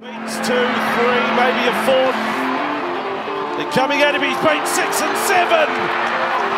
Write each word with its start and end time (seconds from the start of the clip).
It's 0.00 0.36
two, 0.38 0.42
three, 0.42 1.24
maybe 1.38 1.68
a 1.70 1.74
fourth. 1.86 2.18
They're 3.56 3.70
coming 3.70 4.02
at 4.02 4.12
him. 4.16 4.22
He's 4.22 4.36
beat 4.38 4.66
six 4.66 5.00
and 5.00 5.16
seven. 5.18 5.68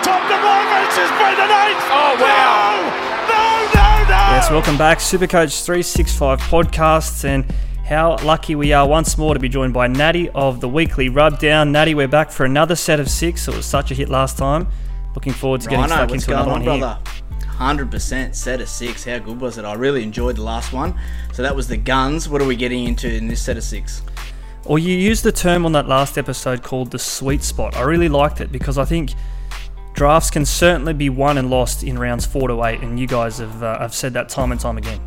Tom 0.00 0.22
DeMarcus 0.24 0.96
has 0.96 1.10
beat 1.20 1.38
an 1.44 1.52
eighth. 1.68 1.84
Oh, 1.92 2.16
wow. 2.18 2.80
No, 3.28 3.34
no, 3.34 3.74
no, 3.74 4.04
no. 4.04 4.34
Yes, 4.36 4.50
welcome 4.50 4.78
back, 4.78 5.00
Supercoach 5.00 5.66
365 5.66 6.40
podcasts, 6.40 7.26
and 7.26 7.44
how 7.84 8.16
lucky 8.24 8.54
we 8.54 8.72
are 8.72 8.88
once 8.88 9.18
more 9.18 9.34
to 9.34 9.40
be 9.40 9.50
joined 9.50 9.74
by 9.74 9.86
Natty 9.86 10.30
of 10.30 10.62
the 10.62 10.68
Weekly 10.70 11.10
Rubdown. 11.10 11.70
Natty, 11.72 11.94
we're 11.94 12.08
back 12.08 12.30
for 12.30 12.46
another 12.46 12.74
set 12.74 13.00
of 13.00 13.10
six. 13.10 13.46
It 13.48 13.54
was 13.54 13.66
such 13.66 13.90
a 13.90 13.94
hit 13.94 14.08
last 14.08 14.38
time. 14.38 14.66
Looking 15.14 15.34
forward 15.34 15.60
to 15.60 15.68
getting 15.68 15.82
Rhino, 15.82 15.94
stuck 15.94 16.08
what's 16.10 16.24
into 16.24 16.36
going 16.36 16.48
another 16.48 16.70
on, 16.70 16.80
one 16.80 16.80
brother? 16.80 17.00
here. 17.04 17.12
Hundred 17.56 17.90
percent 17.90 18.36
set 18.36 18.60
of 18.60 18.68
six. 18.68 19.04
How 19.04 19.18
good 19.18 19.40
was 19.40 19.56
it? 19.56 19.64
I 19.64 19.72
really 19.72 20.02
enjoyed 20.02 20.36
the 20.36 20.42
last 20.42 20.74
one. 20.74 20.98
So 21.36 21.42
that 21.42 21.54
was 21.54 21.68
the 21.68 21.76
guns. 21.76 22.30
What 22.30 22.40
are 22.40 22.46
we 22.46 22.56
getting 22.56 22.86
into 22.86 23.14
in 23.14 23.28
this 23.28 23.42
set 23.42 23.58
of 23.58 23.62
six? 23.62 24.00
Or 24.64 24.78
you 24.78 24.96
used 24.96 25.22
the 25.22 25.30
term 25.30 25.66
on 25.66 25.72
that 25.72 25.86
last 25.86 26.16
episode 26.16 26.62
called 26.62 26.90
the 26.90 26.98
sweet 26.98 27.42
spot. 27.42 27.76
I 27.76 27.82
really 27.82 28.08
liked 28.08 28.40
it 28.40 28.50
because 28.50 28.78
I 28.78 28.86
think 28.86 29.10
drafts 29.92 30.30
can 30.30 30.46
certainly 30.46 30.94
be 30.94 31.10
won 31.10 31.36
and 31.36 31.50
lost 31.50 31.84
in 31.84 31.98
rounds 31.98 32.24
four 32.24 32.48
to 32.48 32.64
eight, 32.64 32.80
and 32.80 32.98
you 32.98 33.06
guys 33.06 33.36
have, 33.36 33.62
uh, 33.62 33.78
have 33.80 33.94
said 33.94 34.14
that 34.14 34.30
time 34.30 34.50
and 34.50 34.58
time 34.58 34.78
again. 34.78 34.98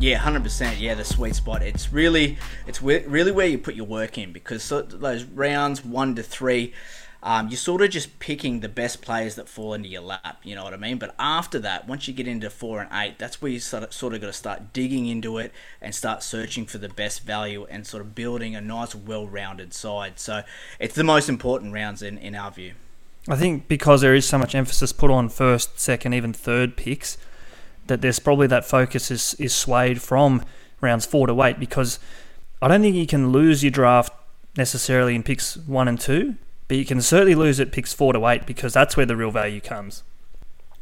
Yeah, 0.00 0.16
hundred 0.16 0.42
percent. 0.42 0.80
Yeah, 0.80 0.94
the 0.94 1.04
sweet 1.04 1.36
spot. 1.36 1.62
It's 1.62 1.92
really, 1.92 2.36
it's 2.66 2.82
really 2.82 3.30
where 3.30 3.46
you 3.46 3.58
put 3.58 3.76
your 3.76 3.86
work 3.86 4.18
in 4.18 4.32
because 4.32 4.68
those 4.68 5.22
rounds 5.22 5.84
one 5.84 6.16
to 6.16 6.24
three, 6.24 6.74
um, 7.22 7.48
you're 7.48 7.56
sort 7.56 7.82
of 7.82 7.90
just 7.90 8.18
picking 8.20 8.60
the 8.60 8.68
best 8.68 9.02
players 9.02 9.34
that 9.34 9.48
fall 9.48 9.74
into 9.74 9.88
your 9.88 10.02
lap. 10.02 10.40
You 10.44 10.54
know 10.54 10.64
what 10.64 10.72
I 10.72 10.76
mean? 10.76 10.98
But 10.98 11.14
after 11.18 11.58
that, 11.60 11.88
once 11.88 12.06
you 12.06 12.14
get 12.14 12.28
into 12.28 12.48
four 12.48 12.80
and 12.80 12.88
eight, 12.92 13.18
that's 13.18 13.42
where 13.42 13.50
you 13.50 13.58
sort 13.58 13.82
of, 13.82 13.92
sort 13.92 14.14
of 14.14 14.20
got 14.20 14.28
to 14.28 14.32
start 14.32 14.72
digging 14.72 15.06
into 15.06 15.38
it 15.38 15.52
and 15.80 15.94
start 15.94 16.22
searching 16.22 16.64
for 16.66 16.78
the 16.78 16.88
best 16.88 17.24
value 17.24 17.66
and 17.68 17.86
sort 17.86 18.02
of 18.02 18.14
building 18.14 18.54
a 18.54 18.60
nice, 18.60 18.94
well-rounded 18.94 19.74
side. 19.74 20.20
So 20.20 20.42
it's 20.78 20.94
the 20.94 21.04
most 21.04 21.28
important 21.28 21.72
rounds 21.72 22.02
in 22.02 22.18
in 22.18 22.34
our 22.34 22.50
view. 22.50 22.74
I 23.28 23.36
think 23.36 23.68
because 23.68 24.00
there 24.00 24.14
is 24.14 24.26
so 24.26 24.38
much 24.38 24.54
emphasis 24.54 24.92
put 24.92 25.10
on 25.10 25.28
first, 25.28 25.78
second, 25.78 26.14
even 26.14 26.32
third 26.32 26.76
picks, 26.76 27.18
that 27.88 28.00
there's 28.00 28.18
probably 28.18 28.46
that 28.46 28.64
focus 28.64 29.10
is, 29.10 29.34
is 29.34 29.54
swayed 29.54 30.00
from 30.00 30.44
rounds 30.80 31.04
four 31.04 31.26
to 31.26 31.42
eight 31.42 31.58
because 31.58 31.98
I 32.62 32.68
don't 32.68 32.80
think 32.80 32.94
you 32.94 33.06
can 33.06 33.32
lose 33.32 33.62
your 33.62 33.70
draft 33.70 34.12
necessarily 34.56 35.14
in 35.14 35.22
picks 35.22 35.56
one 35.56 35.88
and 35.88 36.00
two, 36.00 36.36
but 36.68 36.76
you 36.76 36.84
can 36.84 37.00
certainly 37.00 37.34
lose 37.34 37.58
at 37.58 37.72
picks 37.72 37.92
four 37.92 38.12
to 38.12 38.26
eight 38.28 38.46
because 38.46 38.72
that's 38.74 38.96
where 38.96 39.06
the 39.06 39.16
real 39.16 39.30
value 39.30 39.60
comes. 39.60 40.04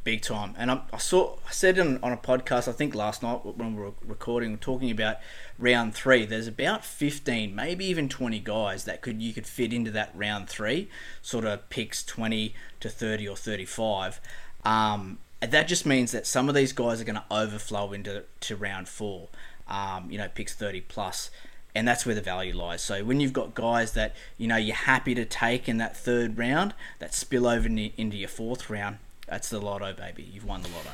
big 0.02 0.20
time. 0.22 0.54
And 0.58 0.70
I, 0.70 0.82
I 0.92 0.98
saw, 0.98 1.36
I 1.48 1.52
said 1.52 1.78
on, 1.78 1.98
on 2.02 2.12
a 2.12 2.16
podcast, 2.16 2.68
I 2.68 2.72
think 2.72 2.94
last 2.94 3.22
night 3.22 3.44
when 3.44 3.74
we 3.76 3.82
were 3.82 3.92
recording, 4.04 4.58
talking 4.58 4.90
about 4.90 5.16
round 5.58 5.94
three. 5.94 6.26
There's 6.26 6.46
about 6.48 6.84
15, 6.84 7.54
maybe 7.54 7.84
even 7.86 8.08
20 8.08 8.38
guys 8.40 8.84
that 8.84 9.00
could 9.00 9.22
you 9.22 9.32
could 9.32 9.46
fit 9.46 9.72
into 9.72 9.90
that 9.92 10.10
round 10.14 10.48
three, 10.48 10.88
sort 11.22 11.44
of 11.44 11.68
picks 11.70 12.04
20 12.04 12.54
to 12.80 12.88
30 12.88 13.28
or 13.28 13.36
35. 13.36 14.20
Um, 14.64 15.18
and 15.40 15.52
that 15.52 15.68
just 15.68 15.86
means 15.86 16.12
that 16.12 16.26
some 16.26 16.48
of 16.48 16.54
these 16.54 16.72
guys 16.72 17.00
are 17.00 17.04
going 17.04 17.16
to 17.16 17.24
overflow 17.30 17.92
into 17.92 18.24
to 18.40 18.56
round 18.56 18.88
four. 18.88 19.28
Um, 19.68 20.10
you 20.10 20.18
know, 20.18 20.28
picks 20.32 20.54
30 20.54 20.82
plus 20.82 21.30
and 21.76 21.86
that's 21.86 22.06
where 22.06 22.14
the 22.14 22.22
value 22.22 22.56
lies. 22.56 22.80
So 22.80 23.04
when 23.04 23.20
you've 23.20 23.34
got 23.34 23.54
guys 23.54 23.92
that 23.92 24.16
you 24.38 24.48
know 24.48 24.56
you're 24.56 24.74
happy 24.74 25.14
to 25.14 25.24
take 25.24 25.68
in 25.68 25.76
that 25.76 25.96
third 25.96 26.38
round, 26.38 26.74
that 26.98 27.14
spill 27.14 27.46
over 27.46 27.66
in- 27.66 27.92
into 27.96 28.16
your 28.16 28.30
fourth 28.30 28.70
round, 28.70 28.96
that's 29.28 29.50
the 29.50 29.60
lotto, 29.60 29.92
baby. 29.92 30.22
You've 30.32 30.46
won 30.46 30.62
the 30.62 30.68
lotto. 30.68 30.92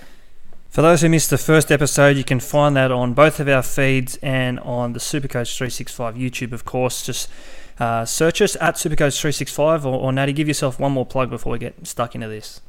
For 0.69 0.83
those 0.83 1.03
who 1.03 1.09
missed 1.09 1.31
the 1.31 1.39
first 1.39 1.71
episode, 1.71 2.17
you 2.17 2.25
can 2.25 2.41
find 2.41 2.75
that 2.77 2.91
on 2.91 3.13
both 3.13 3.39
of 3.39 3.49
our 3.49 3.63
feeds 3.63 4.19
and 4.23 4.59
on 4.61 4.95
the 4.95 4.99
Supercoach 4.99 5.55
365 5.57 6.15
YouTube, 6.17 6.53
of 6.53 6.65
course. 6.65 7.05
Just 7.05 7.29
uh, 7.79 8.05
search 8.05 8.41
us 8.41 8.57
at 8.61 8.75
Supercoach 8.75 9.21
365 9.21 9.87
or, 9.87 10.01
or 10.01 10.13
Natty, 10.13 10.33
give 10.33 10.49
yourself 10.49 10.81
one 10.81 10.93
more 10.93 11.07
plug 11.07 11.31
before 11.31 11.53
we 11.53 11.59
get 11.59 11.87
stuck 11.87 12.15
into 12.15 12.27
this. 12.27 12.61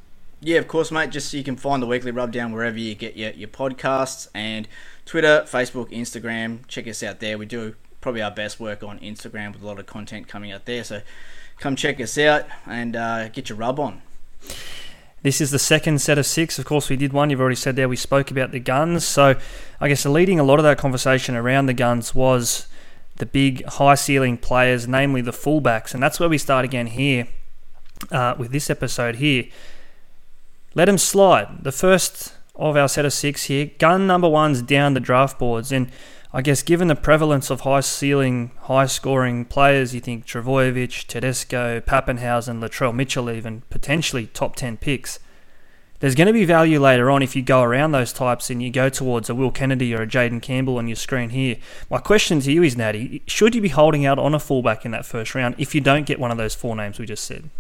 Yeah, 0.42 0.60
of 0.60 0.68
course, 0.68 0.92
mate. 0.92 1.10
Just 1.10 1.32
so 1.32 1.38
you 1.38 1.44
can 1.44 1.56
find 1.56 1.82
the 1.82 1.88
weekly 1.88 2.12
rubdown 2.12 2.52
wherever 2.52 2.78
you 2.78 2.94
get 2.94 3.16
your, 3.16 3.32
your 3.32 3.48
podcasts 3.48 4.28
and 4.36 4.68
Twitter, 5.06 5.46
Facebook, 5.48 5.90
Instagram. 5.90 6.68
Check 6.68 6.88
us 6.90 7.02
out 7.02 7.22
there. 7.22 7.38
We 7.38 7.46
do 7.46 7.76
probably 8.04 8.22
our 8.22 8.30
best 8.30 8.60
work 8.60 8.84
on 8.84 9.00
Instagram 9.00 9.54
with 9.54 9.64
a 9.64 9.66
lot 9.66 9.80
of 9.80 9.88
content 9.88 10.28
coming 10.28 10.52
out 10.52 10.66
there. 10.66 10.84
So 10.84 11.02
come 11.58 11.76
check 11.76 12.00
us 12.02 12.18
out 12.18 12.46
and 12.68 12.96
uh, 12.96 13.30
get 13.30 13.50
your 13.50 13.58
rub 13.58 13.80
on. 13.80 14.02
This 15.24 15.40
is 15.40 15.52
the 15.52 15.60
second 15.60 16.02
set 16.02 16.18
of 16.18 16.26
six. 16.26 16.60
Of 16.60 16.66
course, 16.66 16.90
we 16.90 16.98
did 16.98 17.14
one. 17.14 17.30
You've 17.30 17.40
already 17.40 17.56
said 17.56 17.78
there 17.78 17.88
we 17.88 17.96
spoke 17.96 18.30
about 18.30 18.52
the 18.52 18.60
guns. 18.60 19.06
So, 19.08 19.36
I 19.80 19.88
guess 19.88 20.06
leading 20.06 20.38
a 20.38 20.44
lot 20.44 20.60
of 20.60 20.64
that 20.64 20.78
conversation 20.78 21.34
around 21.34 21.68
the 21.68 21.74
guns 21.74 22.14
was 22.14 22.68
the 23.16 23.26
big 23.26 23.64
high 23.66 23.96
ceiling 23.96 24.38
players, 24.38 24.86
namely 24.86 25.22
the 25.22 25.32
fullbacks. 25.32 25.94
And 25.94 26.04
that's 26.04 26.20
where 26.20 26.28
we 26.28 26.38
start 26.38 26.66
again 26.66 26.88
here 26.88 27.30
uh, 28.12 28.36
with 28.38 28.52
this 28.52 28.70
episode 28.70 29.16
here. 29.16 29.46
Let 30.76 30.86
them 30.86 30.98
slide. 30.98 31.64
The 31.64 31.72
first 31.72 32.34
of 32.56 32.76
our 32.76 32.90
set 32.90 33.06
of 33.06 33.14
six 33.14 33.46
here. 33.46 33.72
Gun 33.80 34.06
number 34.06 34.28
one's 34.28 34.62
down 34.62 34.94
the 34.94 35.00
draft 35.00 35.40
boards. 35.40 35.72
And 35.72 35.90
I 36.36 36.42
guess 36.42 36.64
given 36.64 36.88
the 36.88 36.96
prevalence 36.96 37.52
of 37.52 37.62
high 37.62 37.82
ceiling, 37.82 38.50
high 38.62 38.88
scoring 38.88 39.46
players, 39.46 39.94
you 39.94 40.02
think 40.02 40.26
Trbojevic, 40.26 41.06
Tedesco, 41.06 41.80
Papenhuyzen, 41.80 42.60
Latrell 42.60 42.94
Mitchell, 42.94 43.30
even 43.30 43.62
potentially 43.70 44.26
top 44.26 44.56
10 44.56 44.78
picks. 44.78 45.20
There's 46.00 46.16
going 46.16 46.28
to 46.28 46.34
be 46.34 46.44
value 46.44 46.80
later 46.80 47.12
on 47.12 47.22
if 47.22 47.36
you 47.36 47.44
go 47.44 47.62
around 47.62 47.92
those 47.92 48.12
types 48.12 48.50
and 48.50 48.64
you 48.64 48.72
go 48.72 48.90
towards 48.90 49.30
a 49.30 49.36
Will 49.36 49.52
Kennedy 49.52 49.94
or 49.94 50.02
a 50.02 50.08
Jayden 50.08 50.42
Campbell 50.42 50.78
on 50.78 50.88
your 50.88 50.96
screen 50.96 51.30
here. 51.30 51.58
My 51.90 52.00
question 52.00 52.40
to 52.42 52.52
you 52.52 52.64
is, 52.64 52.76
Natty, 52.76 53.22
should 53.28 53.54
you 53.54 53.62
be 53.62 53.70
holding 53.70 54.04
out 54.04 54.18
on 54.18 54.34
a 54.34 54.40
fullback 54.40 54.86
in 54.86 54.92
that 54.92 55.06
first 55.06 55.36
round 55.36 55.54
if 55.60 55.76
you 55.76 55.82
don't 55.82 56.08
get 56.08 56.20
one 56.20 56.32
of 56.32 56.38
those 56.38 56.56
four 56.56 56.76
names 56.76 56.98
we 56.98 57.06
just 57.06 57.24
said? 57.24 57.52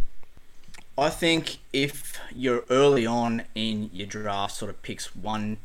I 0.97 1.09
think 1.09 1.59
if 1.71 2.19
you're 2.35 2.65
early 2.71 3.05
on 3.05 3.43
in 3.53 3.91
your 3.93 4.07
draft, 4.07 4.55
sort 4.55 4.71
of 4.71 4.81
picks 4.81 5.15
one, 5.15 5.57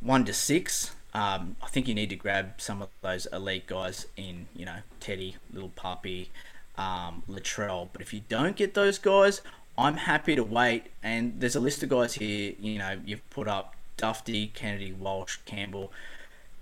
one 0.00 0.24
to 0.24 0.34
six, 0.34 0.90
um, 1.18 1.56
I 1.60 1.66
think 1.66 1.88
you 1.88 1.94
need 1.96 2.10
to 2.10 2.16
grab 2.16 2.54
some 2.58 2.80
of 2.80 2.90
those 3.00 3.26
elite 3.32 3.66
guys 3.66 4.06
in, 4.16 4.46
you 4.54 4.64
know, 4.64 4.78
Teddy, 5.00 5.34
Little 5.52 5.70
Puppy, 5.70 6.30
um, 6.76 7.24
Latrell. 7.28 7.88
But 7.92 8.02
if 8.02 8.14
you 8.14 8.22
don't 8.28 8.54
get 8.54 8.74
those 8.74 8.98
guys, 8.98 9.40
I'm 9.76 9.96
happy 9.96 10.36
to 10.36 10.44
wait. 10.44 10.84
And 11.02 11.40
there's 11.40 11.56
a 11.56 11.60
list 11.60 11.82
of 11.82 11.88
guys 11.88 12.14
here. 12.14 12.54
You 12.60 12.78
know, 12.78 13.00
you've 13.04 13.28
put 13.30 13.48
up 13.48 13.74
Dufty, 13.96 14.54
Kennedy, 14.54 14.92
Walsh, 14.92 15.38
Campbell. 15.44 15.92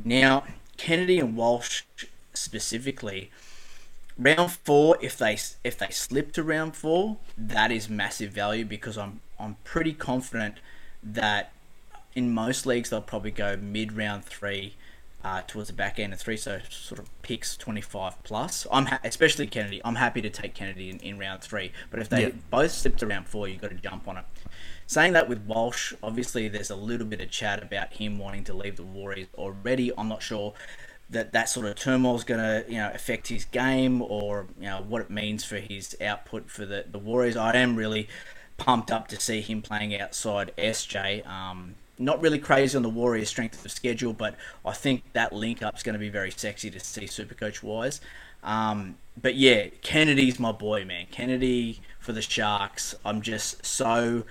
Now, 0.03 0.45
Kennedy 0.79 1.19
and 1.19 1.37
Walsh 1.37 1.83
specifically, 2.33 3.31
round 4.19 4.53
four, 4.53 4.97
if 5.03 5.19
they 5.19 5.37
if 5.65 5.77
they 5.77 5.91
slip 5.91 6.33
to 6.33 6.43
round 6.43 6.77
four, 6.77 7.19
that 7.37 7.71
is 7.71 7.91
massive 7.91 8.33
value 8.33 8.65
because 8.65 8.97
I'm 8.97 9.21
I'm 9.39 9.57
pretty 9.65 9.93
confident 9.93 10.55
that 11.03 11.53
in 12.17 12.33
most 12.35 12.67
leagues 12.67 12.91
they'll 12.91 13.01
probably 13.03 13.31
go 13.31 13.57
mid 13.57 13.93
round 13.97 14.25
three. 14.25 14.75
Uh, 15.25 15.43
towards 15.49 15.67
the 15.67 15.75
back 15.75 15.99
end 15.99 16.13
of 16.13 16.21
three, 16.21 16.37
so 16.37 16.61
sort 16.71 17.01
of 17.01 17.23
picks 17.23 17.57
25 17.57 18.23
plus. 18.23 18.65
I'm 18.71 18.87
ha- 18.87 19.01
especially 19.03 19.49
Kennedy. 19.49 19.81
I'm 19.85 19.97
happy 19.97 20.23
to 20.23 20.31
take 20.31 20.55
Kennedy 20.55 20.89
in, 20.89 20.99
in 21.01 21.19
round 21.19 21.41
three, 21.43 21.73
but 21.91 21.99
if 21.99 22.09
they 22.09 22.21
Yep. 22.21 22.35
both 22.49 22.71
slip 22.71 22.97
to 22.99 23.09
round 23.09 23.27
four, 23.27 23.49
you've 23.49 23.61
got 23.61 23.71
to 23.71 23.77
jump 23.77 24.07
on 24.07 24.19
it. 24.19 24.25
Saying 24.87 25.15
that 25.15 25.29
with 25.29 25.41
Walsh, 25.41 25.93
obviously 26.01 26.47
there's 26.47 26.71
a 26.71 26.77
little 26.77 27.07
bit 27.09 27.21
of 27.21 27.29
chat 27.29 27.61
about 27.61 27.95
him 27.95 28.19
wanting 28.21 28.45
to 28.45 28.55
leave 28.55 28.77
the 28.77 28.85
Warriors 28.85 29.27
already. 29.35 29.91
I'm 29.99 30.07
not 30.07 30.23
sure 30.23 30.53
that 31.11 31.33
that 31.33 31.49
sort 31.49 31.67
of 31.67 31.75
turmoil 31.75 32.15
is 32.15 32.23
going 32.23 32.39
to 32.41 32.71
you 32.71 32.77
know 32.79 32.93
affect 32.95 33.27
his 33.27 33.47
game 33.47 34.03
or 34.03 34.47
you 34.61 34.67
know 34.67 34.85
what 34.87 35.03
it 35.03 35.11
means 35.11 35.43
for 35.45 35.57
his 35.57 35.97
output 36.01 36.51
for 36.51 36.65
the, 36.65 36.85
the 36.89 37.01
Warriors. 37.01 37.37
I 37.37 37.57
am 37.57 37.75
really 37.75 38.07
pumped 38.59 38.93
up 38.93 39.09
to 39.09 39.19
see 39.19 39.41
him 39.41 39.61
playing 39.61 39.99
outside 39.99 40.53
SJ. 40.57 41.27
Um, 41.27 41.75
not 41.99 42.21
really 42.21 42.39
crazy 42.39 42.77
on 42.77 42.83
the 42.83 42.89
Warriors' 42.89 43.29
strength 43.29 43.65
of 43.65 43.71
schedule, 43.71 44.13
but 44.13 44.37
I 44.65 44.73
think 44.73 45.03
that 45.13 45.33
link 45.33 45.63
up 45.63 45.77
is 45.77 45.83
going 45.83 45.95
to 45.95 45.99
be 45.99 46.09
very 46.09 46.31
sexy 46.31 46.71
to 46.71 46.81
see 46.81 47.07
Supercoach 47.07 47.63
wise. 47.63 48.01
Um, 48.43 48.97
but 49.21 49.35
yeah, 49.35 49.69
Kennedy's 49.83 50.39
my 50.39 50.53
boy, 50.53 50.85
man. 50.85 51.07
Kennedy 51.11 51.81
for 51.99 52.13
the 52.13 52.23
Sharks. 52.23 52.95
I'm 53.05 53.23
just 53.23 53.65
so 53.65 54.25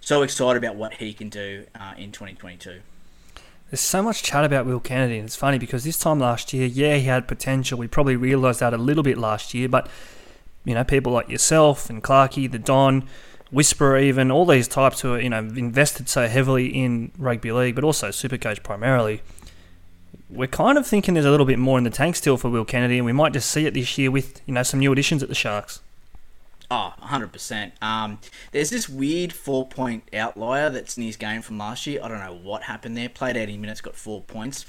so 0.00 0.22
excited 0.22 0.62
about 0.62 0.76
what 0.76 0.94
he 0.94 1.12
can 1.12 1.28
do 1.28 1.66
uh, 1.74 1.94
in 1.98 2.12
2022. 2.12 2.80
There's 3.70 3.80
so 3.80 4.02
much 4.02 4.22
chat 4.22 4.44
about 4.44 4.64
Will 4.64 4.78
Kennedy, 4.78 5.18
and 5.18 5.26
it's 5.26 5.34
funny 5.34 5.58
because 5.58 5.82
this 5.82 5.98
time 5.98 6.20
last 6.20 6.52
year, 6.52 6.66
yeah, 6.66 6.96
he 6.96 7.06
had 7.06 7.26
potential. 7.26 7.76
We 7.76 7.88
probably 7.88 8.14
realised 8.14 8.60
that 8.60 8.72
a 8.72 8.76
little 8.78 9.02
bit 9.02 9.18
last 9.18 9.54
year, 9.54 9.68
but 9.68 9.88
you 10.64 10.74
know, 10.74 10.84
people 10.84 11.12
like 11.12 11.28
yourself 11.28 11.90
and 11.90 12.02
Clarkey, 12.02 12.50
the 12.50 12.58
Don, 12.58 13.08
Whisperer, 13.50 13.98
even 13.98 14.30
all 14.30 14.44
these 14.44 14.68
types 14.68 15.00
who 15.00 15.14
are 15.14 15.20
you 15.20 15.30
know 15.30 15.38
invested 15.38 16.08
so 16.08 16.28
heavily 16.28 16.66
in 16.66 17.12
rugby 17.18 17.52
league, 17.52 17.74
but 17.74 17.84
also 17.84 18.08
Supercoach 18.08 18.62
primarily. 18.62 19.22
We're 20.28 20.48
kind 20.48 20.76
of 20.76 20.86
thinking 20.86 21.14
there's 21.14 21.26
a 21.26 21.30
little 21.30 21.46
bit 21.46 21.58
more 21.58 21.78
in 21.78 21.84
the 21.84 21.90
tank 21.90 22.16
still 22.16 22.36
for 22.36 22.50
Will 22.50 22.64
Kennedy, 22.64 22.96
and 22.96 23.06
we 23.06 23.12
might 23.12 23.32
just 23.32 23.48
see 23.48 23.66
it 23.66 23.74
this 23.74 23.96
year 23.96 24.10
with 24.10 24.40
you 24.46 24.54
know 24.54 24.62
some 24.62 24.80
new 24.80 24.92
additions 24.92 25.22
at 25.22 25.28
the 25.28 25.34
Sharks. 25.34 25.80
Oh, 26.68 26.94
100%. 27.00 27.80
Um, 27.80 28.18
there's 28.50 28.70
this 28.70 28.88
weird 28.88 29.32
four 29.32 29.68
point 29.68 30.02
outlier 30.12 30.68
that's 30.68 30.96
in 30.96 31.04
his 31.04 31.16
game 31.16 31.42
from 31.42 31.58
last 31.58 31.86
year. 31.86 32.00
I 32.02 32.08
don't 32.08 32.18
know 32.18 32.34
what 32.34 32.64
happened 32.64 32.96
there. 32.96 33.08
Played 33.08 33.36
80 33.36 33.58
minutes, 33.58 33.80
got 33.80 33.94
four 33.94 34.22
points. 34.22 34.66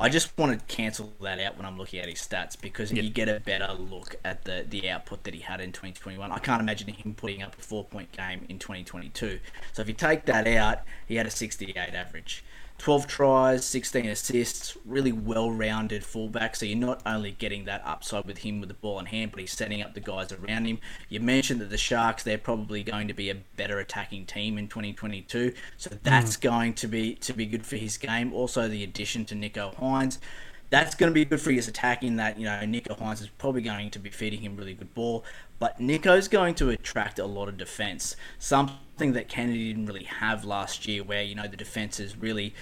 I 0.00 0.08
just 0.08 0.36
want 0.38 0.56
to 0.56 0.64
cancel 0.72 1.12
that 1.20 1.40
out 1.40 1.56
when 1.56 1.66
I'm 1.66 1.76
looking 1.76 1.98
at 1.98 2.08
his 2.08 2.20
stats 2.20 2.60
because 2.60 2.92
you 2.92 3.10
get 3.10 3.28
a 3.28 3.40
better 3.40 3.72
look 3.72 4.14
at 4.24 4.44
the, 4.44 4.64
the 4.68 4.88
output 4.88 5.24
that 5.24 5.34
he 5.34 5.40
had 5.40 5.60
in 5.60 5.72
2021. 5.72 6.30
I 6.30 6.38
can't 6.38 6.60
imagine 6.62 6.88
him 6.88 7.14
putting 7.14 7.42
up 7.42 7.58
a 7.58 7.62
four 7.62 7.84
point 7.84 8.12
game 8.12 8.46
in 8.48 8.60
2022. 8.60 9.40
So 9.72 9.82
if 9.82 9.88
you 9.88 9.94
take 9.94 10.26
that 10.26 10.46
out, 10.46 10.82
he 11.06 11.16
had 11.16 11.26
a 11.26 11.30
68 11.30 11.76
average. 11.76 12.44
12 12.78 13.06
tries, 13.08 13.64
16 13.64 14.06
assists, 14.06 14.76
really 14.84 15.10
well 15.12 15.50
rounded 15.50 16.04
fullback. 16.04 16.54
So 16.54 16.64
you're 16.64 16.78
not 16.78 17.02
only 17.04 17.32
getting 17.32 17.64
that 17.64 17.82
upside 17.84 18.24
with 18.24 18.38
him 18.38 18.60
with 18.60 18.68
the 18.68 18.74
ball 18.74 19.00
in 19.00 19.06
hand, 19.06 19.32
but 19.32 19.40
he's 19.40 19.52
setting 19.52 19.82
up 19.82 19.94
the 19.94 20.00
guys 20.00 20.32
around 20.32 20.66
him. 20.66 20.78
You 21.08 21.20
mentioned 21.20 21.60
that 21.60 21.70
the 21.70 21.78
Sharks, 21.78 22.22
they're 22.22 22.38
probably 22.38 22.84
going 22.84 23.08
to 23.08 23.14
be 23.14 23.30
a 23.30 23.34
better 23.34 23.80
attacking 23.80 24.26
team 24.26 24.56
in 24.58 24.68
2022. 24.68 25.52
So 25.76 25.90
that's 26.02 26.36
mm. 26.36 26.40
going 26.40 26.74
to 26.74 26.86
be 26.86 27.14
to 27.16 27.32
be 27.32 27.46
good 27.46 27.66
for 27.66 27.76
his 27.76 27.98
game. 27.98 28.32
Also, 28.32 28.68
the 28.68 28.84
addition 28.84 29.24
to 29.26 29.34
Nicho 29.34 29.74
Hynes. 29.74 30.18
That's 30.70 30.94
going 30.94 31.10
to 31.10 31.14
be 31.14 31.24
good 31.24 31.40
for 31.40 31.50
his 31.50 31.66
attack 31.66 32.02
in 32.02 32.16
that, 32.16 32.38
you 32.38 32.44
know, 32.44 32.60
Nicho 32.60 32.98
Hynes 32.98 33.22
is 33.22 33.28
probably 33.38 33.62
going 33.62 33.90
to 33.90 33.98
be 33.98 34.10
feeding 34.10 34.40
him 34.40 34.56
really 34.56 34.74
good 34.74 34.94
ball. 34.94 35.24
But 35.58 35.80
Nicho's 35.80 36.28
going 36.28 36.54
to 36.56 36.70
attract 36.70 37.18
a 37.18 37.24
lot 37.24 37.48
of 37.48 37.56
defense. 37.56 38.16
Something 38.38 39.12
that 39.14 39.28
Kennedy 39.28 39.68
didn't 39.68 39.86
really 39.86 40.04
have 40.04 40.44
last 40.44 40.86
year, 40.86 41.02
where, 41.02 41.22
you 41.22 41.34
know, 41.34 41.48
the 41.48 41.56
defense 41.56 41.98
is 41.98 42.16
really 42.16 42.54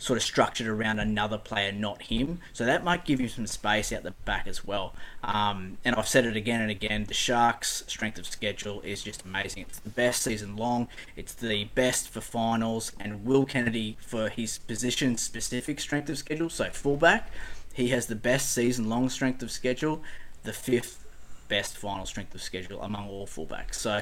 sort 0.00 0.16
of 0.16 0.22
structured 0.22 0.66
around 0.66 0.98
another 0.98 1.36
player, 1.36 1.70
not 1.70 2.02
him. 2.02 2.40
So 2.54 2.64
that 2.64 2.82
might 2.82 3.04
give 3.04 3.20
you 3.20 3.28
some 3.28 3.46
space 3.46 3.92
out 3.92 4.02
the 4.02 4.12
back 4.24 4.46
as 4.46 4.64
well. 4.64 4.94
Um, 5.22 5.76
and 5.84 5.94
I've 5.94 6.08
said 6.08 6.24
it 6.24 6.36
again 6.36 6.62
and 6.62 6.70
again 6.70 7.04
the 7.04 7.14
Sharks' 7.14 7.84
strength 7.86 8.18
of 8.18 8.26
schedule 8.26 8.80
is 8.80 9.02
just 9.02 9.26
amazing. 9.26 9.66
It's 9.68 9.78
the 9.78 9.90
best 9.90 10.22
season 10.22 10.56
long, 10.56 10.88
it's 11.16 11.34
the 11.34 11.64
best 11.74 12.08
for 12.08 12.22
finals, 12.22 12.92
and 12.98 13.26
Will 13.26 13.44
Kennedy, 13.44 13.98
for 14.00 14.30
his 14.30 14.56
position 14.58 15.18
specific 15.18 15.78
strength 15.78 16.08
of 16.08 16.16
schedule, 16.16 16.48
so 16.48 16.70
fullback, 16.70 17.30
he 17.74 17.88
has 17.88 18.06
the 18.06 18.16
best 18.16 18.54
season 18.54 18.88
long 18.88 19.10
strength 19.10 19.42
of 19.42 19.50
schedule, 19.50 20.02
the 20.44 20.54
fifth 20.54 21.04
best 21.48 21.76
final 21.76 22.06
strength 22.06 22.34
of 22.34 22.40
schedule 22.40 22.80
among 22.80 23.06
all 23.06 23.26
fullbacks. 23.26 23.74
So 23.74 24.00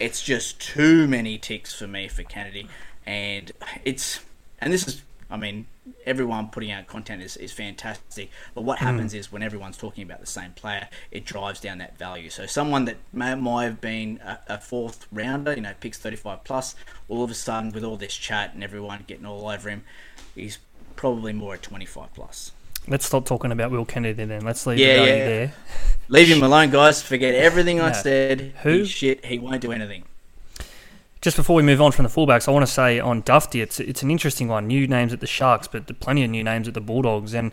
it's 0.00 0.22
just 0.22 0.60
too 0.60 1.06
many 1.06 1.38
ticks 1.38 1.72
for 1.72 1.86
me 1.86 2.08
for 2.08 2.24
Kennedy. 2.24 2.68
And 3.06 3.52
it's, 3.84 4.18
and 4.60 4.72
this 4.72 4.88
is 4.88 5.02
I 5.30 5.36
mean, 5.36 5.66
everyone 6.04 6.48
putting 6.48 6.70
out 6.70 6.86
content 6.86 7.22
is, 7.22 7.36
is 7.36 7.52
fantastic, 7.52 8.30
but 8.54 8.62
what 8.62 8.78
hmm. 8.78 8.84
happens 8.86 9.14
is 9.14 9.32
when 9.32 9.42
everyone's 9.42 9.76
talking 9.76 10.04
about 10.04 10.20
the 10.20 10.26
same 10.26 10.52
player, 10.52 10.88
it 11.10 11.24
drives 11.24 11.60
down 11.60 11.78
that 11.78 11.98
value. 11.98 12.30
So 12.30 12.46
someone 12.46 12.84
that 12.84 12.96
may, 13.12 13.34
might 13.34 13.64
have 13.64 13.80
been 13.80 14.20
a, 14.24 14.38
a 14.48 14.58
fourth 14.58 15.06
rounder, 15.12 15.54
you 15.54 15.62
know, 15.62 15.74
picks 15.80 15.98
35 15.98 16.44
plus, 16.44 16.74
all 17.08 17.24
of 17.24 17.30
a 17.30 17.34
sudden 17.34 17.72
with 17.72 17.84
all 17.84 17.96
this 17.96 18.14
chat 18.14 18.54
and 18.54 18.62
everyone 18.62 19.04
getting 19.06 19.26
all 19.26 19.48
over 19.48 19.68
him, 19.68 19.84
he's 20.34 20.58
probably 20.94 21.32
more 21.32 21.54
at 21.54 21.62
25 21.62 22.14
plus. 22.14 22.52
Let's 22.88 23.04
stop 23.04 23.24
talking 23.24 23.50
about 23.50 23.72
Will 23.72 23.84
Kennedy 23.84 24.24
then. 24.24 24.42
Let's 24.42 24.64
leave 24.64 24.78
Yeah, 24.78 24.96
yeah. 24.96 25.04
there. 25.04 25.54
Leave 26.08 26.28
him 26.28 26.42
alone, 26.42 26.70
guys. 26.70 27.02
Forget 27.02 27.34
everything 27.34 27.80
I 27.80 27.92
said. 28.02 28.54
Who? 28.62 28.78
He's 28.78 28.90
shit. 28.90 29.24
He 29.24 29.40
won't 29.40 29.60
do 29.60 29.72
anything. 29.72 30.04
Just 31.26 31.36
before 31.36 31.56
we 31.56 31.64
move 31.64 31.82
on 31.82 31.90
from 31.90 32.04
the 32.04 32.08
fullbacks, 32.08 32.46
I 32.46 32.52
want 32.52 32.64
to 32.64 32.72
say 32.72 33.00
on 33.00 33.20
Dufty, 33.20 33.60
it's 33.60 33.80
it's 33.80 34.00
an 34.00 34.12
interesting 34.12 34.46
one. 34.46 34.68
New 34.68 34.86
names 34.86 35.12
at 35.12 35.18
the 35.18 35.26
Sharks, 35.26 35.66
but 35.66 35.98
plenty 35.98 36.22
of 36.22 36.30
new 36.30 36.44
names 36.44 36.68
at 36.68 36.74
the 36.74 36.80
Bulldogs. 36.80 37.34
And 37.34 37.50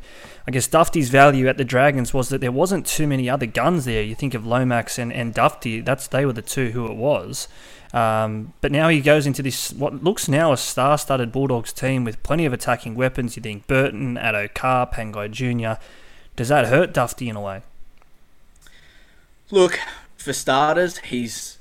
I 0.48 0.52
guess 0.52 0.68
Dufty's 0.68 1.10
value 1.10 1.48
at 1.48 1.58
the 1.58 1.64
Dragons 1.66 2.14
was 2.14 2.30
that 2.30 2.40
there 2.40 2.52
wasn't 2.52 2.86
too 2.86 3.08
many 3.08 3.28
other 3.28 3.48
guns 3.48 3.86
there. 3.86 4.04
You 4.04 4.14
think 4.14 4.36
of 4.36 4.46
Lomax 4.46 5.00
and, 5.00 5.12
and 5.12 5.34
Dufty, 5.34 5.84
that's 5.84 6.06
they 6.06 6.24
were 6.24 6.34
the 6.34 6.44
two 6.44 6.70
who 6.70 6.86
it 6.86 6.96
was. 6.96 7.48
Um, 7.94 8.54
but 8.62 8.72
now 8.72 8.90
he 8.90 9.02
goes 9.02 9.26
into 9.26 9.42
this 9.42 9.74
what 9.74 10.04
looks 10.04 10.28
now 10.28 10.54
a 10.54 10.58
star-studded 10.58 11.32
Bulldogs 11.32 11.74
team 11.74 12.04
with 12.04 12.22
plenty 12.22 12.46
of 12.46 12.54
attacking 12.54 12.94
weapons. 12.94 13.36
You 13.36 13.42
think 13.42 13.66
Burton, 13.66 14.18
Addo 14.18 14.54
Carr, 14.54 14.86
Pangai 14.86 15.32
Jr. 15.32 15.82
Does 16.36 16.50
that 16.50 16.68
hurt 16.68 16.94
Dufty 16.94 17.28
in 17.28 17.36
a 17.36 17.42
way? 17.42 17.64
Look, 19.50 19.80
for 20.16 20.32
starters, 20.32 21.00
he's 21.00 21.58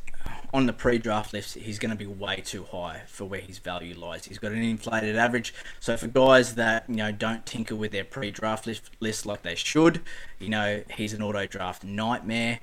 on 0.53 0.67
the 0.67 0.73
pre-draft 0.73 1.33
list. 1.33 1.55
He's 1.55 1.79
going 1.79 1.91
to 1.91 1.97
be 1.97 2.07
way 2.07 2.43
too 2.45 2.65
high 2.65 3.03
for 3.07 3.25
where 3.25 3.41
his 3.41 3.59
value 3.59 3.99
lies. 3.99 4.27
He's 4.27 4.39
got 4.39 4.53
an 4.53 4.63
inflated 4.63 5.17
average. 5.17 5.55
So 5.81 5.97
for 5.97 6.07
guys 6.07 6.55
that 6.57 6.85
you 6.89 6.97
know 6.97 7.13
don't 7.13 7.47
tinker 7.47 7.75
with 7.75 7.93
their 7.93 8.05
pre-draft 8.05 8.67
list, 8.67 8.91
list 9.01 9.27
like 9.27 9.43
they 9.43 9.55
should, 9.55 10.03
you 10.39 10.49
know 10.49 10.83
he's 10.97 11.13
an 11.13 11.23
auto 11.23 11.47
draft 11.47 11.85
nightmare. 11.85 12.61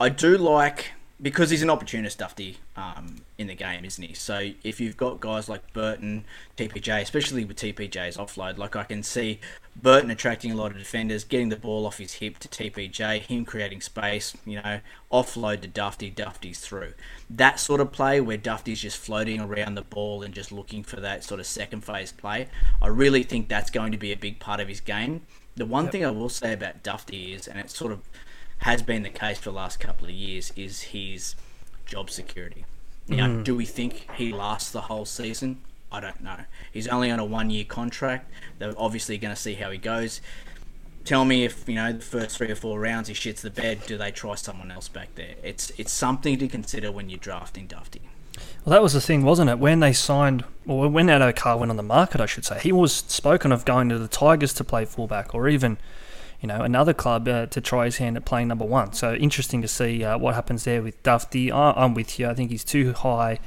I 0.00 0.08
do 0.08 0.38
like 0.38 0.92
because 1.20 1.50
he's 1.50 1.62
an 1.62 1.70
opportunist, 1.70 2.20
Dufty, 2.20 2.56
um, 2.76 3.22
in 3.38 3.48
the 3.48 3.54
game, 3.54 3.84
isn't 3.84 4.02
he? 4.02 4.14
So 4.14 4.50
if 4.62 4.80
you've 4.80 4.96
got 4.96 5.20
guys 5.20 5.48
like 5.48 5.72
Burton, 5.72 6.24
TPJ, 6.56 7.02
especially 7.02 7.44
with 7.44 7.56
TPJ's 7.56 8.16
offload, 8.16 8.56
like 8.56 8.76
I 8.76 8.84
can 8.84 9.02
see 9.02 9.40
Burton 9.74 10.10
attracting 10.10 10.52
a 10.52 10.54
lot 10.54 10.70
of 10.70 10.78
defenders, 10.78 11.24
getting 11.24 11.48
the 11.48 11.56
ball 11.56 11.86
off 11.86 11.98
his 11.98 12.14
hip 12.14 12.38
to 12.38 12.48
TPJ, 12.48 13.22
him 13.22 13.44
creating 13.44 13.80
space, 13.80 14.36
you 14.46 14.60
know, 14.62 14.80
offload 15.10 15.62
to 15.62 15.68
Dufty, 15.68 16.14
Dufty's 16.14 16.60
through. 16.60 16.94
That 17.28 17.58
sort 17.58 17.80
of 17.80 17.90
play 17.90 18.20
where 18.20 18.38
Dufty's 18.38 18.80
just 18.80 18.96
floating 18.96 19.40
around 19.40 19.74
the 19.74 19.82
ball 19.82 20.22
and 20.22 20.32
just 20.32 20.52
looking 20.52 20.84
for 20.84 21.00
that 21.00 21.24
sort 21.24 21.40
of 21.40 21.46
second 21.46 21.82
phase 21.82 22.12
play, 22.12 22.46
I 22.80 22.86
really 22.86 23.24
think 23.24 23.48
that's 23.48 23.70
going 23.70 23.90
to 23.90 23.98
be 23.98 24.12
a 24.12 24.16
big 24.16 24.38
part 24.38 24.60
of 24.60 24.68
his 24.68 24.80
game. 24.80 25.22
The 25.56 25.66
one 25.66 25.88
thing 25.88 26.04
I 26.04 26.12
will 26.12 26.28
say 26.28 26.52
about 26.52 26.84
Dufty 26.84 27.34
is, 27.34 27.48
and 27.48 27.58
it's 27.58 27.76
sort 27.76 27.90
of 27.90 28.02
has 28.58 28.82
been 28.82 29.02
the 29.02 29.10
case 29.10 29.38
for 29.38 29.50
the 29.50 29.56
last 29.56 29.80
couple 29.80 30.06
of 30.06 30.12
years, 30.12 30.52
is 30.56 30.82
his 30.82 31.34
job 31.86 32.10
security. 32.10 32.64
Now, 33.08 33.28
hmm. 33.28 33.42
do 33.42 33.56
we 33.56 33.64
think 33.64 34.08
he 34.16 34.32
lasts 34.32 34.70
the 34.70 34.82
whole 34.82 35.06
season? 35.06 35.60
I 35.90 36.00
don't 36.00 36.22
know. 36.22 36.40
He's 36.72 36.86
only 36.86 37.10
on 37.10 37.18
a 37.18 37.24
one 37.24 37.50
year 37.50 37.64
contract. 37.64 38.30
They're 38.58 38.74
obviously 38.76 39.16
going 39.16 39.34
to 39.34 39.40
see 39.40 39.54
how 39.54 39.70
he 39.70 39.78
goes. 39.78 40.20
Tell 41.04 41.24
me 41.24 41.44
if, 41.44 41.66
you 41.66 41.76
know, 41.76 41.94
the 41.94 42.04
first 42.04 42.36
three 42.36 42.50
or 42.50 42.54
four 42.54 42.78
rounds 42.78 43.08
he 43.08 43.14
shits 43.14 43.40
the 43.40 43.50
bed, 43.50 43.80
do 43.86 43.96
they 43.96 44.10
try 44.10 44.34
someone 44.34 44.70
else 44.70 44.88
back 44.88 45.14
there? 45.14 45.36
It's 45.42 45.72
it's 45.78 45.92
something 45.92 46.38
to 46.38 46.48
consider 46.48 46.92
when 46.92 47.08
you're 47.08 47.18
drafting 47.18 47.66
Dufty. 47.66 48.00
Well, 48.64 48.72
that 48.72 48.82
was 48.82 48.92
the 48.92 49.00
thing, 49.00 49.22
wasn't 49.22 49.48
it? 49.48 49.58
When 49.58 49.80
they 49.80 49.94
signed, 49.94 50.44
or 50.66 50.88
when 50.88 51.06
Addo 51.06 51.34
Carr 51.34 51.56
went 51.56 51.70
on 51.70 51.76
the 51.76 51.82
market, 51.82 52.20
I 52.20 52.26
should 52.26 52.44
say, 52.44 52.58
he 52.58 52.72
was 52.72 52.92
spoken 52.92 53.50
of 53.50 53.64
going 53.64 53.88
to 53.88 53.98
the 53.98 54.08
Tigers 54.08 54.52
to 54.54 54.64
play 54.64 54.84
fullback, 54.84 55.34
or 55.34 55.48
even, 55.48 55.78
you 56.40 56.46
know, 56.46 56.62
another 56.62 56.94
club 56.94 57.26
uh, 57.26 57.46
to 57.46 57.60
try 57.60 57.86
his 57.86 57.96
hand 57.96 58.16
at 58.16 58.24
playing 58.24 58.48
number 58.48 58.64
one. 58.64 58.92
So 58.92 59.14
interesting 59.14 59.60
to 59.62 59.68
see 59.68 60.04
uh, 60.04 60.18
what 60.18 60.34
happens 60.34 60.64
there 60.64 60.82
with 60.82 61.02
Dufty. 61.02 61.50
I, 61.50 61.72
I'm 61.72 61.94
with 61.94 62.18
you. 62.18 62.28
I 62.28 62.34
think 62.34 62.50
he's 62.50 62.64
too 62.64 62.92
high 62.92 63.40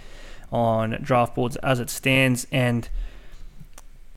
on 0.51 1.00
draft 1.01 1.36
boards 1.36 1.55
as 1.57 1.79
it 1.79 1.89
stands, 1.89 2.45
and 2.51 2.89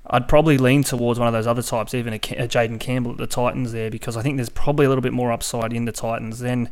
I'd 0.08 0.28
probably 0.28 0.58
lean 0.58 0.82
towards 0.82 1.18
one 1.18 1.28
of 1.28 1.32
those 1.32 1.46
other 1.46 1.62
types, 1.62 1.94
even 1.94 2.12
a, 2.12 2.18
Jayden 2.18 2.80
Campbell 2.80 3.12
at 3.12 3.18
the 3.18 3.26
Titans 3.26 3.72
there, 3.72 3.90
because 3.90 4.16
I 4.16 4.22
think 4.22 4.36
there's 4.36 4.48
probably 4.48 4.86
a 4.86 4.88
little 4.88 5.02
bit 5.02 5.12
more 5.12 5.30
upside 5.30 5.72
in 5.72 5.84
the 5.84 5.92
Titans 5.92 6.40
than 6.40 6.68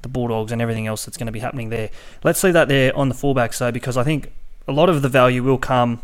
the 0.00 0.08
Bulldogs 0.08 0.50
and 0.50 0.60
everything 0.60 0.86
else 0.86 1.04
that's 1.04 1.16
going 1.16 1.26
to 1.26 1.32
be 1.32 1.40
happening 1.40 1.68
there. 1.68 1.90
Let's 2.24 2.42
leave 2.42 2.54
that 2.54 2.68
there 2.68 2.96
on 2.96 3.08
the 3.08 3.14
fullbacks 3.14 3.58
though, 3.58 3.70
because 3.70 3.96
I 3.96 4.02
think 4.02 4.32
a 4.66 4.72
lot 4.72 4.88
of 4.88 5.02
the 5.02 5.08
value 5.08 5.42
will 5.42 5.58
come, 5.58 6.00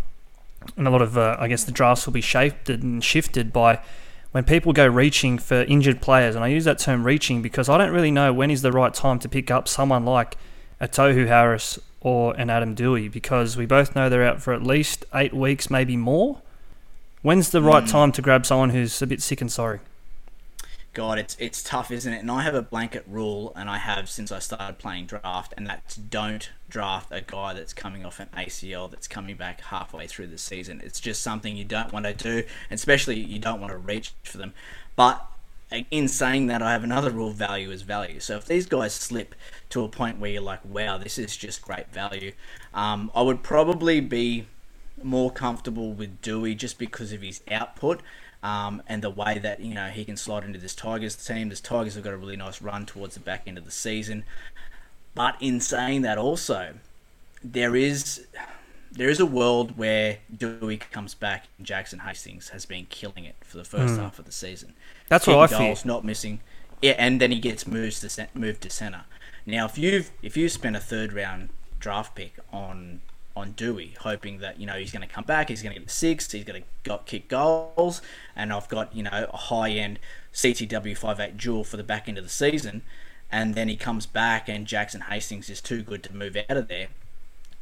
and 0.76 0.86
a 0.86 0.90
lot 0.90 1.02
of 1.02 1.16
uh, 1.16 1.36
I 1.38 1.48
guess 1.48 1.64
the 1.64 1.72
drafts 1.72 2.04
will 2.04 2.12
be 2.12 2.20
shaped 2.20 2.68
and 2.68 3.02
shifted 3.02 3.52
by 3.52 3.80
when 4.32 4.44
people 4.44 4.73
go 4.73 4.87
reaching 4.87 5.38
for 5.38 5.62
injured 5.62 6.00
players, 6.00 6.35
and 6.35 6.44
I 6.44 6.49
use 6.49 6.64
that 6.64 6.78
term 6.78 7.04
reaching 7.04 7.40
because 7.42 7.68
I 7.68 7.78
don't 7.78 7.92
really 7.92 8.11
know 8.11 8.32
when 8.32 8.50
is 8.50 8.62
the 8.62 8.73
right 8.73 8.92
time 8.92 9.18
to 9.20 9.28
pick 9.28 9.50
up 9.50 9.68
someone 9.68 10.04
like 10.04 10.37
a 10.80 10.88
Tohu 10.88 11.26
Harris 11.26 11.78
or 12.00 12.35
an 12.37 12.50
Adam 12.50 12.76
Doueihi 12.76 13.11
because 13.11 13.56
we 13.56 13.66
both 13.66 13.97
know 13.97 14.08
they're 14.08 14.25
out 14.25 14.40
for 14.40 14.52
at 14.52 14.62
least 14.62 15.04
eight 15.14 15.35
weeks, 15.35 15.70
maybe 15.70 15.97
more. 15.97 16.42
When's 17.23 17.50
the 17.50 17.62
right 17.62 17.85
mm. 17.85 17.90
time 17.90 18.12
to 18.12 18.23
grab 18.23 18.47
someone 18.47 18.70
who's 18.70 19.02
a 19.02 19.06
bit 19.06 19.20
sick 19.23 19.40
and 19.40 19.50
sorry? 19.50 19.80
God, 20.98 21.20
it's 21.20 21.36
it's 21.38 21.62
tough, 21.62 21.92
isn't 21.92 22.12
it? 22.12 22.18
And 22.18 22.28
I 22.28 22.42
have 22.42 22.56
a 22.56 22.60
blanket 22.60 23.04
rule, 23.06 23.52
and 23.54 23.70
I 23.70 23.78
have 23.78 24.10
since 24.10 24.32
I 24.32 24.40
started 24.40 24.78
playing 24.78 25.06
draft, 25.06 25.54
and 25.56 25.64
that's 25.64 25.94
don't 25.94 26.50
draft 26.68 27.12
a 27.12 27.20
guy 27.20 27.54
that's 27.54 27.72
coming 27.72 28.04
off 28.04 28.18
an 28.18 28.26
ACL 28.36 28.90
that's 28.90 29.06
coming 29.06 29.36
back 29.36 29.60
halfway 29.60 30.08
through 30.08 30.26
the 30.26 30.38
season. 30.38 30.80
It's 30.84 30.98
just 30.98 31.22
something 31.22 31.56
you 31.56 31.64
don't 31.64 31.92
want 31.92 32.06
to 32.06 32.14
do, 32.14 32.42
especially 32.72 33.14
you 33.14 33.38
don't 33.38 33.60
want 33.60 33.70
to 33.70 33.78
reach 33.78 34.12
for 34.24 34.38
them. 34.38 34.54
But 34.96 35.24
in 35.92 36.08
saying 36.08 36.48
that, 36.48 36.62
I 36.62 36.72
have 36.72 36.82
another 36.82 37.12
rule: 37.12 37.30
value 37.30 37.70
is 37.70 37.82
value. 37.82 38.18
So 38.18 38.34
if 38.34 38.46
these 38.46 38.66
guys 38.66 38.92
slip 38.92 39.36
to 39.68 39.84
a 39.84 39.88
point 39.88 40.18
where 40.18 40.32
you're 40.32 40.42
like, 40.42 40.64
"Wow, 40.64 40.98
this 40.98 41.16
is 41.16 41.36
just 41.36 41.62
great 41.62 41.92
value," 41.92 42.32
um, 42.74 43.12
I 43.14 43.22
would 43.22 43.44
probably 43.44 44.00
be 44.00 44.48
more 45.02 45.30
comfortable 45.30 45.92
with 45.92 46.20
Dewey 46.22 46.54
just 46.54 46.78
because 46.78 47.12
of 47.12 47.22
his 47.22 47.40
output. 47.50 48.00
Um, 48.40 48.82
and 48.86 49.02
the 49.02 49.10
way 49.10 49.38
that 49.38 49.58
you 49.60 49.74
know 49.74 49.88
he 49.88 50.04
can 50.04 50.16
slide 50.16 50.44
into 50.44 50.60
this 50.60 50.74
Tigers 50.74 51.16
team. 51.16 51.48
This 51.48 51.60
Tigers 51.60 51.96
have 51.96 52.04
got 52.04 52.12
a 52.12 52.16
really 52.16 52.36
nice 52.36 52.62
run 52.62 52.86
towards 52.86 53.14
the 53.14 53.20
back 53.20 53.42
end 53.46 53.58
of 53.58 53.64
the 53.64 53.70
season. 53.72 54.24
But 55.14 55.36
in 55.40 55.60
saying 55.60 56.02
that, 56.02 56.18
also 56.18 56.74
there 57.42 57.74
is 57.74 58.26
there 58.92 59.08
is 59.08 59.20
a 59.20 59.26
world 59.26 59.76
where 59.76 60.18
Dewey 60.34 60.76
comes 60.76 61.14
back 61.14 61.46
and 61.58 61.66
Jackson 61.66 62.00
Hastings 62.00 62.50
has 62.50 62.64
been 62.64 62.86
killing 62.86 63.24
it 63.24 63.36
for 63.42 63.56
the 63.56 63.64
first 63.64 63.94
mm. 63.94 63.98
half 63.98 64.18
of 64.18 64.24
the 64.24 64.32
season. 64.32 64.74
That's 65.08 65.26
what 65.26 65.38
I 65.38 65.58
goals, 65.58 65.82
feel. 65.82 65.92
Not 65.92 66.04
missing. 66.04 66.40
Yeah, 66.80 66.94
and 66.98 67.20
then 67.20 67.32
he 67.32 67.40
gets 67.40 67.66
moved 67.66 68.00
to 68.00 68.28
moved 68.34 68.62
to 68.62 68.70
center. 68.70 69.04
Now, 69.46 69.66
if 69.66 69.78
you've 69.78 70.10
if 70.22 70.36
you 70.36 70.48
spend 70.48 70.76
a 70.76 70.80
third 70.80 71.12
round 71.12 71.48
draft 71.80 72.14
pick 72.14 72.34
on 72.52 73.00
on 73.38 73.54
Doueihi, 73.54 73.97
hoping 73.97 74.38
that 74.38 74.61
you 74.61 74.66
know 74.66 74.75
he's 74.75 74.92
going 74.92 75.07
to 75.07 75.12
come 75.12 75.25
back, 75.25 75.49
he's 75.49 75.62
going 75.62 75.75
to 75.75 75.80
get 75.80 75.90
six, 75.90 76.30
he's 76.30 76.45
going 76.45 76.62
to 76.62 76.68
got 76.83 77.07
kick 77.07 77.28
goals, 77.28 78.02
and 78.37 78.52
I've 78.52 78.68
got 78.68 78.95
you 78.95 79.02
know 79.02 79.28
a 79.33 79.37
high 79.37 79.71
end 79.71 79.99
CTW 80.33 80.97
58 80.97 81.37
dual 81.37 81.64
for 81.64 81.76
the 81.76 81.83
back 81.83 82.09
end 82.09 82.18
of 82.18 82.25
the 82.25 82.30
season, 82.30 82.83
and 83.30 83.54
then 83.54 83.68
he 83.68 83.76
comes 83.76 84.07
back 84.07 84.49
and 84.49 84.66
Jackson 84.66 85.02
Hastings 85.02 85.50
is 85.50 85.61
too 85.61 85.83
good 85.83 86.02
to 86.04 86.14
move 86.14 86.37
out 86.37 86.57
of 86.57 86.68
there. 86.68 86.88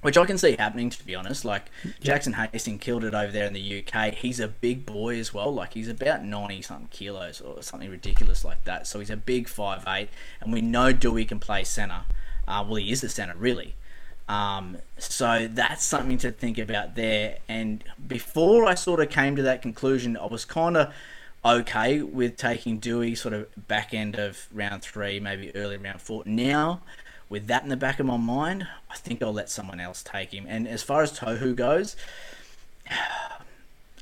Which 0.03 0.19
I 0.19 0.27
can 0.27 0.39
see 0.39 0.55
happening, 0.57 0.91
to 0.91 1.05
be 1.05 1.15
honest. 1.15 1.45
Like 1.45 1.71
Jackson 2.01 2.35
Hastings 2.35 2.81
killed 2.81 3.03
it 3.03 3.15
over 3.15 3.33
there 3.33 3.47
in 3.47 3.55
the 3.55 3.85
UK. 3.85 4.15
He's 4.15 4.39
a 4.39 4.47
big 4.47 4.87
boy 4.87 5.19
as 5.19 5.33
well. 5.33 5.53
Like 5.53 5.73
he's 5.73 5.89
about 5.89 6.23
ninety 6.23 6.63
something 6.63 6.89
kilos 6.89 7.41
or 7.41 7.63
something 7.63 7.91
ridiculous 7.91 8.45
like 8.45 8.63
that. 8.65 8.87
So 8.87 9.01
he's 9.01 9.11
a 9.11 9.17
big 9.17 9.49
five 9.49 9.85
eight, 9.89 10.11
and 10.41 10.53
we 10.53 10.61
know 10.61 10.93
Doueihi 10.93 11.27
can 11.27 11.41
play 11.41 11.65
centre. 11.65 12.03
Uh, 12.47 12.65
well, 12.65 12.77
he 12.77 12.93
is 12.93 13.01
the 13.01 13.09
centre 13.09 13.35
really. 13.37 13.75
Um, 14.29 14.79
so 14.99 15.49
that's 15.51 15.85
something 15.85 16.19
to 16.19 16.33
think 16.33 16.59
about 16.59 16.95
there. 16.95 17.39
And 17.49 17.85
before 18.07 18.67
I 18.67 18.75
sort 18.75 19.01
of 19.01 19.11
came 19.11 19.37
to 19.37 19.43
that 19.43 19.63
conclusion, 19.63 20.17
I 20.17 20.27
was 20.27 20.45
kind 20.45 20.77
of 20.77 20.93
okay 21.45 22.03
with 22.03 22.37
taking 22.37 22.79
Dewey 22.79 23.15
sort 23.15 23.35
of 23.35 23.69
back 23.69 23.95
end 23.95 24.17
of 24.17 24.49
round 24.53 24.83
three, 24.83 25.21
maybe 25.21 25.55
early 25.55 25.77
round 25.77 26.01
four. 26.01 26.23
Now, 26.27 26.81
with 27.29 27.47
that 27.47 27.63
in 27.63 27.69
the 27.69 27.77
back 27.77 28.01
of 28.01 28.07
my 28.07 28.17
mind, 28.17 28.67
I 28.91 28.97
think 28.97 29.23
I'll 29.23 29.33
let 29.33 29.49
someone 29.49 29.81
else 29.81 30.03
take 30.03 30.33
him. 30.33 30.47
And 30.49 30.67
as 30.67 30.83
far 30.83 31.03
as 31.03 31.19
Tohu 31.19 31.55
goes, 31.55 31.97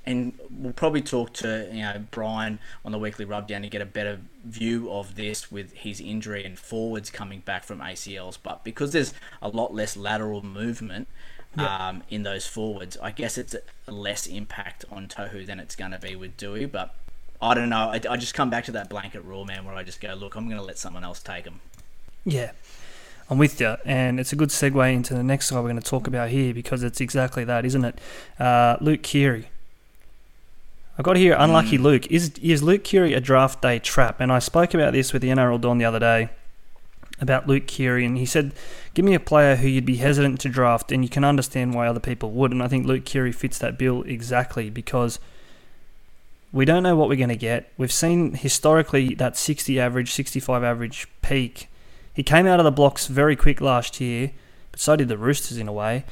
and 0.07 0.33
we'll 0.51 0.73
probably 0.73 1.03
talk 1.03 1.33
to 1.35 1.69
you 1.73 1.83
know 1.83 2.05
Brian 2.11 2.59
on 2.85 2.93
the 2.93 2.99
weekly 2.99 3.25
rubdown 3.25 3.63
to 3.63 3.69
get 3.69 3.81
a 3.81 3.87
better 3.87 4.21
view 4.45 4.91
of 4.91 5.15
this 5.15 5.51
with 5.51 5.73
his 5.73 6.01
injury 6.01 6.45
and 6.45 6.59
forwards 6.59 7.11
coming 7.11 7.41
back 7.41 7.65
from 7.65 7.81
ACLs. 7.81 8.39
But 8.43 8.65
because 8.65 8.93
there's 8.93 9.15
a 9.41 9.49
lot 9.49 9.75
less 9.75 9.97
lateral 9.97 10.45
movement 10.45 11.09
yep. 11.57 11.71
um, 11.71 12.03
in 12.11 12.23
those 12.23 12.47
forwards, 12.47 12.97
I 13.03 13.11
guess 13.11 13.39
it's 13.39 13.55
a 13.87 13.93
less 13.93 14.27
impact 14.27 14.85
on 14.91 15.09
Tohu 15.09 15.47
than 15.47 15.61
it's 15.61 15.77
going 15.77 15.93
to 15.93 15.99
be 15.99 16.17
with 16.17 16.37
Dewey. 16.37 16.67
But 16.67 16.95
I 17.41 17.55
don't 17.55 17.69
know. 17.69 17.91
I, 17.91 18.01
I 18.09 18.17
just 18.17 18.35
come 18.35 18.51
back 18.51 18.65
to 18.65 18.73
that 18.73 18.89
blanket 18.91 19.25
rule, 19.25 19.45
man, 19.45 19.65
where 19.65 19.75
I 19.75 19.83
just 19.83 20.01
go, 20.01 20.15
look, 20.15 20.35
I'm 20.35 20.47
going 20.47 20.61
to 20.61 20.67
let 20.67 20.79
someone 20.79 21.05
else 21.05 21.23
take 21.23 21.45
him. 21.45 21.61
Yeah. 22.25 22.53
I'm 23.31 23.39
with 23.39 23.59
you, 23.59 23.77
and 23.87 24.21
it's 24.21 24.35
a 24.35 24.37
good 24.37 24.51
segue 24.51 24.93
into 24.93 25.15
the 25.15 25.23
next 25.23 25.51
guy 25.51 25.57
we're 25.57 25.71
going 25.71 25.81
to 25.81 25.83
talk 25.83 26.07
about 26.07 26.29
here 26.29 26.53
because 26.53 26.83
it's 26.83 27.01
exactly 27.01 27.43
that, 27.45 27.65
isn't 27.65 27.85
it? 27.85 27.99
Uh, 28.39 28.77
Luke 28.83 29.03
Keary. 29.03 29.49
I 30.97 31.03
got 31.03 31.17
here, 31.17 31.35
unlucky 31.37 31.77
mm. 31.77 31.83
Luke. 31.83 32.07
Is 32.07 32.33
is 32.41 32.63
Luke 32.63 32.85
Keary 32.85 33.15
a 33.15 33.21
draft 33.21 33.61
day 33.63 33.79
trap? 33.79 34.21
And 34.21 34.31
I 34.31 34.39
spoke 34.39 34.75
about 34.75 34.93
this 34.93 35.13
with 35.13 35.23
the 35.23 35.29
NRL 35.29 35.61
Don 35.61 35.79
the 35.79 35.85
other 35.85 35.99
day 35.99 36.29
about 37.21 37.49
Luke 37.49 37.67
Keary, 37.67 38.05
and 38.05 38.17
he 38.17 38.27
said, 38.27 38.53
"Give 38.95 39.05
me 39.05 39.15
a 39.15 39.21
player 39.21 39.57
who 39.57 39.67
you'd 39.67 39.85
be 39.85 39.97
hesitant 39.97 40.41
to 40.41 40.49
draft, 40.49 40.93
and 40.93 41.03
you 41.03 41.09
can 41.09 41.25
understand 41.25 41.75
why 41.75 41.89
other 41.89 42.01
people 42.01 42.31
would." 42.31 42.53
And 42.53 42.63
I 42.63 42.69
think 42.69 42.87
Luke 42.87 43.05
Keary 43.05 43.33
fits 43.33 43.59
that 43.59 43.77
bill 43.77 44.03
exactly 44.03 44.71
because 44.71 45.19
we 46.53 46.65
don't 46.65 46.85
know 46.85 46.95
what 46.95 47.09
we're 47.09 47.17
going 47.17 47.29
to 47.29 47.37
get. 47.37 47.73
We've 47.77 47.93
seen 47.93 48.35
historically 48.35 49.15
that 49.17 49.37
60 49.37 49.81
average, 49.81 50.13
65 50.13 50.63
average 50.63 51.09
peak. 51.21 51.69
He 52.13 52.23
came 52.23 52.47
out 52.47 52.61
of 52.61 52.65
the 52.65 52.71
blocks 52.71 53.09
very 53.09 53.35
quick 53.35 53.61
last 53.61 54.01
year, 54.01 54.31
but 54.71 54.79
so 54.79 54.95
did 54.95 55.09
the 55.09 55.19
Roosters 55.19 55.59
in 55.59 55.67
a 55.67 55.73
way. 55.73 56.05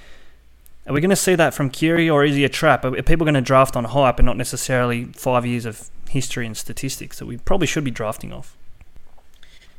Are 0.87 0.93
we 0.93 1.01
going 1.01 1.11
to 1.11 1.17
see 1.17 1.37
that 1.37 1.55
from 1.55 1.71
Keary, 1.71 2.11
or 2.11 2.25
is 2.25 2.35
he 2.35 2.45
a 2.45 2.49
trap? 2.49 2.85
Are 2.85 3.03
people 3.03 3.25
going 3.25 3.35
to 3.35 3.41
draft 3.41 3.77
on 3.77 3.85
hype 3.85 4.19
and 4.19 4.27
not 4.27 4.37
necessarily 4.37 5.05
five 5.07 5.47
years 5.47 5.65
of 5.65 5.91
history 6.09 6.45
and 6.45 6.57
statistics 6.57 7.19
that 7.21 7.27
we 7.27 7.37
probably 7.37 7.69
should 7.69 7.85
be 7.85 7.91
drafting 7.91 8.33
off? 8.33 8.57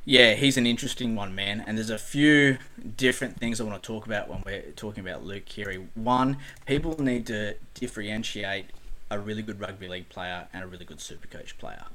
Yeah, 0.05 0.33
he's 0.33 0.57
an 0.57 0.65
interesting 0.65 1.15
one, 1.15 1.36
man. 1.36 1.63
And 1.65 1.77
there's 1.77 1.89
a 1.89 1.98
few 1.98 2.57
different 2.98 3.38
things 3.38 3.60
I 3.60 3.63
want 3.63 3.81
to 3.81 3.86
talk 3.86 4.05
about 4.05 4.29
when 4.29 4.43
we're 4.45 4.62
talking 4.75 5.05
about 5.05 5.24
Luke 5.24 5.45
Keary. 5.45 5.88
One, 5.95 6.38
people 6.65 7.01
need 7.01 7.27
to 7.27 7.55
differentiate 7.74 8.65
a 9.10 9.19
really 9.19 9.41
good 9.41 9.60
rugby 9.60 9.88
league 9.88 10.10
player 10.10 10.48
and 10.53 10.63
a 10.63 10.67
really 10.67 10.86
good 10.86 11.00
super 11.00 11.27
coach 11.27 11.57
player. 11.57 11.86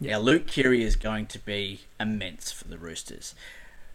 Yeah. 0.00 0.12
Now, 0.12 0.18
Luke 0.20 0.46
Keary 0.46 0.82
is 0.82 0.96
going 0.96 1.26
to 1.26 1.38
be 1.38 1.82
immense 2.00 2.50
for 2.50 2.66
the 2.66 2.78
Roosters 2.78 3.34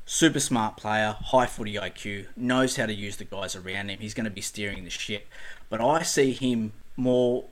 super 0.07 0.39
smart 0.39 0.77
player, 0.77 1.17
high 1.25 1.45
footy 1.45 1.75
IQ, 1.75 2.27
knows 2.35 2.77
how 2.77 2.87
to 2.87 2.93
use 2.93 3.17
the 3.17 3.25
guys 3.25 3.55
around 3.55 3.89
him. 3.89 3.99
He's 3.99 4.15
going 4.15 4.23
to 4.23 4.31
be 4.31 4.41
steering 4.41 4.83
the 4.85 4.89
ship. 4.89 5.27
But 5.69 5.81
I 5.81 6.01
see 6.01 6.31
him 6.31 6.71
more 6.95 7.43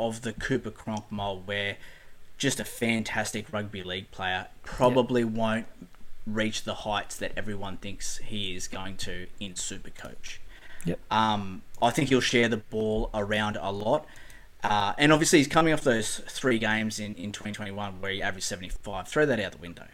of 0.00 0.22
the 0.22 0.32
Cooper 0.32 0.70
Cronk 0.70 1.10
mold, 1.10 1.46
where 1.46 1.76
just 2.38 2.60
a 2.60 2.64
fantastic 2.64 3.52
rugby 3.52 3.82
league 3.82 4.10
player 4.12 4.46
probably 4.62 5.22
yep. 5.22 5.30
won't 5.30 5.66
reach 6.26 6.62
the 6.62 6.74
heights 6.74 7.16
that 7.16 7.32
everyone 7.36 7.76
thinks 7.76 8.18
he 8.18 8.54
is 8.54 8.68
going 8.68 8.96
to 8.98 9.26
in 9.40 9.54
Supercoach. 9.54 10.38
Yep. 10.84 11.00
Um, 11.10 11.62
I 11.82 11.90
think 11.90 12.08
he'll 12.08 12.20
share 12.20 12.48
the 12.48 12.58
ball 12.58 13.10
around 13.14 13.58
a 13.60 13.72
lot. 13.72 14.06
Uh, 14.62 14.94
and 14.96 15.12
obviously, 15.12 15.40
he's 15.40 15.48
coming 15.48 15.72
off 15.72 15.82
those 15.82 16.18
three 16.28 16.58
games 16.58 17.00
in, 17.00 17.14
in 17.16 17.32
2021 17.32 18.00
where 18.00 18.12
he 18.12 18.22
averaged 18.22 18.46
75. 18.46 19.08
Throw 19.08 19.26
that 19.26 19.40
out 19.40 19.52
the 19.52 19.58
window 19.58 19.86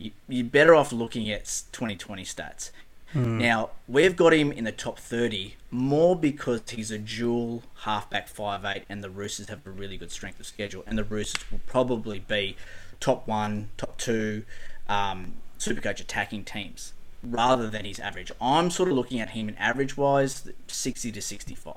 you, 0.00 0.40
are 0.40 0.44
better 0.44 0.74
off 0.74 0.92
looking 0.92 1.30
at 1.30 1.44
2020 1.72 2.24
stats. 2.24 2.70
Hmm. 3.12 3.38
Now, 3.38 3.70
we've 3.88 4.16
got 4.16 4.32
him 4.32 4.52
in 4.52 4.64
the 4.64 4.72
top 4.72 4.98
30 4.98 5.56
more 5.70 6.16
because 6.16 6.62
he's 6.68 6.90
a 6.90 6.98
dual 6.98 7.62
halfback 7.80 8.28
5'8 8.32 8.82
and 8.88 9.02
the 9.02 9.10
Roosters 9.10 9.48
have 9.48 9.66
a 9.66 9.70
really 9.70 9.96
good 9.96 10.12
strength 10.12 10.38
of 10.38 10.46
schedule. 10.46 10.84
And 10.86 10.96
the 10.96 11.04
Roosters 11.04 11.50
will 11.50 11.60
probably 11.66 12.20
be 12.20 12.56
top 13.00 13.26
one, 13.26 13.70
top 13.76 13.98
two 13.98 14.44
um, 14.88 15.34
Supercoach 15.58 16.00
attacking 16.00 16.44
teams 16.44 16.92
rather 17.22 17.68
than 17.68 17.84
his 17.84 17.98
average. 17.98 18.32
I'm 18.40 18.70
sort 18.70 18.88
of 18.88 18.94
looking 18.94 19.20
at 19.20 19.30
him 19.30 19.48
in 19.48 19.56
average 19.56 19.96
wise 19.96 20.48
60 20.68 21.12
to 21.12 21.20
65. 21.20 21.74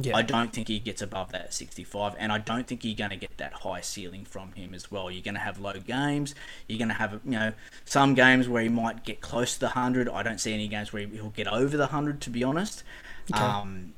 Yeah. 0.00 0.16
I 0.16 0.22
don't 0.22 0.52
think 0.52 0.68
he 0.68 0.80
gets 0.80 1.02
above 1.02 1.30
that 1.32 1.54
65, 1.54 2.16
and 2.18 2.32
I 2.32 2.38
don't 2.38 2.66
think 2.66 2.84
you're 2.84 2.96
going 2.96 3.10
to 3.10 3.16
get 3.16 3.36
that 3.38 3.52
high 3.52 3.80
ceiling 3.80 4.24
from 4.24 4.52
him 4.52 4.74
as 4.74 4.90
well. 4.90 5.10
You're 5.10 5.22
going 5.22 5.34
to 5.34 5.40
have 5.40 5.60
low 5.60 5.74
games. 5.74 6.34
You're 6.68 6.78
going 6.78 6.88
to 6.88 6.94
have, 6.94 7.20
you 7.24 7.30
know, 7.32 7.52
some 7.84 8.14
games 8.14 8.48
where 8.48 8.62
he 8.62 8.68
might 8.68 9.04
get 9.04 9.20
close 9.20 9.54
to 9.54 9.60
the 9.60 9.66
100. 9.66 10.08
I 10.08 10.22
don't 10.22 10.40
see 10.40 10.52
any 10.52 10.66
games 10.66 10.92
where 10.92 11.06
he'll 11.06 11.30
get 11.30 11.46
over 11.46 11.76
the 11.76 11.84
100, 11.84 12.20
to 12.22 12.30
be 12.30 12.42
honest. 12.42 12.82
Okay. 13.32 13.42
Um, 13.42 13.94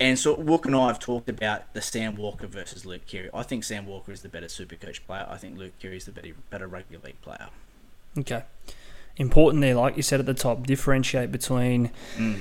and 0.00 0.18
so 0.18 0.34
Wook 0.36 0.64
and 0.64 0.74
I 0.74 0.88
have 0.88 0.98
talked 0.98 1.28
about 1.28 1.72
the 1.74 1.82
Sam 1.82 2.16
Walker 2.16 2.46
versus 2.46 2.86
Luke 2.86 3.06
Keary. 3.06 3.30
I 3.34 3.42
think 3.42 3.64
Sam 3.64 3.86
Walker 3.86 4.12
is 4.12 4.22
the 4.22 4.28
better 4.28 4.48
super 4.48 4.76
coach 4.76 5.06
player. 5.06 5.26
I 5.28 5.36
think 5.36 5.58
Luke 5.58 5.78
Keary 5.78 5.98
is 5.98 6.06
the 6.06 6.12
better, 6.12 6.32
better 6.50 6.66
rugby 6.66 6.96
league 6.96 7.20
player. 7.20 7.48
Okay. 8.18 8.44
Important 9.16 9.60
there, 9.60 9.74
like 9.74 9.96
you 9.96 10.02
said 10.02 10.20
at 10.20 10.26
the 10.26 10.34
top, 10.34 10.66
differentiate 10.66 11.30
between... 11.30 11.90
Mm 12.16 12.40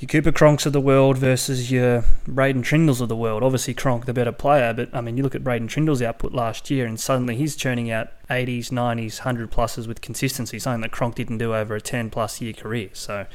your 0.00 0.08
Cooper 0.08 0.32
Cronks 0.32 0.64
of 0.64 0.72
the 0.72 0.80
world 0.80 1.18
versus 1.18 1.70
your 1.70 2.04
Braydon 2.26 2.62
Trindalls 2.62 3.02
of 3.02 3.10
the 3.10 3.16
world. 3.16 3.42
Obviously, 3.42 3.74
Cronk 3.74 4.06
the 4.06 4.14
better 4.14 4.32
player, 4.32 4.72
but 4.72 4.88
I 4.94 5.02
mean, 5.02 5.18
you 5.18 5.22
look 5.22 5.34
at 5.34 5.44
Braydon 5.44 5.68
Trindall's 5.68 6.00
output 6.00 6.32
last 6.32 6.70
year, 6.70 6.86
and 6.86 6.98
suddenly 6.98 7.36
he's 7.36 7.54
churning 7.54 7.90
out 7.90 8.08
80s, 8.30 8.70
90s, 8.70 9.18
100 9.18 9.50
pluses 9.50 9.86
with 9.86 10.00
consistency, 10.00 10.58
something 10.58 10.80
that 10.80 10.90
Cronk 10.90 11.16
didn't 11.16 11.36
do 11.36 11.54
over 11.54 11.74
a 11.74 11.82
10 11.82 12.08
plus 12.08 12.40
year 12.40 12.54
career. 12.54 12.88
So, 12.94 13.26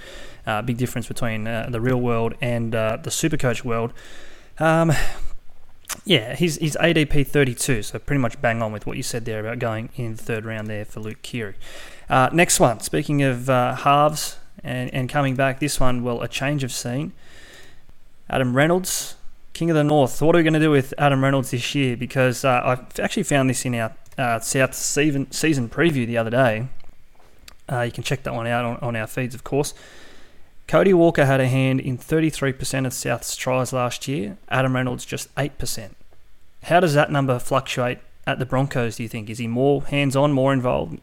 uh, 0.47 0.63
big 0.63 0.77
difference 0.77 1.07
between 1.07 1.45
uh, 1.45 1.67
the 1.69 1.79
real 1.79 2.01
world 2.01 2.33
and 2.41 2.73
uh, 2.73 2.97
the 2.97 3.11
Supercoach 3.11 3.63
world. 3.63 3.93
Um, 4.57 4.91
yeah, 6.03 6.35
he's 6.35 6.55
he's 6.55 6.75
ADP 6.77 7.27
32, 7.27 7.83
so 7.83 7.99
pretty 7.99 8.19
much 8.19 8.41
bang 8.41 8.63
on 8.63 8.71
with 8.71 8.87
what 8.87 8.97
you 8.97 9.03
said 9.03 9.25
there 9.25 9.39
about 9.39 9.59
going 9.59 9.89
in 9.95 10.15
the 10.15 10.23
third 10.23 10.45
round 10.45 10.67
there 10.67 10.83
for 10.83 10.99
Luke 10.99 11.21
Keary. 11.21 11.55
Uh, 12.09 12.29
next 12.33 12.59
one, 12.59 12.79
speaking 12.79 13.21
of 13.21 13.51
uh, 13.51 13.75
halves 13.75 14.37
and, 14.65 14.91
and 14.93 15.07
coming 15.07 15.35
back, 15.35 15.59
this 15.59 15.79
one, 15.79 16.03
well, 16.03 16.21
a 16.23 16.27
change 16.27 16.63
of 16.63 16.71
scene. 16.71 17.13
Adam 18.27 18.55
Reynolds, 18.55 19.15
King 19.53 19.69
of 19.69 19.75
the 19.75 19.83
North. 19.83 20.19
What 20.21 20.35
are 20.35 20.39
we 20.39 20.43
going 20.43 20.55
to 20.55 20.59
do 20.59 20.71
with 20.71 20.91
Adam 20.97 21.23
Reynolds 21.23 21.51
this 21.51 21.75
year? 21.75 21.95
Because 21.95 22.43
uh, 22.43 22.49
I 22.49 23.01
actually 23.01 23.23
found 23.23 23.47
this 23.49 23.63
in 23.63 23.75
our 23.75 23.95
uh, 24.17 24.39
South 24.39 24.73
season, 24.73 25.31
season 25.31 25.69
preview 25.69 26.07
the 26.07 26.17
other 26.17 26.31
day. 26.31 26.67
Uh, 27.71 27.81
you 27.81 27.91
can 27.91 28.03
check 28.03 28.23
that 28.23 28.33
one 28.33 28.47
out 28.47 28.65
on, 28.65 28.77
on 28.77 28.95
our 28.95 29.05
feeds, 29.05 29.35
of 29.35 29.43
course. 29.43 29.75
Cody 30.67 30.95
Walker 30.95 31.25
had 31.25 31.39
a 31.39 31.47
hand 31.47 31.79
in 31.79 31.99
33% 31.99 32.87
of 32.87 32.93
South's 32.93 33.35
tries 33.35 33.71
last 33.71 34.07
year. 34.07 34.37
Adam 34.49 34.75
Reynolds 34.75 35.05
just 35.05 35.33
8%. 35.35 35.91
How 36.63 36.79
does 36.79 36.95
that 36.95 37.11
number 37.11 37.37
fluctuate 37.37 37.99
at 38.25 38.39
the 38.39 38.47
Broncos, 38.47 38.95
do 38.95 39.03
you 39.03 39.09
think? 39.09 39.29
Is 39.29 39.37
he 39.37 39.45
more 39.45 39.83
hands 39.83 40.15
on, 40.15 40.31
more 40.31 40.51
involved? 40.51 40.99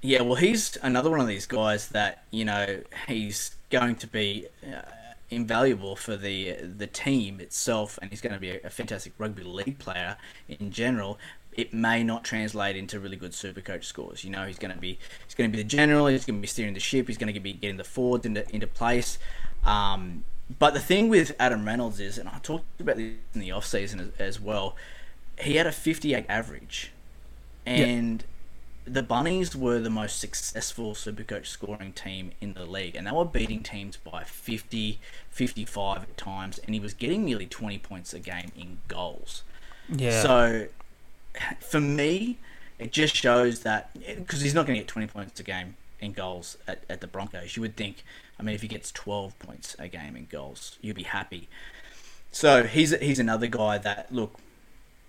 Yeah, 0.00 0.22
well, 0.22 0.36
he's 0.36 0.76
another 0.82 1.10
one 1.10 1.20
of 1.20 1.26
these 1.26 1.46
guys 1.46 1.88
that 1.88 2.24
you 2.30 2.44
know 2.44 2.82
he's 3.08 3.56
going 3.70 3.96
to 3.96 4.06
be 4.06 4.46
uh, 4.64 4.82
invaluable 5.30 5.96
for 5.96 6.16
the 6.16 6.52
the 6.62 6.86
team 6.86 7.40
itself, 7.40 7.98
and 8.00 8.10
he's 8.10 8.20
going 8.20 8.34
to 8.34 8.40
be 8.40 8.50
a, 8.50 8.60
a 8.64 8.70
fantastic 8.70 9.12
rugby 9.18 9.42
league 9.42 9.78
player 9.78 10.16
in 10.48 10.70
general. 10.70 11.18
It 11.52 11.74
may 11.74 12.04
not 12.04 12.22
translate 12.22 12.76
into 12.76 13.00
really 13.00 13.16
good 13.16 13.34
super 13.34 13.60
coach 13.60 13.86
scores. 13.86 14.22
You 14.22 14.30
know, 14.30 14.46
he's 14.46 14.58
going 14.58 14.72
to 14.72 14.78
be 14.78 14.98
he's 15.24 15.34
going 15.34 15.50
to 15.50 15.56
be 15.56 15.62
the 15.62 15.68
general. 15.68 16.06
He's 16.06 16.24
going 16.24 16.38
to 16.38 16.40
be 16.40 16.46
steering 16.46 16.74
the 16.74 16.80
ship. 16.80 17.08
He's 17.08 17.18
going 17.18 17.34
to 17.34 17.40
be 17.40 17.54
getting 17.54 17.76
the 17.76 17.84
forwards 17.84 18.24
into 18.24 18.48
into 18.54 18.68
place. 18.68 19.18
Um, 19.64 20.24
but 20.60 20.74
the 20.74 20.80
thing 20.80 21.08
with 21.08 21.34
Adam 21.40 21.66
Reynolds 21.66 21.98
is, 21.98 22.16
and 22.18 22.28
I 22.28 22.38
talked 22.38 22.80
about 22.80 22.96
this 22.96 23.14
in 23.34 23.40
the 23.40 23.50
off 23.50 23.66
season 23.66 24.00
as, 24.00 24.10
as 24.20 24.40
well. 24.40 24.76
He 25.40 25.56
had 25.56 25.66
a 25.66 25.72
58 25.72 26.24
average, 26.28 26.92
and. 27.66 28.20
Yep 28.20 28.28
the 28.88 29.02
Bunnies 29.02 29.54
were 29.54 29.80
the 29.80 29.90
most 29.90 30.18
successful 30.18 30.94
Supercoach 30.94 31.46
scoring 31.46 31.92
team 31.92 32.32
in 32.40 32.54
the 32.54 32.64
league, 32.64 32.96
and 32.96 33.06
they 33.06 33.12
were 33.12 33.24
beating 33.24 33.62
teams 33.62 33.96
by 33.96 34.24
50, 34.24 34.98
55 35.30 36.02
at 36.02 36.16
times, 36.16 36.58
and 36.58 36.74
he 36.74 36.80
was 36.80 36.94
getting 36.94 37.24
nearly 37.24 37.46
20 37.46 37.78
points 37.78 38.12
a 38.12 38.18
game 38.18 38.52
in 38.56 38.78
goals. 38.88 39.42
Yeah. 39.88 40.22
So, 40.22 40.66
for 41.60 41.80
me, 41.80 42.38
it 42.78 42.92
just 42.92 43.14
shows 43.14 43.60
that 43.60 43.90
because 44.16 44.40
he's 44.40 44.54
not 44.54 44.66
going 44.66 44.76
to 44.76 44.80
get 44.80 44.88
20 44.88 45.08
points 45.08 45.40
a 45.40 45.42
game 45.42 45.76
in 46.00 46.12
goals 46.12 46.56
at, 46.66 46.84
at 46.88 47.00
the 47.00 47.06
Broncos. 47.06 47.56
You 47.56 47.62
would 47.62 47.76
think, 47.76 48.04
I 48.38 48.42
mean, 48.42 48.54
if 48.54 48.62
he 48.62 48.68
gets 48.68 48.92
12 48.92 49.38
points 49.38 49.76
a 49.78 49.88
game 49.88 50.16
in 50.16 50.26
goals, 50.30 50.78
you'd 50.80 50.96
be 50.96 51.02
happy. 51.02 51.48
So 52.30 52.64
he's 52.64 52.90
he's 52.98 53.18
another 53.18 53.46
guy 53.46 53.78
that 53.78 54.12
look 54.12 54.38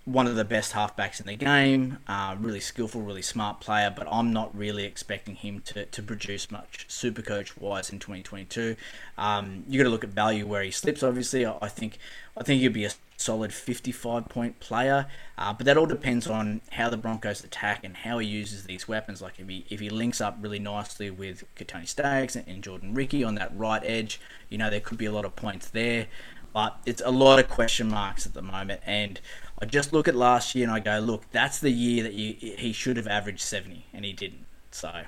one 0.04 0.26
of 0.26 0.34
the 0.34 0.44
best 0.44 0.72
halfbacks 0.72 1.20
in 1.20 1.26
the 1.26 1.36
game, 1.36 1.98
uh, 2.08 2.34
really 2.40 2.60
skillful, 2.60 3.02
really 3.02 3.22
smart 3.22 3.60
player, 3.60 3.92
but 3.94 4.08
I'm 4.10 4.32
not 4.32 4.56
really 4.56 4.84
expecting 4.84 5.34
him 5.34 5.60
to, 5.66 5.84
to 5.84 6.02
produce 6.02 6.50
much 6.50 6.86
super 6.88 7.22
coach 7.22 7.56
wise 7.58 7.90
in 7.90 7.98
2022. 7.98 8.76
Um, 9.18 9.64
you 9.68 9.78
got 9.78 9.84
to 9.84 9.90
look 9.90 10.04
at 10.04 10.10
value 10.10 10.46
where 10.46 10.62
he 10.62 10.70
slips. 10.70 11.02
Obviously, 11.02 11.46
I, 11.46 11.68
think 11.68 11.98
I 12.36 12.42
think 12.42 12.62
he'll 12.62 12.72
be 12.72 12.86
a 12.86 12.90
solid 13.18 13.52
55 13.52 14.26
point 14.28 14.58
player, 14.58 15.06
uh, 15.36 15.52
but 15.52 15.66
that 15.66 15.76
all 15.76 15.86
depends 15.86 16.26
on 16.26 16.62
how 16.72 16.88
the 16.88 16.96
Broncos 16.96 17.44
attack 17.44 17.84
and 17.84 17.98
how 17.98 18.18
he 18.18 18.26
uses 18.26 18.64
these 18.64 18.88
weapons. 18.88 19.20
Like 19.20 19.38
if 19.38 19.48
he 19.48 19.66
if 19.68 19.80
he 19.80 19.90
links 19.90 20.20
up 20.20 20.38
really 20.40 20.58
nicely 20.58 21.10
with 21.10 21.44
Kotoni 21.56 21.86
Staggs 21.86 22.36
and 22.36 22.62
Jordan 22.62 22.94
Riki 22.94 23.22
on 23.22 23.34
that 23.34 23.56
right 23.56 23.82
edge, 23.84 24.18
you 24.48 24.56
know 24.56 24.70
there 24.70 24.80
could 24.80 24.98
be 24.98 25.06
a 25.06 25.12
lot 25.12 25.26
of 25.26 25.36
points 25.36 25.68
there. 25.68 26.06
But 26.52 26.78
it's 26.84 27.02
a 27.04 27.10
lot 27.10 27.38
of 27.38 27.48
question 27.48 27.88
marks 27.88 28.26
at 28.26 28.34
the 28.34 28.42
moment, 28.42 28.80
and 28.84 29.20
I 29.60 29.66
just 29.66 29.92
look 29.92 30.08
at 30.08 30.16
last 30.16 30.54
year 30.54 30.64
and 30.64 30.72
I 30.72 30.80
go, 30.80 30.98
look, 30.98 31.30
that's 31.30 31.58
the 31.60 31.70
year 31.70 32.02
that 32.02 32.14
you, 32.14 32.34
he 32.56 32.72
should 32.72 32.96
have 32.96 33.06
averaged 33.06 33.40
70, 33.40 33.86
and 33.92 34.04
he 34.04 34.12
didn't. 34.12 34.46
So. 34.70 35.02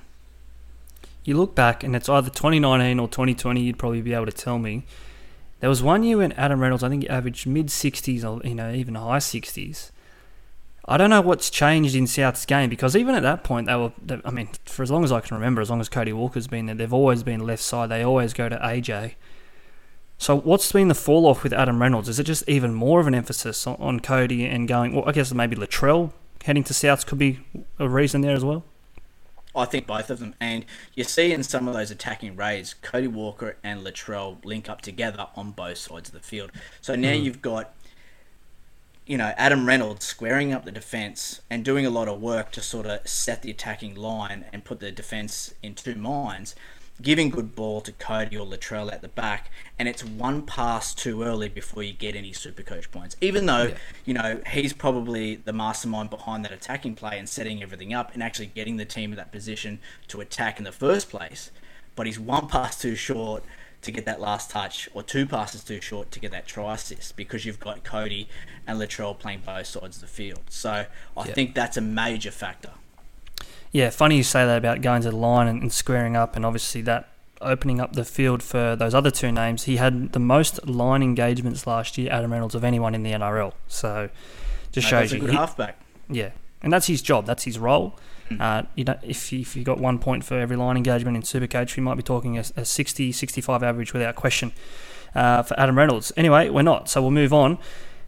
You 1.25 1.37
look 1.37 1.55
back, 1.55 1.83
and 1.83 1.97
it's 1.97 2.09
either 2.09 2.31
2019 2.31 2.99
or 2.99 3.09
2020, 3.09 3.61
you'd 3.61 3.79
probably 3.79 4.03
be 4.03 4.15
able 4.15 4.27
to 4.27 4.33
tell 4.33 4.59
me. 4.59 4.85
There 5.61 5.71
was 5.71 5.83
one 5.83 6.03
year 6.03 6.17
when 6.19 6.33
Adam 6.33 6.61
Reynolds, 6.61 6.83
I 6.83 6.89
think, 6.89 7.09
averaged 7.09 7.47
mid 7.47 7.69
60s 7.69 8.25
or 8.25 8.45
you 8.47 8.55
know 8.55 8.73
even 8.73 8.97
high 8.97 9.19
60s. 9.19 9.93
I 10.87 10.97
don't 10.97 11.11
know 11.11 11.21
what's 11.21 11.49
changed 11.51 11.95
in 11.95 12.09
South's 12.09 12.45
game 12.45 12.69
because 12.69 12.97
even 12.97 13.15
at 13.15 13.23
that 13.23 13.45
point, 13.45 13.69
they 13.69 13.77
were. 13.77 13.93
They, 14.05 14.21
I 14.25 14.33
mean, 14.33 14.49
for 14.65 14.83
as 14.83 14.91
long 14.91 15.05
as 15.05 15.13
I 15.13 15.21
can 15.21 15.37
remember, 15.37 15.61
as 15.61 15.71
long 15.71 15.81
as 15.81 15.89
Cody 15.89 16.13
Walker's 16.13 16.49
been 16.49 16.67
there, 16.67 16.75
they've 16.75 16.93
always 16.93 17.23
been 17.23 17.47
left 17.47 17.63
side. 17.63 17.91
They 17.91 18.03
always 18.03 18.33
go 18.33 18.49
to 18.49 18.57
AJ. 18.57 19.15
So 20.23 20.39
what's 20.39 20.71
been 20.71 20.87
the 20.87 20.95
fall 20.95 21.27
off 21.27 21.43
with 21.43 21.53
Adam 21.53 21.83
Reynolds? 21.83 22.09
Is 22.09 22.21
it 22.21 22.23
just 22.23 22.49
even 22.49 22.73
more 22.73 23.01
of 23.01 23.09
an 23.09 23.15
emphasis 23.15 23.67
on, 23.67 23.75
on 23.81 23.99
Cody 23.99 24.47
and 24.47 24.69
going? 24.69 24.95
Well, 24.95 25.03
I 25.05 25.11
guess 25.11 25.35
maybe 25.35 25.57
Latrell 25.57 26.13
heading 26.45 26.63
to 26.63 26.73
Souths 26.73 27.05
could 27.05 27.19
be 27.19 27.41
a 27.81 27.89
reason 27.89 28.21
there 28.21 28.37
as 28.37 28.45
well. 28.45 28.63
I 29.53 29.65
think 29.65 29.89
both 29.89 30.11
of 30.11 30.21
them, 30.21 30.37
and 30.41 30.65
you 30.95 31.03
see 31.03 31.33
in 31.33 31.43
some 31.43 31.67
of 31.67 31.75
those 31.75 31.91
attacking 31.91 32.37
raids, 32.37 32.73
Cody 32.73 33.09
Walker 33.09 33.57
and 33.65 33.85
Latrell 33.85 34.43
link 34.45 34.71
up 34.71 34.81
together 34.81 35.27
on 35.35 35.51
both 35.51 35.79
sides 35.79 36.11
of 36.11 36.15
the 36.15 36.21
field. 36.21 36.53
So 36.81 36.95
now 36.95 37.11
mm. 37.11 37.25
you've 37.25 37.43
got, 37.43 37.75
you 39.05 39.19
know, 39.19 39.35
Adam 39.37 39.67
Reynolds 39.67 40.07
squaring 40.07 40.53
up 40.53 40.65
the 40.65 40.71
defense 40.71 41.41
and 41.51 41.65
doing 41.65 41.85
a 41.85 41.91
lot 41.91 42.07
of 42.07 42.21
work 42.21 42.53
to 42.53 42.61
sort 42.61 42.87
of 42.87 43.09
set 43.09 43.43
the 43.43 43.51
attacking 43.51 43.97
line 43.97 44.45
and 44.53 44.65
put 44.65 44.79
the 44.79 44.93
defense 44.93 45.53
in 45.65 45.75
two 45.75 45.97
minds 45.97 46.55
giving 47.03 47.31
good 47.31 47.55
ball 47.55 47.81
to 47.83 47.93
Cody 47.93 48.37
or 48.37 48.47
Latrell 48.47 48.93
at 48.93 49.03
the 49.03 49.09
back, 49.09 49.51
and 49.79 49.89
it's 49.89 50.05
one 50.05 50.43
pass 50.43 50.95
too 50.95 51.23
early 51.23 51.49
before 51.49 51.83
you 51.83 51.93
get 51.93 52.15
any 52.15 52.33
super 52.33 52.63
coach 52.63 52.91
points. 52.91 53.17
Even 53.21 53.47
though, 53.47 53.65
yeah. 53.65 53.77
you 54.05 54.15
know, 54.15 54.41
he's 54.49 54.73
probably 54.73 55.37
the 55.37 55.53
mastermind 55.53 56.11
behind 56.11 56.45
that 56.45 56.53
attacking 56.53 56.95
play 56.95 57.19
and 57.19 57.29
setting 57.29 57.63
everything 57.63 57.93
up 57.93 58.15
and 58.15 58.23
actually 58.23 58.47
getting 58.47 58.77
the 58.77 58.85
team 58.85 59.13
in 59.13 59.17
that 59.17 59.33
position 59.33 59.81
to 60.09 60.21
attack 60.21 60.59
in 60.59 60.65
the 60.65 60.73
first 60.73 61.11
place, 61.11 61.51
but 61.95 62.07
he's 62.07 62.19
one 62.19 62.47
pass 62.49 62.81
too 62.81 62.95
short 62.95 63.43
to 63.83 63.91
get 63.91 64.05
that 64.05 64.21
last 64.21 64.51
touch, 64.51 64.89
or 64.95 65.03
two 65.03 65.27
passes 65.27 65.65
too 65.65 65.81
short 65.81 66.11
to 66.13 66.21
get 66.21 66.31
that 66.31 66.47
try 66.47 66.75
assist 66.75 67.17
because 67.17 67.45
you've 67.45 67.59
got 67.59 67.83
Cody 67.83 68.29
and 68.67 68.81
Latrell 68.81 69.19
playing 69.19 69.43
both 69.45 69.67
sides 69.67 69.97
of 69.97 70.03
the 70.03 70.07
field. 70.07 70.43
So 70.49 70.87
I 71.17 71.27
yeah. 71.27 71.35
think 71.35 71.55
that's 71.55 71.77
a 71.77 71.81
major 71.81 72.31
factor. 72.31 72.71
Yeah, 73.73 73.91
funny 73.91 74.19
you 74.19 74.23
say 74.23 74.45
that 74.45 74.59
about 74.59 74.83
going 74.83 75.03
to 75.03 75.11
the 75.11 75.17
line 75.17 75.49
and, 75.49 75.63
and 75.63 75.73
squaring 75.73 76.15
up, 76.15 76.37
and 76.37 76.45
obviously 76.45 76.83
that 76.83 77.09
opening 77.43 77.81
up 77.81 77.95
the 77.95 78.05
field 78.05 78.43
for 78.43 78.77
those 78.77 78.95
other 78.95 79.11
two 79.11 79.33
names. 79.33 79.65
He 79.65 79.77
had 79.77 80.13
the 80.13 80.19
most 80.21 80.67
line 80.67 81.03
engagements 81.03 81.67
last 81.67 81.99
year, 81.99 82.11
Adam 82.13 82.33
Reynolds, 82.33 82.55
of 82.55 82.65
anyone 82.65 82.95
in 82.95 83.03
the 83.03 83.13
NRL. 83.13 83.53
So 83.67 84.09
just 84.71 84.87
no, 84.87 85.01
shows 85.01 85.13
you. 85.13 85.21
good 85.21 85.31
he, 85.31 85.37
halfback. 85.37 85.81
Yeah, 86.09 86.31
and 86.63 86.73
that's 86.73 86.87
his 86.87 87.03
job. 87.03 87.27
That's 87.27 87.45
his 87.45 87.59
role. 87.59 87.99
Mm. 88.31 88.41
Uh, 88.41 88.67
you 88.75 88.85
know, 88.85 88.99
if, 89.03 89.33
if 89.33 89.57
you 89.57 89.65
got 89.65 89.79
one 89.79 89.99
point 89.99 90.25
for 90.25 90.39
every 90.39 90.57
line 90.57 90.77
engagement 90.77 91.17
in 91.17 91.23
Supercoach, 91.23 91.77
we 91.77 91.83
might 91.83 91.97
be 91.97 92.03
talking 92.03 92.39
a, 92.39 92.45
a 92.57 92.65
60, 92.65 93.13
65 93.13 93.63
average 93.63 93.93
without 93.93 94.17
question 94.17 94.53
uh, 95.15 95.43
for 95.43 95.59
Adam 95.59 95.77
Reynolds. 95.77 96.13
Anyway, 96.17 96.49
we're 96.49 96.63
not, 96.63 96.89
so 96.89 97.03
we'll 97.03 97.11
move 97.11 97.33
on. 97.33 97.59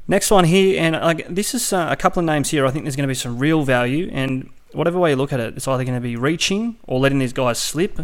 Next 0.06 0.30
one 0.30 0.44
here, 0.44 0.78
and 0.80 0.94
like 0.96 1.26
this 1.28 1.54
is 1.54 1.72
uh, 1.72 1.88
a 1.90 1.96
couple 1.96 2.20
of 2.20 2.26
names 2.26 2.50
here. 2.50 2.66
I 2.66 2.70
think 2.70 2.84
there's 2.84 2.94
going 2.96 3.08
to 3.08 3.10
be 3.10 3.14
some 3.14 3.38
real 3.38 3.62
value, 3.62 4.10
and 4.12 4.50
whatever 4.74 4.98
way 4.98 5.10
you 5.10 5.16
look 5.16 5.32
at 5.32 5.40
it, 5.40 5.56
it's 5.56 5.68
either 5.68 5.84
going 5.84 5.96
to 5.96 6.00
be 6.00 6.16
reaching 6.16 6.76
or 6.86 6.98
letting 7.00 7.18
these 7.18 7.32
guys 7.32 7.58
slip. 7.58 8.00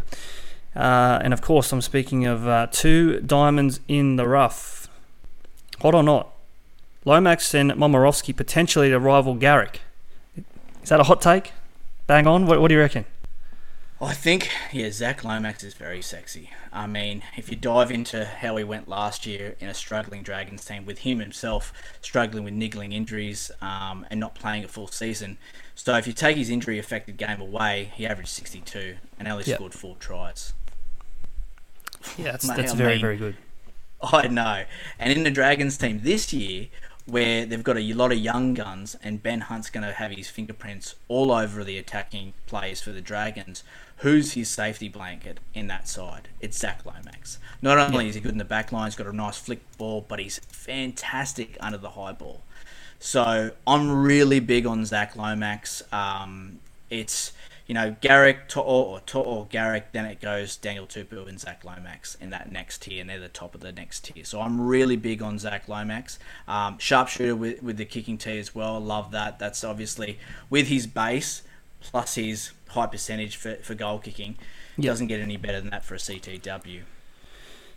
Uh, 0.74 1.18
and 1.22 1.32
of 1.32 1.40
course, 1.40 1.72
I'm 1.72 1.80
speaking 1.80 2.26
of 2.26 2.46
uh, 2.46 2.68
two 2.70 3.20
diamonds 3.20 3.80
in 3.88 4.16
the 4.16 4.26
rough. 4.26 4.88
Hot 5.80 5.94
or 5.94 6.02
not, 6.02 6.32
Lomax 7.04 7.54
and 7.54 7.72
Momirovski 7.72 8.36
potentially 8.36 8.90
to 8.90 9.00
rival 9.00 9.34
Garrick. 9.34 9.80
Is 10.82 10.90
that 10.90 11.00
a 11.00 11.04
hot 11.04 11.20
take? 11.22 11.52
Bang 12.06 12.26
on. 12.26 12.46
What, 12.46 12.60
what 12.60 12.68
do 12.68 12.74
you 12.74 12.80
reckon? 12.80 13.04
I 14.02 14.14
think, 14.14 14.50
yeah, 14.72 14.90
Zac 14.90 15.24
Lomax 15.24 15.62
is 15.62 15.74
very 15.74 16.00
sexy. 16.00 16.50
I 16.72 16.86
mean, 16.86 17.22
if 17.36 17.50
you 17.50 17.56
dive 17.56 17.90
into 17.90 18.24
how 18.24 18.56
he 18.56 18.64
went 18.64 18.88
last 18.88 19.26
year 19.26 19.56
in 19.60 19.68
a 19.68 19.74
struggling 19.74 20.22
Dragons 20.22 20.64
team, 20.64 20.86
with 20.86 21.00
him 21.00 21.18
himself 21.18 21.70
struggling 22.00 22.44
with 22.44 22.54
niggling 22.54 22.92
injuries 22.92 23.50
um, 23.60 24.06
and 24.10 24.18
not 24.18 24.34
playing 24.34 24.64
a 24.64 24.68
full 24.68 24.88
season, 24.88 25.36
so 25.74 25.96
if 25.96 26.06
you 26.06 26.14
take 26.14 26.38
his 26.38 26.48
injury 26.48 26.78
affected 26.78 27.18
game 27.18 27.42
away, 27.42 27.92
he 27.94 28.06
averaged 28.06 28.30
62 28.30 28.96
and 29.18 29.28
only 29.28 29.44
yep. 29.44 29.58
scored 29.58 29.74
four 29.74 29.96
tries. 29.96 30.54
Yeah, 32.16 32.32
that's, 32.32 32.44
Mate, 32.48 32.56
that's 32.56 32.72
very, 32.72 32.94
mean, 32.94 33.00
very 33.02 33.16
good. 33.18 33.36
I 34.02 34.28
know. 34.28 34.64
And 34.98 35.12
in 35.12 35.24
the 35.24 35.30
Dragons 35.30 35.76
team 35.76 36.00
this 36.02 36.32
year, 36.32 36.68
where 37.06 37.46
they've 37.46 37.62
got 37.62 37.76
a 37.76 37.92
lot 37.94 38.12
of 38.12 38.18
young 38.18 38.54
guns, 38.54 38.96
and 39.02 39.22
Ben 39.22 39.42
Hunt's 39.42 39.70
going 39.70 39.86
to 39.86 39.92
have 39.92 40.10
his 40.10 40.28
fingerprints 40.28 40.94
all 41.08 41.32
over 41.32 41.64
the 41.64 41.78
attacking 41.78 42.34
players 42.46 42.80
for 42.80 42.92
the 42.92 43.00
Dragons. 43.00 43.64
Who's 43.98 44.32
his 44.32 44.48
safety 44.48 44.88
blanket 44.88 45.40
in 45.52 45.66
that 45.66 45.88
side? 45.88 46.28
It's 46.40 46.58
Zac 46.58 46.86
Lomax. 46.86 47.38
Not 47.60 47.78
only 47.78 48.08
is 48.08 48.14
he 48.14 48.20
good 48.20 48.32
in 48.32 48.38
the 48.38 48.44
back 48.44 48.72
line, 48.72 48.86
he's 48.86 48.96
got 48.96 49.06
a 49.06 49.12
nice 49.12 49.36
flick 49.36 49.60
ball, 49.76 50.04
but 50.08 50.18
he's 50.18 50.38
fantastic 50.38 51.56
under 51.60 51.78
the 51.78 51.90
high 51.90 52.12
ball. 52.12 52.42
So 52.98 53.50
I'm 53.66 54.02
really 54.02 54.40
big 54.40 54.66
on 54.66 54.84
Zac 54.84 55.16
Lomax. 55.16 55.82
Um, 55.92 56.60
it's 56.88 57.32
you 57.70 57.74
know 57.74 57.94
Garrick 58.00 58.48
to, 58.48 58.60
or, 58.60 59.00
or 59.14 59.46
Garrick, 59.48 59.92
then 59.92 60.04
it 60.04 60.20
goes 60.20 60.56
Daniel 60.56 60.88
Tupou 60.88 61.28
and 61.28 61.38
Zac 61.38 61.64
Lomax 61.64 62.16
in 62.16 62.30
that 62.30 62.50
next 62.50 62.82
tier, 62.82 63.00
and 63.00 63.08
they're 63.08 63.20
the 63.20 63.28
top 63.28 63.54
of 63.54 63.60
the 63.60 63.70
next 63.70 64.06
tier. 64.06 64.24
So 64.24 64.40
I'm 64.40 64.60
really 64.60 64.96
big 64.96 65.22
on 65.22 65.38
Zac 65.38 65.68
Lomax. 65.68 66.18
Um, 66.48 66.78
sharpshooter 66.78 67.36
with, 67.36 67.62
with 67.62 67.76
the 67.76 67.84
kicking 67.84 68.18
tee 68.18 68.40
as 68.40 68.56
well. 68.56 68.80
Love 68.80 69.12
that. 69.12 69.38
That's 69.38 69.62
obviously 69.62 70.18
with 70.50 70.66
his 70.66 70.88
base 70.88 71.44
plus 71.80 72.16
his 72.16 72.50
high 72.70 72.88
percentage 72.88 73.36
for, 73.36 73.54
for 73.62 73.76
goal 73.76 74.00
kicking. 74.00 74.36
Yep. 74.76 74.90
Doesn't 74.90 75.06
get 75.06 75.20
any 75.20 75.36
better 75.36 75.60
than 75.60 75.70
that 75.70 75.84
for 75.84 75.94
a 75.94 75.98
CTW. 75.98 76.80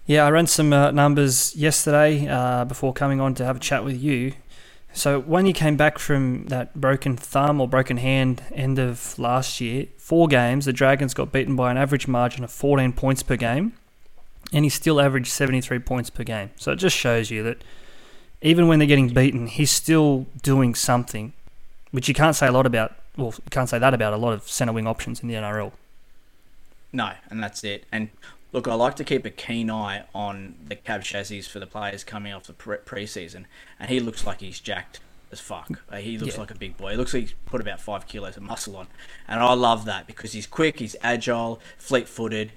Yeah, 0.07 0.25
I 0.25 0.31
ran 0.31 0.47
some 0.47 0.73
uh, 0.73 0.89
numbers 0.89 1.55
yesterday 1.55 2.27
uh, 2.27 2.65
before 2.65 2.93
coming 2.93 3.21
on 3.21 3.35
to 3.35 3.45
have 3.45 3.57
a 3.57 3.59
chat 3.59 3.85
with 3.85 4.01
you. 4.01 4.33
So 4.93 5.19
when 5.19 5.47
you 5.47 5.53
came 5.53 5.75
back 5.75 5.97
from 5.97 6.45
that 6.45 6.75
broken 6.75 7.17
thumb 7.17 7.59
or 7.59 7.67
broken 7.67 7.97
hand 7.97 8.43
end 8.53 8.77
of 8.77 9.17
last 9.17 9.59
year, 9.59 9.87
four 9.97 10.27
games, 10.27 10.65
the 10.65 10.73
Dragons 10.73 11.15
got 11.15 11.31
beaten 11.31 11.55
by 11.55 11.71
an 11.71 11.77
average 11.77 12.07
margin 12.07 12.43
of 12.43 12.51
14 12.51 12.93
points 12.93 13.23
per 13.23 13.35
game, 13.35 13.73
and 14.53 14.63
he 14.63 14.69
still 14.69 15.01
averaged 15.01 15.31
73 15.31 15.79
points 15.79 16.11
per 16.11 16.23
game. 16.23 16.51
So 16.57 16.71
it 16.71 16.75
just 16.75 16.95
shows 16.95 17.31
you 17.31 17.41
that 17.43 17.63
even 18.41 18.67
when 18.67 18.77
they're 18.77 18.87
getting 18.87 19.09
beaten, 19.09 19.47
he's 19.47 19.71
still 19.71 20.27
doing 20.43 20.75
something, 20.75 21.33
which 21.91 22.07
you 22.07 22.13
can't 22.13 22.35
say 22.35 22.47
a 22.47 22.51
lot 22.51 22.67
about. 22.67 22.93
Well, 23.17 23.33
can't 23.49 23.69
say 23.69 23.79
that 23.79 23.93
about 23.93 24.13
a 24.13 24.17
lot 24.17 24.33
of 24.33 24.47
centre 24.47 24.73
wing 24.73 24.85
options 24.85 25.21
in 25.21 25.27
the 25.27 25.35
NRL. 25.35 25.71
No, 26.91 27.13
and 27.29 27.41
that's 27.41 27.63
it. 27.63 27.85
And 27.91 28.09
Look, 28.53 28.67
I 28.67 28.75
like 28.75 28.95
to 28.97 29.03
keep 29.03 29.25
a 29.25 29.31
keen 29.31 29.71
eye 29.71 30.05
on 30.13 30.55
the 30.63 30.75
cab 30.75 31.03
chassis 31.03 31.41
for 31.41 31.59
the 31.59 31.65
players 31.65 32.03
coming 32.03 32.31
off 32.31 32.43
the 32.43 32.53
pre 32.53 33.07
season, 33.07 33.47
and 33.79 33.89
he 33.89 33.99
looks 33.99 34.25
like 34.25 34.41
he's 34.41 34.59
jacked 34.59 34.99
as 35.31 35.39
fuck. 35.39 35.81
Uh, 35.91 35.97
he 35.97 36.19
looks 36.19 36.35
yeah. 36.35 36.39
like 36.39 36.51
a 36.51 36.55
big 36.55 36.77
boy. 36.77 36.91
He 36.91 36.97
looks 36.97 37.13
like 37.15 37.23
he's 37.23 37.33
put 37.45 37.59
about 37.59 37.81
five 37.81 38.07
kilos 38.07 38.37
of 38.37 38.43
muscle 38.43 38.77
on, 38.77 38.87
and 39.27 39.41
I 39.41 39.53
love 39.53 39.85
that 39.85 40.05
because 40.05 40.33
he's 40.33 40.45
quick, 40.45 40.79
he's 40.79 40.95
agile, 41.01 41.59
fleet 41.79 42.07
footed. 42.07 42.51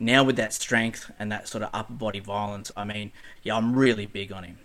Now 0.00 0.24
with 0.24 0.36
that 0.36 0.54
strength 0.54 1.12
and 1.18 1.30
that 1.30 1.46
sort 1.46 1.62
of 1.62 1.70
upper 1.74 1.92
body 1.92 2.18
violence, 2.18 2.72
I 2.74 2.84
mean, 2.84 3.12
yeah, 3.42 3.54
I'm 3.54 3.76
really 3.76 4.06
big 4.06 4.32
on 4.32 4.44
him. 4.44 4.58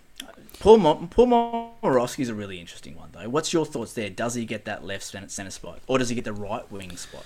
Paul, 0.58 0.78
Mo- 0.78 1.08
Paul 1.10 1.78
is 2.18 2.28
a 2.28 2.34
really 2.34 2.58
interesting 2.58 2.96
one, 2.96 3.10
though. 3.12 3.28
What's 3.28 3.52
your 3.52 3.64
thoughts 3.64 3.92
there? 3.92 4.10
Does 4.10 4.34
he 4.34 4.44
get 4.44 4.64
that 4.64 4.84
left 4.84 5.04
centre 5.04 5.50
spot, 5.50 5.80
or 5.86 5.98
does 5.98 6.08
he 6.08 6.14
get 6.14 6.24
the 6.24 6.32
right 6.32 6.68
wing 6.72 6.96
spot? 6.96 7.24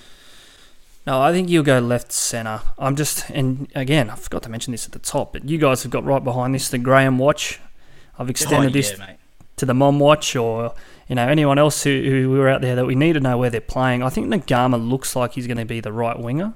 No, 1.06 1.20
I 1.20 1.32
think 1.32 1.48
you'll 1.48 1.64
go 1.64 1.80
left 1.80 2.12
centre. 2.12 2.60
I'm 2.78 2.94
just, 2.94 3.28
and 3.30 3.70
again, 3.74 4.08
I 4.08 4.14
forgot 4.14 4.44
to 4.44 4.48
mention 4.48 4.70
this 4.70 4.86
at 4.86 4.92
the 4.92 5.00
top, 5.00 5.32
but 5.32 5.48
you 5.48 5.58
guys 5.58 5.82
have 5.82 5.90
got 5.90 6.04
right 6.04 6.22
behind 6.22 6.54
this 6.54 6.68
the 6.68 6.78
Graham 6.78 7.18
watch. 7.18 7.60
I've 8.18 8.30
extended 8.30 8.70
oh, 8.70 8.72
this 8.72 8.94
to 9.56 9.66
the 9.66 9.74
Mom 9.74 9.98
watch, 9.98 10.36
or 10.36 10.74
you 11.08 11.16
know 11.16 11.26
anyone 11.26 11.58
else 11.58 11.82
who, 11.82 12.02
who 12.02 12.30
were 12.30 12.48
out 12.48 12.60
there 12.60 12.76
that 12.76 12.86
we 12.86 12.94
need 12.94 13.14
to 13.14 13.20
know 13.20 13.36
where 13.36 13.50
they're 13.50 13.60
playing. 13.60 14.02
I 14.02 14.10
think 14.10 14.28
Nagama 14.28 14.88
looks 14.88 15.16
like 15.16 15.32
he's 15.32 15.48
going 15.48 15.56
to 15.56 15.64
be 15.64 15.80
the 15.80 15.92
right 15.92 16.18
winger. 16.18 16.54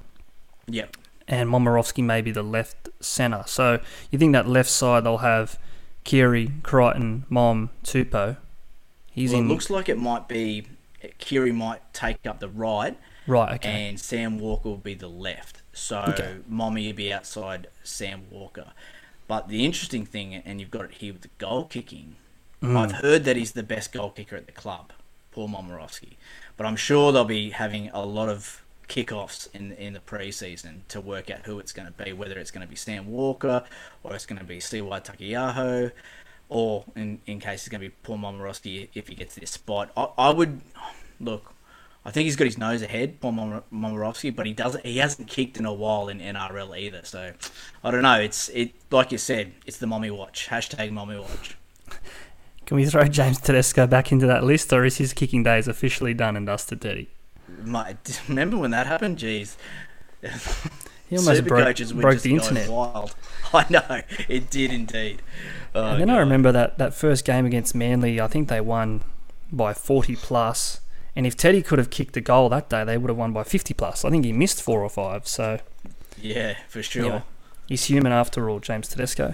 Yep. 0.67 0.95
And 1.27 1.49
Momirovski 1.49 2.03
may 2.03 2.21
be 2.21 2.31
the 2.31 2.43
left 2.43 2.89
centre. 3.01 3.43
So 3.47 3.81
you 4.11 4.19
think 4.19 4.31
that 4.31 4.47
left 4.47 4.69
side 4.69 5.03
they'll 5.03 5.17
have 5.17 5.59
Keary, 6.05 6.51
Crichton, 6.63 7.25
Mom, 7.29 7.69
Tupou. 7.83 8.37
He's 9.11 9.31
well, 9.31 9.41
in. 9.41 9.47
It 9.47 9.49
looks 9.49 9.69
like 9.69 9.89
it 9.89 9.97
might 9.97 10.29
be 10.29 10.67
Keary 11.17 11.51
might 11.51 11.81
take 11.93 12.25
up 12.25 12.39
the 12.39 12.47
right 12.47 12.97
Right, 13.27 13.55
okay. 13.55 13.89
And 13.89 13.99
Sam 13.99 14.39
Walker 14.39 14.69
will 14.69 14.77
be 14.77 14.93
the 14.93 15.09
left. 15.09 15.61
So 15.73 15.99
okay. 16.07 16.37
Mommy 16.47 16.87
will 16.87 16.95
be 16.95 17.13
outside 17.13 17.67
Sam 17.83 18.23
Walker. 18.31 18.71
But 19.27 19.49
the 19.49 19.65
interesting 19.65 20.05
thing, 20.05 20.33
and 20.33 20.59
you've 20.61 20.71
got 20.71 20.85
it 20.85 20.93
here 20.93 21.13
with 21.13 21.21
the 21.21 21.29
goal 21.37 21.65
kicking, 21.65 22.15
mm. 22.63 22.75
I've 22.77 22.93
heard 22.93 23.25
that 23.25 23.35
he's 23.35 23.51
the 23.51 23.63
best 23.63 23.91
goal 23.91 24.11
kicker 24.11 24.37
at 24.37 24.45
the 24.45 24.53
club, 24.53 24.93
Paul 25.31 25.49
Momirovski. 25.49 26.13
But 26.55 26.65
I'm 26.65 26.77
sure 26.77 27.11
they'll 27.11 27.25
be 27.25 27.49
having 27.49 27.89
a 27.93 28.05
lot 28.05 28.29
of 28.29 28.63
kickoffs 28.87 29.53
in 29.53 29.73
in 29.73 29.91
the 29.91 29.99
preseason 29.99 30.79
to 30.87 31.01
work 31.01 31.29
out 31.29 31.39
who 31.39 31.59
it's 31.59 31.73
going 31.73 31.87
to 31.87 32.03
be, 32.03 32.13
whether 32.13 32.39
it's 32.39 32.51
going 32.51 32.65
to 32.65 32.69
be 32.69 32.75
Sam 32.75 33.11
Walker 33.11 33.65
or 34.01 34.15
it's 34.15 34.25
going 34.25 34.39
to 34.39 34.45
be 34.45 34.59
Siwa 34.59 35.03
Taukei'aho, 35.03 35.91
or 36.47 36.85
in, 36.95 37.19
in 37.25 37.39
case 37.39 37.61
it's 37.61 37.69
going 37.69 37.81
to 37.81 37.89
be 37.89 37.95
Paul 38.03 38.19
Momirovski 38.19 38.87
if 38.93 39.09
he 39.09 39.15
gets 39.15 39.35
this 39.35 39.51
spot. 39.51 39.91
I, 39.97 40.07
I 40.17 40.29
would 40.29 40.61
look. 41.19 41.53
I 42.07 42.11
think 42.11 42.23
he's 42.23 42.37
got 42.37 42.45
his 42.45 42.57
nose 42.57 42.81
ahead, 42.81 43.19
Paul 43.19 43.33
Momirovski, 43.33 44.33
but 44.33 44.45
he 44.45 44.53
doesn't. 44.53 44.85
He 44.85 44.99
hasn't 44.99 45.27
kicked 45.27 45.57
in 45.57 45.65
a 45.65 45.73
while 45.73 46.07
in 46.07 46.19
NRL 46.19 46.79
either. 46.79 47.01
So 47.03 47.33
I 47.83 47.91
don't 47.91 48.01
know. 48.01 48.17
It's 48.17 48.47
it 48.47 48.71
like 48.89 49.11
you 49.11 49.17
said. 49.17 49.51
It's 49.65 49.77
the 49.77 49.87
mommy 49.87 50.09
watch. 50.09 50.47
Hashtag 50.49 50.89
mommy 50.91 51.19
watch. 51.19 51.57
Can 52.65 52.77
we 52.77 52.85
throw 52.85 53.03
James 53.09 53.41
Tedesco 53.41 53.87
back 53.87 54.13
into 54.13 54.25
that 54.25 54.45
list, 54.45 54.71
or 54.71 54.85
is 54.85 54.99
his 54.99 55.11
kicking 55.11 55.43
days 55.43 55.67
officially 55.67 56.13
done 56.13 56.37
and 56.37 56.45
dusted, 56.45 56.79
Teddy? 56.79 57.09
My, 57.65 57.97
remember 58.29 58.57
when 58.57 58.71
that 58.71 58.87
happened? 58.87 59.17
Jeez. 59.17 59.57
He 61.09 61.17
almost 61.17 61.45
broke, 61.45 61.77
broke 61.93 62.19
the 62.19 62.33
internet. 62.33 62.69
Wild. 62.69 63.15
I 63.53 63.65
know 63.69 64.01
it 64.27 64.49
did 64.49 64.73
indeed. 64.73 65.21
Oh, 65.73 65.91
and 65.91 66.01
then 66.01 66.07
God. 66.09 66.17
I 66.17 66.19
remember 66.19 66.51
that, 66.51 66.77
that 66.79 66.93
first 66.93 67.23
game 67.23 67.45
against 67.45 67.73
Manly. 67.73 68.19
I 68.19 68.27
think 68.27 68.49
they 68.49 68.59
won 68.59 69.05
by 69.49 69.73
forty 69.73 70.17
plus 70.17 70.81
and 71.17 71.25
if 71.25 71.35
Teddy 71.35 71.63
could 71.63 71.79
have 71.79 71.89
kicked 71.89 72.15
a 72.15 72.21
goal 72.21 72.47
that 72.49 72.69
day, 72.69 72.83
they 72.83 72.95
would 72.95 73.09
have 73.09 73.17
won 73.17 73.33
by 73.33 73.41
50 73.43 73.73
plus. 73.73 74.05
I 74.05 74.11
think 74.11 74.23
he 74.23 74.31
missed 74.31 74.61
four 74.61 74.83
or 74.83 74.89
five. 74.89 75.27
So, 75.27 75.59
yeah, 76.21 76.57
for 76.67 76.83
sure. 76.83 77.23
he's 77.67 77.85
human 77.85 78.11
after 78.11 78.51
all, 78.51 78.59
James 78.59 78.87
Tedesco. 78.87 79.33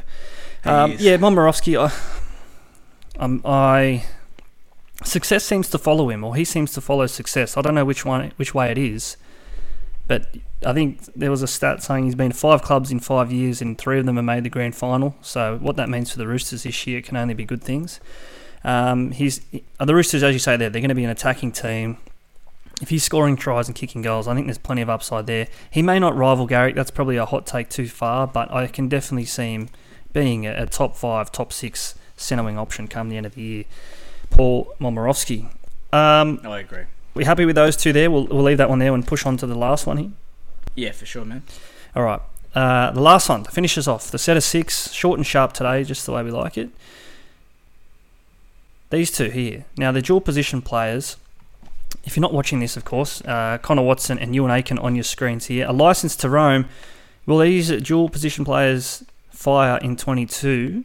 Um, 0.64 0.96
yeah, 0.98 1.18
Momirovski, 1.18 1.78
I, 1.78 1.94
um, 3.22 3.42
I 3.44 4.06
success 5.04 5.44
seems 5.44 5.70
to 5.72 5.78
follow 5.78 6.10
him, 6.10 6.24
or 6.24 6.38
he 6.38 6.46
seems 6.46 6.72
to 6.72 6.80
follow 6.80 7.06
success. 7.06 7.58
I 7.58 7.62
don't 7.62 7.76
know 7.76 7.84
which 7.84 8.06
one, 8.06 8.32
which 8.38 8.56
way 8.56 8.72
it 8.72 8.78
is, 8.78 9.18
but 10.08 10.34
I 10.66 10.72
think 10.72 11.04
there 11.14 11.32
was 11.32 11.42
a 11.42 11.48
stat 11.48 11.84
saying 11.84 12.06
he's 12.06 12.16
been 12.16 12.32
five 12.32 12.62
clubs 12.62 12.94
in 12.94 13.02
five 13.02 13.30
years, 13.30 13.62
and 13.62 13.78
three 13.78 14.00
of 14.00 14.06
them 14.06 14.16
have 14.16 14.24
made 14.24 14.46
the 14.46 14.50
grand 14.50 14.74
final. 14.74 15.18
So 15.22 15.58
what 15.58 15.76
that 15.76 15.90
means 15.90 16.14
for 16.14 16.18
the 16.18 16.28
Roosters 16.28 16.64
this 16.64 16.88
year 16.88 17.02
can 17.02 17.18
only 17.18 17.34
be 17.34 17.44
good 17.44 17.62
things. 17.62 18.00
Um, 18.64 19.12
he's 19.12 19.42
uh, 19.80 19.86
the 19.86 19.96
Roosters, 19.96 20.24
as 20.24 20.34
you 20.34 20.40
say, 20.40 20.58
there 20.58 20.70
they're 20.70 20.82
going 20.82 20.90
to 20.90 20.96
be 20.96 21.04
an 21.04 21.10
attacking 21.10 21.52
team. 21.52 21.98
If 22.82 22.90
he's 22.90 23.04
scoring 23.04 23.36
tries 23.36 23.68
and 23.68 23.76
kicking 23.76 24.02
goals, 24.02 24.28
I 24.28 24.34
think 24.34 24.48
there's 24.48 24.58
plenty 24.58 24.82
of 24.82 24.90
upside 24.90 25.28
there. 25.28 25.48
He 25.70 25.82
may 25.82 26.00
not 26.00 26.16
rival 26.16 26.48
Garrick. 26.48 26.76
That's 26.76 26.92
probably 26.92 27.18
a 27.18 27.26
hot 27.26 27.46
take 27.46 27.70
too 27.70 27.88
far, 27.88 28.28
but 28.28 28.52
I 28.52 28.68
can 28.68 28.90
definitely 28.90 29.26
see 29.26 29.54
him 29.54 29.70
being 30.12 30.46
a, 30.46 30.64
a 30.64 30.66
top 30.66 30.96
five, 30.96 31.32
top 31.32 31.54
six 31.54 31.96
centre 32.18 32.44
wing 32.44 32.58
option 32.58 32.88
come 32.88 33.10
the 33.10 33.18
end 33.18 33.26
of 33.26 33.36
the 33.36 33.42
year. 33.42 33.64
Paul 34.30 34.74
Momirovski. 34.80 35.46
Um, 35.92 36.40
I 36.44 36.60
agree. 36.60 36.84
We 37.14 37.26
happy 37.26 37.46
with 37.46 37.56
those 37.56 37.78
two 37.78 37.94
there? 37.94 38.10
We'll, 38.10 38.26
we'll 38.26 38.44
leave 38.44 38.58
that 38.58 38.70
one 38.70 38.80
there 38.80 38.94
and 38.94 39.06
push 39.06 39.26
on 39.26 39.38
to 39.38 39.48
the 39.48 39.56
last 39.56 39.86
one 39.86 39.98
here. 39.98 40.12
Yeah, 40.76 40.92
for 40.92 41.06
sure, 41.06 41.24
man. 41.24 41.44
All 41.96 42.04
right. 42.04 42.22
Uh, 42.56 42.92
the 42.92 43.02
last 43.02 43.30
one 43.30 43.44
finishes 43.46 43.88
off 43.88 44.10
the 44.10 44.18
set 44.18 44.38
of 44.38 44.44
six, 44.44 44.92
short 44.92 45.20
and 45.20 45.26
sharp 45.26 45.54
today, 45.54 45.84
just 45.84 46.06
the 46.06 46.12
way 46.12 46.24
we 46.24 46.32
like 46.32 46.58
it. 46.58 46.70
These 48.94 49.10
two 49.10 49.32
here. 49.32 49.66
Now, 49.76 49.92
they're 49.92 50.04
dual 50.04 50.22
position 50.22 50.62
players. 50.62 51.18
If 52.04 52.16
you're 52.16 52.22
not 52.22 52.32
watching 52.32 52.60
this, 52.60 52.78
of 52.78 52.86
course, 52.86 53.24
uh, 53.24 53.58
Connor 53.60 53.82
Watson 53.82 54.20
and 54.20 54.36
Euan 54.36 54.56
Aitken 54.56 54.78
on 54.78 54.94
your 54.94 55.04
screens 55.04 55.48
here. 55.48 55.66
A 55.68 55.74
license 55.74 56.16
to 56.18 56.30
roam. 56.30 56.68
Will 57.26 57.40
these 57.40 57.70
dual 57.82 58.08
position 58.08 58.46
players 58.46 59.04
fire 59.32 59.80
in 59.80 59.98
22? 59.98 60.84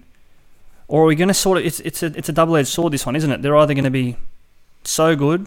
Or 0.86 1.02
are 1.02 1.06
we 1.06 1.16
going 1.16 1.28
to 1.28 1.34
sort 1.34 1.58
of. 1.58 1.66
It's, 1.66 1.80
it's 1.80 2.02
a, 2.02 2.06
it's 2.16 2.30
a 2.30 2.32
double 2.32 2.56
edged 2.56 2.68
sword, 2.68 2.94
this 2.94 3.04
one, 3.04 3.14
isn't 3.14 3.30
it? 3.30 3.42
They're 3.42 3.56
either 3.58 3.74
going 3.74 3.84
to 3.84 3.90
be 3.90 4.16
so 4.84 5.14
good 5.14 5.46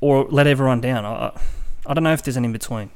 or 0.00 0.24
let 0.24 0.48
everyone 0.48 0.80
down. 0.80 1.04
I, 1.04 1.30
I 1.86 1.94
don't 1.94 2.02
know 2.02 2.12
if 2.12 2.24
there's 2.24 2.36
an 2.36 2.44
in 2.44 2.52
between. 2.52 2.90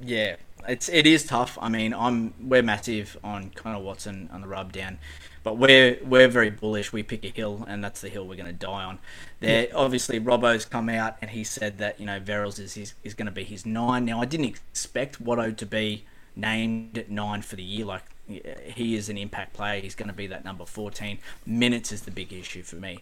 Yeah, 0.00 0.34
it's 0.68 0.88
it 0.88 1.06
is 1.06 1.24
tough. 1.24 1.58
I 1.60 1.68
mean, 1.68 1.92
I'm 1.92 2.34
we're 2.40 2.62
massive 2.62 3.16
on 3.22 3.50
Connor 3.50 3.80
Watson 3.80 4.28
on 4.32 4.42
the 4.42 4.48
rub 4.48 4.72
down. 4.72 4.98
But 5.42 5.56
we're 5.56 5.98
we're 6.04 6.28
very 6.28 6.50
bullish. 6.50 6.92
We 6.92 7.02
pick 7.02 7.24
a 7.24 7.28
hill, 7.28 7.64
and 7.66 7.82
that's 7.82 8.00
the 8.02 8.08
hill 8.08 8.26
we're 8.26 8.36
going 8.36 8.46
to 8.46 8.52
die 8.52 8.84
on. 8.84 8.98
There, 9.40 9.68
yeah. 9.68 9.74
obviously, 9.74 10.20
Robbo's 10.20 10.66
come 10.66 10.88
out 10.90 11.16
and 11.22 11.30
he 11.30 11.44
said 11.44 11.78
that 11.78 11.98
you 11.98 12.06
know 12.06 12.20
Verills 12.20 12.58
is 12.58 12.76
is, 12.76 12.94
is 13.02 13.14
going 13.14 13.26
to 13.26 13.32
be 13.32 13.44
his 13.44 13.64
nine. 13.64 14.04
Now, 14.04 14.20
I 14.20 14.26
didn't 14.26 14.46
expect 14.46 15.22
Watto 15.24 15.56
to 15.56 15.66
be 15.66 16.04
named 16.36 16.98
at 16.98 17.10
nine 17.10 17.42
for 17.42 17.56
the 17.56 17.62
year. 17.62 17.86
Like 17.86 18.04
he 18.28 18.94
is 18.94 19.08
an 19.08 19.16
impact 19.16 19.54
player. 19.54 19.80
He's 19.80 19.94
going 19.94 20.08
to 20.08 20.14
be 20.14 20.26
that 20.26 20.44
number 20.44 20.66
fourteen. 20.66 21.18
Minutes 21.46 21.90
is 21.90 22.02
the 22.02 22.10
big 22.10 22.32
issue 22.32 22.62
for 22.62 22.76
me. 22.76 23.00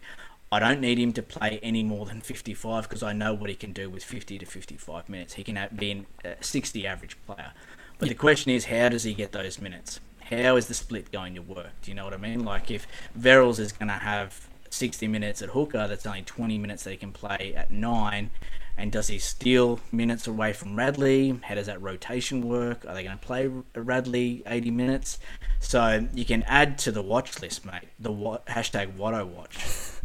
I 0.51 0.59
don't 0.59 0.81
need 0.81 0.99
him 0.99 1.13
to 1.13 1.23
play 1.23 1.61
any 1.63 1.83
more 1.83 2.07
than 2.07 2.21
55 2.21 2.85
because 2.85 3.03
I 3.03 3.13
know 3.13 3.35
what 3.35 3.51
he 3.51 3.57
can 3.57 3.73
do 3.73 3.91
with 3.91 4.03
50 4.03 4.39
to 4.39 4.47
55 4.47 5.09
minutes. 5.09 5.35
He 5.35 5.45
can 5.45 5.69
be 5.77 6.07
a 6.25 6.33
uh, 6.33 6.35
60 6.41 6.87
average 6.87 7.19
player. 7.27 7.53
But 7.99 8.09
the 8.09 8.15
question 8.15 8.53
is, 8.53 8.67
how 8.67 8.89
does 8.89 9.05
he 9.05 9.13
get 9.13 9.33
those 9.33 9.61
minutes? 9.61 10.01
how 10.31 10.57
is 10.57 10.67
the 10.67 10.75
split 10.75 11.11
going 11.11 11.35
to 11.35 11.43
work? 11.43 11.71
Do 11.83 11.91
you 11.91 11.95
know 11.95 12.05
what 12.05 12.15
I 12.15 12.19
mean? 12.19 12.45
Like 12.45 12.71
if 12.71 12.87
Verills 13.19 13.59
is 13.59 13.73
going 13.73 13.89
to 13.89 13.95
have 13.95 14.49
60 14.71 15.09
minutes 15.09 15.43
at 15.43 15.51
hooker, 15.51 15.87
that's 15.89 16.07
only 16.07 16.23
20 16.23 16.59
minutes 16.59 16.85
that 16.85 16.91
he 16.91 16.97
can 16.97 17.13
play 17.13 17.55
at 17.57 17.71
nine. 17.71 18.31
And 18.77 18.93
does 18.93 19.09
he 19.09 19.19
steal 19.19 19.81
minutes 19.91 20.27
away 20.29 20.53
from 20.53 20.77
Radley? 20.77 21.41
How 21.43 21.57
does 21.57 21.67
that 21.67 21.83
rotation 21.83 22.43
work? 22.43 22.85
Are 22.87 22.95
they 22.95 23.03
going 23.03 23.19
to 23.19 23.27
play 23.27 23.51
Radley 23.75 24.43
80 24.47 24.71
minutes? 24.71 25.19
So 25.59 26.07
you 26.15 26.25
can 26.25 26.45
add 26.45 26.79
to 26.79 26.93
the 26.93 27.03
watch 27.03 27.41
list, 27.41 27.65
mate. 27.65 27.89
The 27.99 28.13
wa- 28.13 28.39
hashtag 28.47 28.97
Watto 28.97 29.27
Watch. 29.27 29.98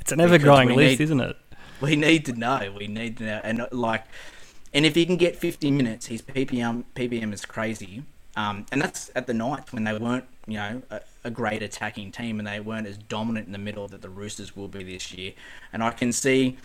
It's 0.00 0.12
an 0.12 0.20
ever 0.20 0.38
growing 0.38 0.68
list, 0.68 0.98
need, 0.98 1.04
isn't 1.04 1.20
it? 1.20 1.36
We 1.80 1.96
need 1.96 2.24
to 2.26 2.32
know. 2.32 2.72
We 2.76 2.86
need 2.86 3.18
to 3.18 3.24
know. 3.24 3.40
And 3.42 3.66
like, 3.72 4.04
and 4.72 4.86
if 4.86 4.94
he 4.94 5.04
can 5.04 5.16
get 5.16 5.36
50 5.36 5.70
minutes, 5.70 6.06
his 6.06 6.22
PPM 6.22 6.84
PPM 6.94 7.32
is 7.32 7.44
crazy. 7.44 8.04
Um, 8.34 8.66
and 8.72 8.80
that's 8.80 9.10
at 9.14 9.26
the 9.26 9.34
night 9.34 9.72
when 9.72 9.84
they 9.84 9.96
weren't, 9.96 10.24
you 10.46 10.54
know, 10.54 10.82
a, 10.90 11.00
a, 11.24 11.30
great 11.30 11.62
attacking 11.62 12.12
team 12.12 12.38
and 12.38 12.48
they 12.48 12.60
weren't 12.60 12.86
as 12.86 12.96
dominant 12.96 13.46
in 13.46 13.52
the 13.52 13.58
middle 13.58 13.86
that 13.88 14.00
the 14.00 14.08
Roosters 14.08 14.56
will 14.56 14.68
be 14.68 14.82
this 14.82 15.12
year. 15.12 15.34
And 15.70 15.82
I 15.82 15.90
can 15.90 16.12
see 16.12 16.56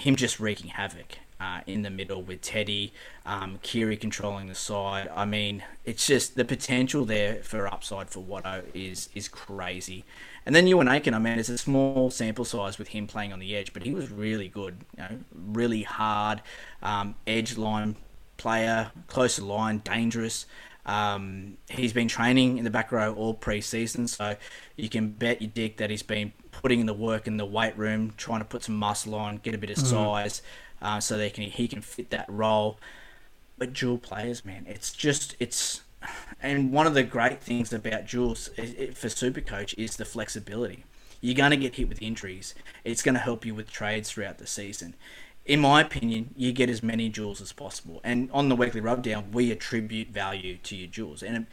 him 0.00 0.16
just 0.16 0.40
wreaking 0.40 0.70
havoc 0.70 1.18
uh, 1.40 1.60
in 1.66 1.82
the 1.82 1.90
middle 1.90 2.22
with 2.22 2.40
Teddy, 2.42 2.92
um, 3.24 3.58
Keary 3.62 3.96
controlling 3.96 4.46
the 4.46 4.54
side. 4.54 5.08
I 5.14 5.24
mean, 5.24 5.62
it's 5.84 6.06
just 6.06 6.36
the 6.36 6.44
potential 6.44 7.04
there 7.04 7.36
for 7.42 7.66
upside 7.66 8.10
for 8.10 8.22
Watto 8.22 8.64
is 8.74 9.08
is 9.14 9.28
crazy. 9.28 10.04
And 10.46 10.54
then 10.54 10.66
Euan 10.66 10.90
Aitken, 10.90 11.14
I 11.14 11.18
mean, 11.18 11.38
it's 11.38 11.50
a 11.50 11.58
small 11.58 12.10
sample 12.10 12.44
size 12.44 12.78
with 12.78 12.88
him 12.88 13.06
playing 13.06 13.32
on 13.32 13.38
the 13.40 13.54
edge, 13.54 13.72
but 13.72 13.82
he 13.82 13.92
was 13.92 14.10
really 14.10 14.48
good. 14.48 14.78
You 14.96 15.02
know, 15.02 15.18
really 15.34 15.82
hard 15.82 16.40
um, 16.82 17.14
edge 17.26 17.56
line 17.56 17.96
player, 18.36 18.90
close 19.06 19.36
to 19.36 19.44
line, 19.44 19.78
dangerous. 19.78 20.46
Um, 20.86 21.58
he's 21.68 21.92
been 21.92 22.08
training 22.08 22.58
in 22.58 22.64
the 22.64 22.70
back 22.70 22.90
row 22.90 23.14
all 23.14 23.34
pre-season, 23.34 24.08
so 24.08 24.36
you 24.76 24.88
can 24.88 25.10
bet 25.10 25.42
your 25.42 25.50
dick 25.50 25.76
that 25.76 25.90
he's 25.90 26.02
been 26.02 26.32
putting 26.62 26.80
in 26.80 26.86
the 26.86 26.94
work 26.94 27.26
in 27.26 27.36
the 27.36 27.46
weight 27.46 27.76
room, 27.76 28.12
trying 28.16 28.40
to 28.40 28.44
put 28.44 28.64
some 28.64 28.76
muscle 28.76 29.14
on, 29.14 29.38
get 29.38 29.54
a 29.54 29.58
bit 29.58 29.70
of 29.70 29.76
mm. 29.76 29.86
size, 29.86 30.42
uh, 30.82 31.00
so 31.00 31.16
they 31.16 31.30
can 31.30 31.44
he 31.44 31.66
can 31.66 31.80
fit 31.80 32.10
that 32.10 32.26
role. 32.28 32.78
But 33.58 33.72
dual 33.72 33.98
players, 33.98 34.44
man, 34.44 34.66
it's 34.68 34.92
just 34.92 35.36
it's 35.38 35.82
and 36.42 36.72
one 36.72 36.86
of 36.86 36.94
the 36.94 37.02
great 37.02 37.40
things 37.40 37.72
about 37.72 38.06
duals 38.06 38.48
for 38.94 39.08
Supercoach 39.08 39.74
is 39.76 39.96
the 39.96 40.04
flexibility. 40.04 40.84
You're 41.20 41.34
going 41.34 41.50
to 41.50 41.56
get 41.56 41.74
hit 41.74 41.88
with 41.88 42.00
injuries. 42.00 42.54
It's 42.84 43.02
going 43.02 43.14
to 43.14 43.20
help 43.20 43.44
you 43.44 43.54
with 43.54 43.70
trades 43.70 44.10
throughout 44.10 44.38
the 44.38 44.46
season. 44.46 44.94
In 45.44 45.60
my 45.60 45.80
opinion, 45.82 46.34
you 46.36 46.52
get 46.52 46.70
as 46.70 46.82
many 46.82 47.10
duals 47.10 47.42
as 47.42 47.52
possible. 47.52 48.00
And 48.02 48.30
on 48.32 48.48
the 48.48 48.56
weekly 48.56 48.80
rubdown, 48.80 49.32
we 49.32 49.50
attribute 49.50 50.08
value 50.08 50.56
to 50.62 50.76
your 50.76 50.88
duals. 50.88 51.22
And 51.22 51.46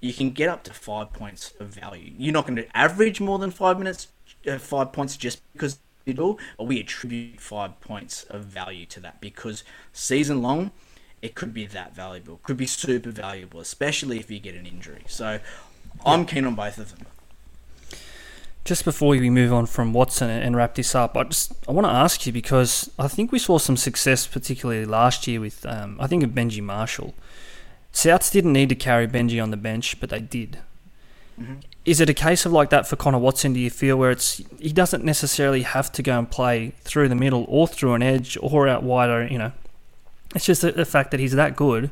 you 0.00 0.12
can 0.12 0.30
get 0.30 0.50
up 0.50 0.62
to 0.64 0.74
five 0.74 1.12
points 1.12 1.54
of 1.58 1.68
value. 1.68 2.12
You're 2.18 2.34
not 2.34 2.46
going 2.46 2.56
to 2.56 2.76
average 2.76 3.20
more 3.20 3.38
than 3.38 3.50
five 3.50 3.78
minutes, 3.78 4.08
five 4.58 4.92
points 4.92 5.16
just 5.16 5.40
because 5.52 5.78
do, 6.12 6.36
but 6.58 6.64
we 6.64 6.80
attribute 6.80 7.40
five 7.40 7.80
points 7.80 8.24
of 8.24 8.44
value 8.44 8.84
to 8.86 9.00
that 9.00 9.20
because 9.20 9.64
season 9.92 10.42
long, 10.42 10.70
it 11.22 11.34
could 11.34 11.54
be 11.54 11.66
that 11.66 11.94
valuable. 11.94 12.40
Could 12.42 12.58
be 12.58 12.66
super 12.66 13.10
valuable, 13.10 13.60
especially 13.60 14.18
if 14.18 14.30
you 14.30 14.38
get 14.38 14.54
an 14.54 14.66
injury. 14.66 15.04
So 15.06 15.40
I'm 16.04 16.26
keen 16.26 16.44
on 16.44 16.54
both 16.54 16.76
of 16.78 16.90
them. 16.90 17.06
Just 18.64 18.84
before 18.84 19.10
we 19.10 19.30
move 19.30 19.52
on 19.52 19.66
from 19.66 19.92
Watson 19.92 20.30
and 20.30 20.56
wrap 20.56 20.74
this 20.74 20.94
up, 20.94 21.16
I 21.16 21.24
just 21.24 21.52
I 21.68 21.72
want 21.72 21.86
to 21.86 21.92
ask 21.92 22.26
you 22.26 22.32
because 22.32 22.90
I 22.98 23.08
think 23.08 23.30
we 23.30 23.38
saw 23.38 23.58
some 23.58 23.76
success, 23.76 24.26
particularly 24.26 24.86
last 24.86 25.26
year 25.26 25.40
with 25.40 25.64
um, 25.66 25.98
I 26.00 26.06
think 26.06 26.22
of 26.22 26.30
Benji 26.30 26.62
Marshall. 26.62 27.14
Souths 27.92 28.32
didn't 28.32 28.52
need 28.52 28.70
to 28.70 28.74
carry 28.74 29.06
Benji 29.06 29.42
on 29.42 29.50
the 29.50 29.56
bench, 29.56 30.00
but 30.00 30.10
they 30.10 30.20
did. 30.20 30.58
Mm-hmm. 31.40 31.60
Is 31.84 32.00
it 32.00 32.08
a 32.08 32.14
case 32.14 32.46
of 32.46 32.52
like 32.52 32.70
that 32.70 32.86
for 32.86 32.96
Connor 32.96 33.18
Watson? 33.18 33.52
Do 33.52 33.60
you 33.60 33.70
feel 33.70 33.96
where 33.96 34.10
it's 34.10 34.40
he 34.58 34.72
doesn't 34.72 35.04
necessarily 35.04 35.62
have 35.62 35.92
to 35.92 36.02
go 36.02 36.18
and 36.18 36.30
play 36.30 36.72
through 36.80 37.08
the 37.08 37.14
middle 37.14 37.44
or 37.48 37.68
through 37.68 37.94
an 37.94 38.02
edge 38.02 38.38
or 38.40 38.66
out 38.66 38.82
wider, 38.82 39.26
you 39.26 39.38
know, 39.38 39.52
it's 40.34 40.46
just 40.46 40.62
the 40.62 40.84
fact 40.84 41.10
that 41.10 41.20
he's 41.20 41.32
that 41.32 41.56
good 41.56 41.90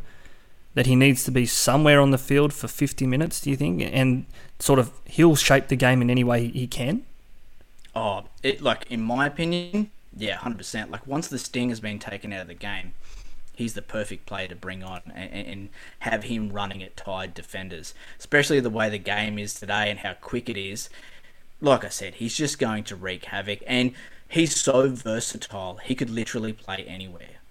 that 0.75 0.87
he 0.87 0.97
needs 0.97 1.23
to 1.25 1.31
be 1.31 1.45
somewhere 1.45 2.01
on 2.01 2.13
the 2.13 2.19
field 2.19 2.53
for 2.53 2.67
50 2.67 3.07
minutes, 3.07 3.43
do 3.43 3.51
you 3.51 3.57
think? 3.57 3.83
And 3.83 4.25
sort 4.59 4.79
of 4.79 4.91
he'll 5.05 5.37
shape 5.37 5.69
the 5.69 5.77
game 5.77 6.01
in 6.01 6.09
any 6.09 6.25
way 6.25 6.49
he 6.49 6.67
can? 6.67 7.05
Oh, 7.95 8.25
it 8.43 8.63
like 8.63 8.91
in 8.91 9.03
my 9.03 9.27
opinion, 9.27 9.91
yeah, 10.17 10.39
100%. 10.39 10.91
Like 10.91 11.07
once 11.07 11.29
the 11.29 11.39
sting 11.39 11.69
has 11.69 11.81
been 11.81 11.99
taken 11.99 12.33
out 12.33 12.43
of 12.43 12.49
the 12.49 12.55
game, 12.55 12.95
he's 13.63 13.75
the 13.75 13.83
perfect 13.83 14.27
player 14.27 14.49
to 14.49 14.57
bring 14.57 14.83
on 14.83 15.01
and, 15.15 15.47
and 15.47 15.69
have 16.01 16.25
him 16.25 16.51
running 16.51 16.83
at 16.83 16.97
tied 16.97 17.33
defenders, 17.33 17.95
especially 18.19 18.61
the 18.61 18.71
way 18.71 18.91
the 18.91 18.99
game 18.99 19.39
is 19.39 19.55
today 19.55 19.91
and 19.91 20.01
how 20.01 20.15
quick 20.15 20.49
it 20.49 20.57
is. 20.57 20.91
Like 21.61 21.85
I 21.85 21.89
said, 21.89 22.15
he's 22.15 22.37
just 22.37 22.59
going 22.59 22.85
to 22.85 22.97
wreak 22.97 23.27
havoc 23.27 23.61
and 23.67 23.93
he's 24.29 24.61
so 24.61 24.89
versatile. 24.89 25.77
He 25.77 25.95
could 25.95 26.11
literally 26.11 26.53
play 26.53 26.85
anywhere 26.87 27.43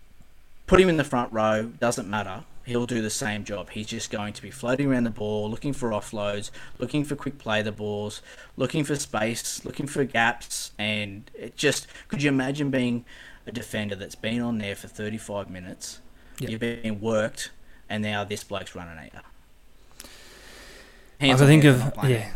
put 0.72 0.80
him 0.80 0.88
in 0.88 0.96
the 0.96 1.04
front 1.04 1.34
row, 1.34 1.70
doesn't 1.82 2.08
matter. 2.08 2.46
He'll 2.64 2.86
do 2.86 3.02
the 3.02 3.10
same 3.10 3.44
job. 3.44 3.72
He's 3.72 3.88
just 3.88 4.10
going 4.10 4.32
to 4.32 4.42
be 4.42 4.50
floating 4.50 4.88
around 4.88 5.04
the 5.04 5.10
ball, 5.10 5.52
looking 5.52 5.74
for 5.74 5.90
offloads, 5.90 6.50
looking 6.80 7.04
for 7.04 7.18
quick 7.18 7.38
play 7.38 7.62
the 7.62 7.74
balls, 7.74 8.22
looking 8.56 8.86
for 8.86 8.96
space, 8.96 9.66
looking 9.66 9.86
for 9.86 10.06
gaps, 10.06 10.72
and 10.80 11.30
it 11.34 11.58
just 11.58 11.88
could 12.08 12.24
you 12.24 12.30
imagine 12.30 12.70
being 12.70 13.04
a 13.46 13.52
defender 13.52 13.96
that's 13.96 14.16
been 14.16 14.42
on 14.42 14.58
there 14.58 14.76
for 14.76 14.88
35 14.88 15.50
minutes, 15.50 16.00
yep. 16.40 16.50
you've 16.50 16.60
been 16.60 17.00
worked, 17.02 17.52
and 17.90 18.04
now 18.04 18.24
this 18.24 18.44
bloke's 18.44 18.76
running 18.76 18.98
at 18.98 19.14
you. 19.14 19.20
Hands 21.20 21.42
I 21.42 21.46
think 21.46 21.64
of 21.66 21.94
yeah. 22.04 22.32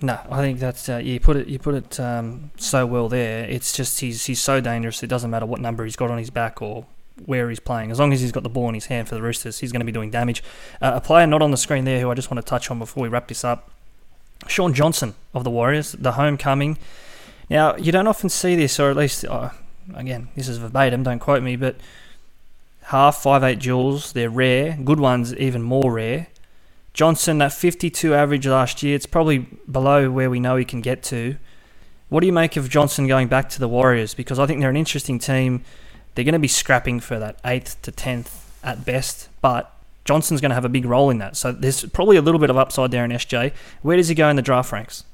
No, 0.00 0.20
I 0.30 0.40
think 0.40 0.60
that's 0.60 0.88
uh, 0.88 0.98
you 0.98 1.18
put 1.18 1.36
it 1.36 1.48
you 1.48 1.58
put 1.58 1.74
it 1.74 1.98
um, 1.98 2.50
so 2.56 2.86
well 2.86 3.08
there. 3.08 3.44
It's 3.44 3.72
just 3.72 4.00
he's 4.00 4.26
he's 4.26 4.40
so 4.40 4.60
dangerous. 4.60 5.02
It 5.02 5.08
doesn't 5.08 5.30
matter 5.30 5.46
what 5.46 5.60
number 5.60 5.84
he's 5.84 5.96
got 5.96 6.10
on 6.10 6.18
his 6.18 6.30
back 6.30 6.62
or 6.62 6.86
where 7.24 7.48
he's 7.48 7.58
playing. 7.58 7.90
As 7.90 7.98
long 7.98 8.12
as 8.12 8.20
he's 8.20 8.30
got 8.30 8.42
the 8.42 8.48
ball 8.48 8.68
in 8.68 8.74
his 8.74 8.86
hand 8.86 9.08
for 9.08 9.14
the 9.14 9.22
Roosters, 9.22 9.58
he's 9.58 9.72
going 9.72 9.80
to 9.80 9.86
be 9.86 9.92
doing 9.92 10.10
damage. 10.10 10.42
Uh, 10.80 10.92
a 10.94 11.00
player 11.00 11.26
not 11.26 11.42
on 11.42 11.50
the 11.50 11.56
screen 11.56 11.84
there 11.84 12.00
who 12.00 12.10
I 12.10 12.14
just 12.14 12.30
want 12.30 12.44
to 12.44 12.48
touch 12.48 12.70
on 12.70 12.78
before 12.78 13.02
we 13.02 13.08
wrap 13.08 13.26
this 13.26 13.44
up 13.44 13.70
Shaun 14.46 14.72
Johnson 14.72 15.14
of 15.34 15.44
the 15.44 15.50
Warriors, 15.50 15.92
the 15.92 16.12
homecoming. 16.12 16.78
Now, 17.50 17.76
you 17.76 17.92
don't 17.92 18.06
often 18.06 18.28
see 18.28 18.54
this, 18.54 18.78
or 18.78 18.90
at 18.90 18.96
least, 18.96 19.24
uh, 19.24 19.50
again, 19.94 20.28
this 20.34 20.48
is 20.48 20.58
verbatim, 20.58 21.02
don't 21.02 21.18
quote 21.18 21.42
me, 21.42 21.56
but 21.56 21.76
half, 22.84 23.22
five, 23.22 23.42
eight 23.42 23.58
duals, 23.58 24.12
they're 24.12 24.30
rare. 24.30 24.78
Good 24.82 25.00
ones, 25.00 25.34
even 25.34 25.62
more 25.62 25.92
rare. 25.92 26.28
Johnson, 26.94 27.38
that 27.38 27.52
52 27.52 28.14
average 28.14 28.46
last 28.46 28.82
year, 28.82 28.96
it's 28.96 29.06
probably 29.06 29.46
below 29.70 30.10
where 30.10 30.30
we 30.30 30.40
know 30.40 30.56
he 30.56 30.64
can 30.64 30.80
get 30.80 31.02
to. 31.04 31.36
What 32.08 32.20
do 32.20 32.26
you 32.26 32.32
make 32.32 32.56
of 32.56 32.68
Johnson 32.68 33.06
going 33.06 33.28
back 33.28 33.48
to 33.50 33.60
the 33.60 33.68
Warriors? 33.68 34.14
Because 34.14 34.38
I 34.38 34.46
think 34.46 34.60
they're 34.60 34.70
an 34.70 34.76
interesting 34.76 35.18
team. 35.18 35.62
They're 36.14 36.24
going 36.24 36.32
to 36.32 36.38
be 36.38 36.48
scrapping 36.48 37.00
for 37.00 37.18
that 37.18 37.38
eighth 37.44 37.80
to 37.82 37.92
tenth 37.92 38.50
at 38.64 38.84
best, 38.84 39.28
but 39.40 39.72
Johnson's 40.04 40.40
going 40.40 40.50
to 40.50 40.54
have 40.54 40.64
a 40.64 40.70
big 40.70 40.86
role 40.86 41.10
in 41.10 41.18
that. 41.18 41.36
So 41.36 41.52
there's 41.52 41.84
probably 41.84 42.16
a 42.16 42.22
little 42.22 42.40
bit 42.40 42.50
of 42.50 42.56
upside 42.56 42.90
there 42.90 43.04
in 43.04 43.10
SJ. 43.10 43.52
Where 43.82 43.96
does 43.96 44.08
he 44.08 44.14
go 44.14 44.28
in 44.28 44.36
the 44.36 44.42
draft 44.42 44.72
ranks? 44.72 45.04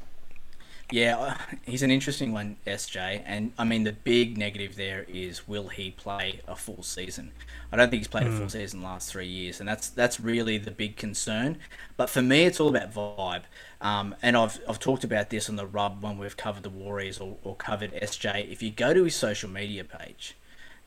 Yeah, 0.91 1.17
uh, 1.17 1.35
he's 1.65 1.83
an 1.83 1.91
interesting 1.91 2.33
one, 2.33 2.57
SJ. 2.67 3.23
And 3.25 3.53
I 3.59 3.65
mean, 3.65 3.85
the 3.85 3.93
big 3.93 4.37
negative 4.37 4.77
there 4.77 5.05
is 5.09 5.49
will 5.49 5.69
he 5.69 5.91
play 5.91 6.41
a 6.47 6.55
full 6.55 6.83
season? 6.83 7.33
I 7.73 7.77
don't 7.77 7.91
think 7.91 8.01
he's 8.01 8.09
played 8.09 8.25
mm. 8.25 8.29
a 8.29 8.33
full 8.33 8.43
hmm. 8.43 8.49
season 8.49 8.83
last 8.83 9.11
three 9.11 9.27
years, 9.27 9.61
and 9.61 9.69
that's 9.69 9.89
that's 9.89 10.21
really 10.21 10.59
the 10.59 10.71
big 10.71 10.97
concern. 10.97 11.59
But 11.97 12.11
for 12.11 12.23
me, 12.23 12.45
it's 12.45 12.61
all 12.61 12.69
about 12.69 12.93
vibe. 12.93 13.43
Um, 13.81 14.15
and 14.23 14.37
I've 14.37 14.61
I've 14.69 14.79
talked 14.79 15.05
about 15.05 15.31
this 15.31 15.49
on 15.49 15.57
the 15.57 15.67
rub 15.67 16.03
when 16.03 16.19
we've 16.19 16.37
covered 16.37 16.63
the 16.63 16.71
Warriors 16.71 17.19
or, 17.19 17.39
or 17.43 17.57
covered 17.57 17.93
SJ. 17.95 18.51
If 18.51 18.63
you 18.63 18.71
go 18.71 18.93
to 18.93 19.05
his 19.05 19.17
social 19.17 19.49
media 19.49 19.85
page, 19.85 20.37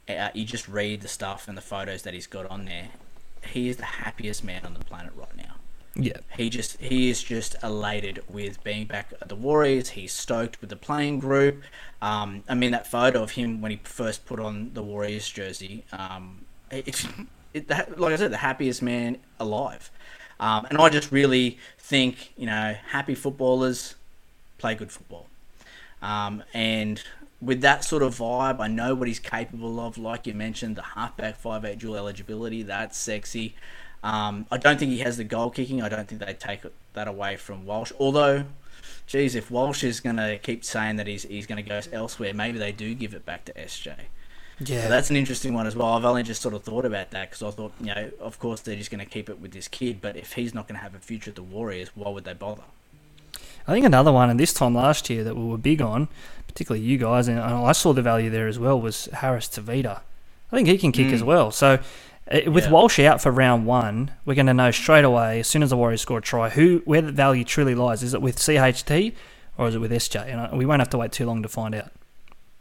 uh, 0.08 0.30
you 0.34 0.46
just 0.46 0.68
read 0.68 1.02
the 1.02 1.08
stuff 1.08 1.48
and 1.48 1.58
the 1.58 1.62
photos 1.62 2.04
that 2.04 2.14
he's 2.14 2.28
got 2.28 2.46
on 2.46 2.66
there. 2.66 2.90
He 3.46 3.68
is 3.68 3.78
the 3.78 3.86
happiest 3.86 4.44
man 4.44 4.66
on 4.66 4.74
the 4.74 4.80
planet 4.80 5.14
right 5.16 5.36
now. 5.36 5.56
Yeah. 6.00 6.18
He 6.36 6.50
just 6.50 6.80
he 6.80 7.10
is 7.10 7.24
just 7.24 7.56
elated 7.64 8.24
with 8.30 8.64
being 8.64 8.86
back 8.86 9.14
at 9.20 9.30
the 9.30 9.36
Warriors. 9.36 9.90
He's 9.90 10.14
stoked 10.14 10.62
with 10.62 10.70
the 10.70 10.76
playing 10.76 11.20
group. 11.20 11.64
Um, 12.02 12.44
I 12.48 12.54
mean 12.54 12.72
that 12.72 12.86
photo 12.86 13.24
of 13.24 13.32
him 13.32 13.62
when 13.62 13.72
he 13.72 13.80
first 13.84 14.26
put 14.26 14.40
on 14.40 14.72
the 14.74 14.84
Warriors 14.84 15.28
jersey. 15.28 15.86
Um, 15.92 16.46
it, 16.70 17.04
like 17.98 18.14
I 18.14 18.16
said, 18.16 18.32
the 18.32 18.38
happiest 18.38 18.82
man 18.82 19.18
alive. 19.40 19.90
Um, 20.40 20.68
and 20.70 20.78
I 20.78 20.90
just 20.90 21.12
really 21.12 21.58
think 21.80 22.34
you 22.38 22.46
know 22.46 22.76
happy 22.90 23.16
footballers 23.16 23.96
play 24.60 24.76
good 24.76 24.92
football. 24.92 25.28
Um, 26.02 26.44
and 26.54 27.02
with 27.42 27.62
that 27.62 27.84
sort 27.84 28.04
of 28.04 28.18
vibe, 28.18 28.60
I 28.60 28.68
know 28.68 28.94
what 28.94 29.08
he's 29.08 29.20
capable 29.20 29.80
of. 29.80 29.98
Like 29.98 30.28
you 30.28 30.36
mentioned, 30.36 30.76
the 30.76 30.84
halfback 30.84 31.38
five 31.38 31.66
eight 31.66 31.80
dual 31.80 31.96
eligibility, 31.96 32.62
that's 32.62 32.98
sexy. 32.98 33.56
Um, 34.04 34.46
I 34.52 34.58
don't 34.58 34.80
think 34.80 34.92
he 34.92 35.00
has 35.00 35.18
the 35.18 35.24
goal 35.24 35.50
kicking. 35.50 35.82
I 35.82 35.90
don't 35.90 36.08
think 36.08 36.22
they 36.24 36.34
take 36.34 36.62
that 36.94 37.08
away 37.08 37.36
from 37.36 37.66
Walsh. 37.66 37.92
Although, 38.00 38.46
geez, 39.08 39.36
if 39.36 39.50
Walsh 39.52 39.84
is 39.84 40.00
going 40.00 40.18
to 40.18 40.38
keep 40.38 40.64
saying 40.64 40.98
that 40.98 41.08
he's 41.08 41.24
he's 41.24 41.48
going 41.48 41.62
to 41.64 41.68
go 41.68 41.82
elsewhere, 41.92 42.34
maybe 42.34 42.60
they 42.60 42.72
do 42.72 42.94
give 42.94 43.14
it 43.14 43.26
back 43.26 43.46
to 43.46 43.54
SJ. 43.54 43.96
Yeah. 44.60 44.84
So 44.84 44.90
that's 44.90 45.10
an 45.10 45.16
interesting 45.16 45.54
one 45.54 45.68
as 45.68 45.76
well. 45.76 45.88
I've 45.90 46.06
only 46.06 46.24
just 46.24 46.42
sort 46.42 46.54
of 46.56 46.64
thought 46.64 46.86
about 46.86 47.12
that 47.12 47.30
because 47.30 47.44
I 47.44 47.52
thought, 47.56 47.74
you 47.80 47.94
know, 47.94 48.10
of 48.20 48.40
course 48.40 48.62
they're 48.62 48.76
just 48.76 48.90
going 48.90 49.04
to 49.04 49.10
keep 49.10 49.30
it 49.30 49.40
with 49.40 49.52
this 49.52 49.68
kid, 49.68 50.02
but 50.02 50.16
if 50.16 50.34
he's 50.34 50.54
not 50.56 50.68
going 50.68 50.78
to 50.78 50.82
have 50.84 50.96
a 50.96 51.00
future 51.00 51.30
at 51.30 51.36
the 51.36 51.44
Warriors, 51.44 51.90
why 51.94 52.10
would 52.10 52.24
they 52.24 52.34
bother? 52.34 52.64
I 53.68 53.74
think 53.74 53.86
another 53.86 54.12
one, 54.12 54.30
and 54.32 54.40
this 54.40 54.54
time 54.54 54.74
last 54.74 55.10
year 55.12 55.24
that 55.26 55.36
we 55.36 55.44
were 55.44 55.58
big 55.60 55.80
on, 55.82 56.08
particularly 56.48 56.84
you 56.84 56.98
guys, 56.98 57.28
and 57.28 57.40
I 57.40 57.72
saw 57.74 57.94
the 57.94 58.02
value 58.02 58.30
there 58.32 58.48
as 58.48 58.58
well, 58.58 58.80
was 58.82 59.06
Harris 59.14 59.48
Tavita. 59.48 60.00
I 60.52 60.56
think 60.56 60.68
he 60.70 60.78
can 60.78 60.92
kick 60.94 61.08
Mm. 61.08 61.14
as 61.14 61.24
well. 61.24 61.52
So 61.52 61.78
with 62.32 62.66
Yeah. 62.66 62.72
Walsh 62.72 63.00
out 63.00 63.22
for 63.22 63.32
round 63.32 63.66
one, 63.66 64.12
we're 64.26 64.36
going 64.36 64.48
to 64.48 64.54
know 64.54 64.72
straight 64.72 65.06
away 65.06 65.40
as 65.40 65.48
soon 65.48 65.64
as 65.64 65.70
the 65.70 65.78
Warriors 65.78 66.02
score 66.02 66.18
a 66.18 66.22
try 66.22 66.50
who 66.50 66.82
where 66.86 67.02
the 67.02 67.12
value 67.12 67.44
truly 67.44 67.76
lies. 67.76 68.04
Is 68.04 68.14
it 68.14 68.22
with 68.22 68.38
CHT 68.38 69.14
or 69.58 69.68
is 69.68 69.76
it 69.76 69.80
with 69.80 69.92
SJ? 69.92 70.28
And 70.50 70.58
we 70.58 70.66
won't 70.66 70.82
have 70.82 70.90
to 70.92 70.98
wait 70.98 71.12
too 71.12 71.26
long 71.26 71.42
to 71.44 71.50
find 71.50 71.74
out. 71.74 71.92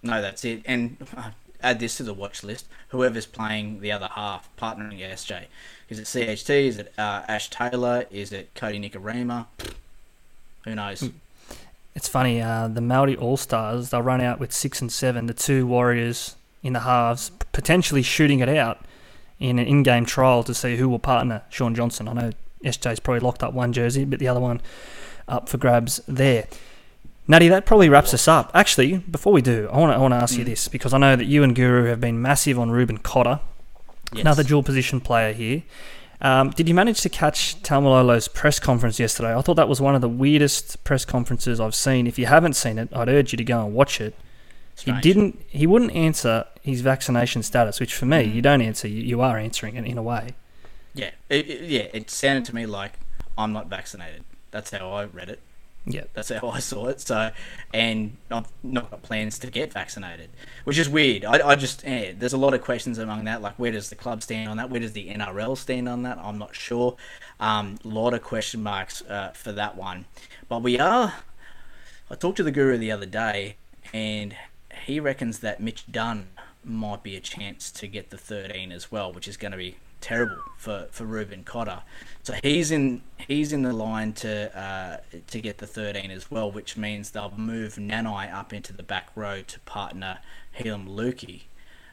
No, 0.03 0.23
that's 0.23 0.45
it. 0.45 0.63
And 0.67 0.97
uh, 1.17 1.31
add 1.63 1.81
this 1.81 1.97
to 1.97 2.03
the 2.03 2.15
watch 2.15 2.45
list. 2.45 2.67
Whoever's 2.89 3.27
playing 3.27 3.81
the 3.81 3.91
other 3.93 4.09
half, 4.13 4.49
partnering 4.57 5.01
SJ. 5.01 5.47
Is 5.89 5.99
it 5.99 6.05
CHT? 6.05 6.51
Is 6.51 6.79
it 6.79 6.93
uh, 6.97 7.23
Ash 7.29 7.51
Taylor? 7.51 8.07
Is 8.11 8.33
it 8.33 8.55
Kodi 8.55 8.81
Nikorima? 8.81 9.47
Who 10.65 10.75
knows? 10.75 11.01
Hmm. 11.01 11.09
It's 11.95 12.09
funny, 12.09 12.43
uh, 12.43 12.69
the 12.69 12.83
Maori 12.83 13.17
All 13.17 13.39
Stars, 13.39 13.89
they'll 13.89 14.03
run 14.03 14.21
out 14.21 14.39
with 14.39 14.53
six 14.53 14.83
and 14.83 14.93
seven, 14.93 15.29
the 15.29 15.33
two 15.33 15.67
Warriors 15.67 16.37
in 16.63 16.75
the 16.75 16.81
halves, 16.81 17.31
potentially 17.53 18.03
shooting 18.03 18.41
it 18.41 18.51
out 18.51 18.85
in 19.39 19.59
an 19.59 19.67
in 19.67 19.83
game 19.83 20.07
trial 20.07 20.43
to 20.45 20.55
see 20.55 20.77
who 20.77 20.89
will 20.89 20.99
partner 20.99 21.43
Shaun 21.51 21.75
Johnson. 21.75 22.09
I 22.09 22.13
know 22.13 22.31
SJ's 22.65 23.01
probably 23.01 23.21
locked 23.21 23.43
up 23.43 23.53
one 23.53 23.73
jersey, 23.73 24.05
but 24.05 24.19
the 24.19 24.29
other 24.29 24.41
one 24.41 24.61
up 25.29 25.49
for 25.49 25.59
grabs 25.59 26.01
there. 26.09 26.47
Natty, 27.29 27.49
that 27.49 27.67
probably 27.67 27.89
wraps 27.89 28.15
us 28.15 28.29
up. 28.29 28.51
Actually, 28.55 28.99
before 28.99 29.33
we 29.33 29.43
do, 29.43 29.69
I 29.73 29.79
want 29.79 29.93
to 29.93 29.97
I 29.97 29.99
want 29.99 30.13
to 30.13 30.19
ask 30.19 30.39
you 30.39 30.45
this 30.45 30.69
because 30.69 30.95
I 30.95 30.99
know 30.99 31.17
that 31.17 31.25
you 31.25 31.43
and 31.43 31.55
Guru 31.57 31.87
have 31.87 32.01
been 32.01 32.23
massive 32.23 32.59
on 32.59 32.71
Reuben 32.71 32.99
Cotter, 32.99 33.41
Yes. 34.13 34.21
another 34.23 34.45
dual 34.45 34.63
position 34.63 35.01
player 35.01 35.33
here. 35.33 35.63
Um, 36.21 36.51
did 36.51 36.67
you 36.69 36.75
manage 36.75 37.01
to 37.03 37.09
catch 37.11 37.61
Taumalolo's 37.63 38.29
press 38.29 38.59
conference 38.59 38.99
yesterday? 38.99 39.35
I 39.37 39.41
thought 39.43 39.55
that 39.57 39.69
was 39.69 39.81
one 39.81 39.95
of 39.95 40.01
the 40.01 40.09
weirdest 40.09 40.83
press 40.85 41.05
conferences 41.05 41.61
I've 41.61 41.75
seen. 41.75 42.07
If 42.07 42.19
you 42.19 42.27
haven't 42.27 42.55
seen 42.55 42.79
it, 42.79 42.89
I'd 42.95 43.09
urge 43.09 43.33
you 43.33 43.37
to 43.37 43.45
go 43.45 43.65
and 43.67 43.75
watch 43.75 44.01
it. 44.01 44.15
Strange. 44.77 45.05
He 45.05 45.13
didn't. 45.13 45.43
He 45.49 45.67
wouldn't 45.67 45.93
answer 45.93 46.45
his 46.63 46.81
vaccination 46.83 47.43
status, 47.43 47.81
which 47.81 47.95
for 47.95 48.07
me, 48.07 48.23
you 48.23 48.41
don't 48.43 48.61
answer. 48.63 48.87
You, 48.87 49.03
you 49.03 49.21
are 49.23 49.39
answering 49.39 49.75
it 49.77 49.85
in 49.85 49.99
a 49.99 50.03
way. 50.03 50.35
Yeah, 50.95 51.11
it, 51.29 51.49
it- 51.49 51.63
yeah. 51.63 51.87
It 51.93 52.11
sounded 52.11 52.45
to 52.47 52.55
me 52.55 52.67
like 52.67 52.93
I'm 53.37 53.53
not 53.53 53.69
vaccinated. 53.69 54.23
That's 54.51 54.71
how 54.71 54.91
I 54.93 55.05
read 55.07 55.29
it. 55.31 55.41
Yeah. 55.89 56.05
That's 56.15 56.31
how 56.31 56.49
I 56.49 56.59
saw 56.59 56.87
it. 56.89 57.01
So, 57.01 57.31
and 57.73 58.17
I've 58.31 58.49
not 58.63 58.91
got 58.91 59.03
plans 59.03 59.39
to 59.41 59.47
get 59.51 59.73
vaccinated, 59.73 60.31
which 60.65 60.79
is 60.79 60.89
weird. 60.89 61.25
I, 61.25 61.51
I 61.51 61.55
just, 61.55 61.87
eh, 61.87 62.13
there's 62.19 62.33
a 62.33 62.37
lot 62.39 62.55
of 62.55 62.61
questions 62.63 62.99
among 62.99 63.25
that. 63.27 63.41
Like, 63.41 63.55
where 63.57 63.71
does 63.71 63.89
the 63.89 63.95
club 63.95 64.21
stand 64.23 64.49
on 64.51 64.57
that? 64.57 64.69
Where 64.69 64.81
does 64.81 64.95
the 64.95 65.09
NRL 65.11 65.57
stand 65.57 65.89
on 65.89 66.03
that? 66.03 66.19
I'm 66.19 66.39
not 66.39 66.57
sure. 66.57 66.97
Um, 67.39 67.77
a 67.85 67.89
lot 67.89 68.15
of 68.15 68.23
question 68.23 68.65
marks 68.65 69.01
uh, 69.03 69.31
for 69.31 69.53
that 69.53 69.77
one. 69.77 70.07
But 70.49 70.63
we 70.63 70.77
are. 70.81 71.15
I 72.11 72.15
talked 72.17 72.39
to 72.39 72.43
the 72.43 72.51
guru 72.51 72.79
the 72.79 72.91
other 72.91 73.07
day, 73.07 73.55
and 73.95 74.35
he 74.85 75.01
reckons 75.01 75.41
that 75.41 75.61
Mitch 75.61 75.85
Dunn 75.91 76.29
might 76.65 77.03
be 77.03 77.17
a 77.17 77.21
chance 77.21 77.71
to 77.71 77.87
get 77.87 78.11
the 78.11 78.19
13 78.19 78.73
as 78.73 78.91
well, 78.91 79.13
which 79.13 79.29
is 79.29 79.37
going 79.37 79.53
to 79.53 79.59
be 79.59 79.77
terrible 80.01 80.37
for, 80.57 80.87
for 80.91 81.05
Reuben 81.05 81.45
Cotter. 81.45 81.83
So 82.23 82.35
he's 82.43 82.71
in 82.71 83.03
he's 83.19 83.53
in 83.53 83.63
the 83.63 83.73
line 83.73 84.13
to 84.15 84.57
uh, 84.59 84.99
to 85.29 85.41
get 85.41 85.59
the 85.59 85.67
13 85.67 86.11
as 86.11 86.31
well, 86.31 86.51
which 86.51 86.77
means 86.77 87.11
they'll 87.11 87.33
move 87.37 87.75
Nanai 87.77 88.33
up 88.33 88.53
into 88.53 88.73
the 88.73 88.83
back 88.83 89.11
row 89.15 89.43
to 89.43 89.61
partner 89.61 90.19
Heilum 90.59 90.89
Luki. 90.89 91.43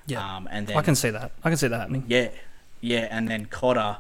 Yeah. 0.06 0.36
Um, 0.36 0.48
and 0.52 0.68
then 0.68 0.78
I 0.78 0.82
can 0.82 0.96
see 0.96 1.10
that. 1.12 1.32
I 1.44 1.50
can 1.50 1.58
see 1.58 1.68
that 1.68 1.80
happening. 1.80 2.06
yeah, 2.08 2.30
yeah, 2.82 3.08
and 3.10 3.28
then 3.30 3.46
Cotter 3.46 3.98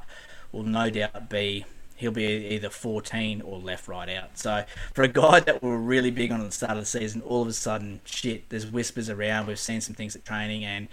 will 0.51 0.63
no 0.63 0.89
doubt 0.89 1.29
be 1.29 1.65
he'll 2.03 2.11
be 2.11 2.25
either 2.25 2.69
14 2.69 3.41
or 3.41 3.57
left 3.59 3.87
right 3.87 4.09
out. 4.09 4.37
So 4.37 4.65
for 4.93 5.03
a 5.03 5.07
guy 5.07 5.39
that 5.39 5.63
we 5.63 5.69
were 5.69 5.77
really 5.77 6.11
big 6.11 6.33
on 6.33 6.41
at 6.41 6.47
the 6.47 6.51
start 6.51 6.73
of 6.73 6.79
the 6.79 6.85
season, 6.85 7.21
all 7.21 7.41
of 7.41 7.47
a 7.47 7.53
sudden, 7.53 8.01
shit, 8.03 8.49
there's 8.49 8.67
whispers 8.67 9.09
around. 9.09 9.47
We've 9.47 9.57
seen 9.57 9.79
some 9.79 9.95
things 9.95 10.13
at 10.15 10.25
training, 10.25 10.65
and 10.65 10.89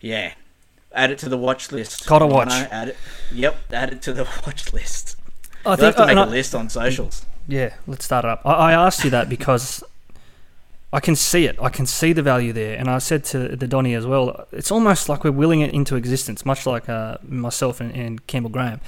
yeah, 0.00 0.34
add 0.92 1.10
it 1.10 1.18
to 1.18 1.28
the 1.28 1.36
watch 1.36 1.72
list. 1.72 2.06
Gotta 2.06 2.28
watch. 2.28 2.48
Add 2.50 2.88
it. 2.90 2.96
Yep, 3.32 3.56
add 3.72 3.92
it 3.92 4.02
to 4.02 4.12
the 4.12 4.22
watch 4.46 4.72
list. 4.72 5.16
I 5.66 5.70
We'll 5.70 5.78
have 5.78 5.96
to 5.96 6.06
make 6.06 6.16
a 6.16 6.30
list 6.30 6.54
on 6.54 6.70
socials. 6.70 7.26
Yeah, 7.48 7.74
let's 7.88 8.04
start 8.04 8.24
it 8.24 8.30
up. 8.30 8.42
I, 8.44 8.52
I 8.52 8.72
asked 8.72 9.02
you 9.02 9.10
that 9.10 9.28
because 9.28 9.82
I 10.92 11.00
can 11.00 11.16
see 11.16 11.46
it. 11.46 11.56
I 11.60 11.70
can 11.70 11.86
see 11.86 12.12
the 12.12 12.22
value 12.22 12.52
there, 12.52 12.78
and 12.78 12.88
I 12.88 12.98
said 12.98 13.24
to 13.26 13.56
the 13.56 13.66
Donny 13.66 13.94
as 13.94 14.06
well. 14.06 14.46
It's 14.52 14.70
almost 14.70 15.08
like 15.08 15.24
we're 15.24 15.32
willing 15.32 15.60
it 15.60 15.74
into 15.74 15.96
existence, 15.96 16.46
much 16.46 16.66
like 16.66 16.88
uh, 16.88 17.18
myself 17.26 17.80
and, 17.80 17.92
and 17.92 18.24
Campbell 18.28 18.50
Graham. 18.50 18.80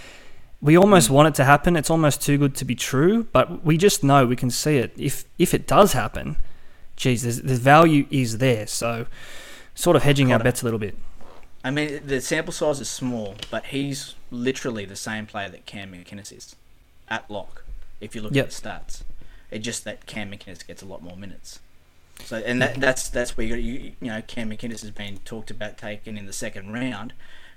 We 0.60 0.76
almost 0.76 1.08
want 1.08 1.28
it 1.28 1.34
to 1.36 1.44
happen. 1.44 1.76
It's 1.76 1.90
almost 1.90 2.20
too 2.20 2.36
good 2.36 2.56
to 2.56 2.64
be 2.64 2.74
true, 2.74 3.28
but 3.32 3.64
we 3.64 3.76
just 3.76 4.02
know 4.02 4.26
we 4.26 4.36
can 4.36 4.50
see 4.50 4.78
it. 4.78 4.92
If 4.96 5.24
if 5.38 5.54
it 5.54 5.66
does 5.66 5.92
happen, 5.92 6.36
geez, 6.96 7.22
there's, 7.22 7.42
the 7.42 7.54
value 7.54 8.06
is 8.10 8.38
there. 8.38 8.66
So, 8.66 9.06
sort 9.74 9.96
of 9.96 10.02
hedging 10.02 10.32
our 10.32 10.38
bets 10.40 10.62
a 10.62 10.64
little 10.64 10.80
bit. 10.80 10.96
I 11.62 11.70
mean, 11.70 12.00
the 12.04 12.20
sample 12.20 12.52
size 12.52 12.80
is 12.80 12.88
small, 12.88 13.36
but 13.50 13.66
he's 13.66 14.14
literally 14.30 14.84
the 14.84 14.96
same 14.96 15.26
player 15.26 15.48
that 15.48 15.66
Cam 15.66 15.92
McInnes 15.92 16.36
is 16.36 16.56
at 17.08 17.30
lock. 17.30 17.64
If 18.00 18.14
you 18.14 18.22
look 18.22 18.34
Yep. 18.34 18.44
at 18.46 18.50
the 18.50 18.68
stats, 18.68 19.02
it's 19.50 19.64
just 19.64 19.84
that 19.84 20.06
Cam 20.06 20.30
McInnes 20.30 20.66
gets 20.66 20.82
a 20.82 20.86
lot 20.86 21.02
more 21.02 21.16
minutes. 21.16 21.60
So, 22.24 22.36
and 22.38 22.60
that, 22.62 22.74
mm. 22.74 22.80
that's 22.80 23.08
that's 23.08 23.36
where 23.36 23.46
you, 23.46 23.54
got, 23.54 23.62
you 23.62 23.92
you 24.00 24.08
know 24.08 24.22
Cam 24.22 24.50
McInnes 24.50 24.80
has 24.80 24.90
been 24.90 25.18
talked 25.18 25.50
about 25.50 25.78
taken 25.78 26.18
in 26.18 26.26
the 26.26 26.32
second 26.32 26.72
round, 26.72 27.12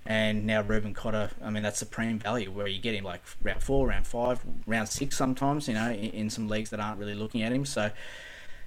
and 0.05 0.45
now 0.45 0.61
Ruben 0.61 0.93
Cotter. 0.93 1.31
I 1.43 1.49
mean, 1.49 1.63
that's 1.63 1.79
supreme 1.79 2.19
value 2.19 2.51
where 2.51 2.67
you 2.67 2.79
get 2.79 2.95
him 2.95 3.03
like 3.03 3.21
round 3.41 3.61
four, 3.61 3.87
round 3.87 4.07
five, 4.07 4.41
round 4.65 4.89
six 4.89 5.17
sometimes. 5.17 5.67
You 5.67 5.75
know, 5.75 5.89
in, 5.89 6.11
in 6.11 6.29
some 6.29 6.47
leagues 6.47 6.69
that 6.71 6.79
aren't 6.79 6.99
really 6.99 7.15
looking 7.15 7.43
at 7.43 7.51
him. 7.51 7.65
So, 7.65 7.91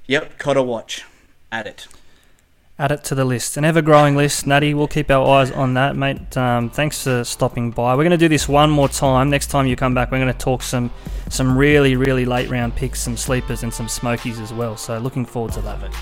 yep, 0.07 0.38
Cotter 0.38 0.62
watch, 0.62 1.05
add 1.51 1.66
it. 1.66 1.87
Add 2.77 2.90
it 2.90 3.05
to 3.05 3.14
the 3.14 3.25
list. 3.25 3.57
An 3.57 3.64
ever 3.64 3.81
growing 3.83 4.16
list, 4.16 4.49
Natty. 4.49 4.75
We'll 4.75 4.88
keep 4.88 5.09
our 5.09 5.25
eyes 5.38 5.53
on 5.53 5.75
that, 5.75 5.94
mate. 5.94 6.37
Um, 6.37 6.70
thanks 6.70 7.05
for 7.05 7.23
stopping 7.23 7.70
by. 7.70 7.94
We're 7.94 8.03
going 8.03 8.11
to 8.11 8.16
do 8.16 8.29
this 8.29 8.49
one 8.49 8.68
more 8.68 8.88
time. 8.88 9.31
Next 9.31 9.47
time 9.47 9.68
you 9.68 9.77
come 9.77 9.94
back, 9.94 10.11
we're 10.11 10.18
going 10.18 10.33
to 10.33 10.38
talk 10.38 10.61
some 10.61 10.90
some 11.29 11.57
really, 11.57 11.94
really 11.94 12.25
late 12.25 12.51
round 12.51 12.75
picks, 12.75 13.01
some 13.01 13.16
sleepers, 13.16 13.62
and 13.62 13.73
some 13.73 13.87
smokies 13.88 14.40
as 14.40 14.53
well. 14.53 14.77
So 14.77 14.99
looking 14.99 15.25
forward 15.25 15.53
to 15.53 15.61
that. 15.61 15.81
Love 15.81 15.85
it. 15.85 15.92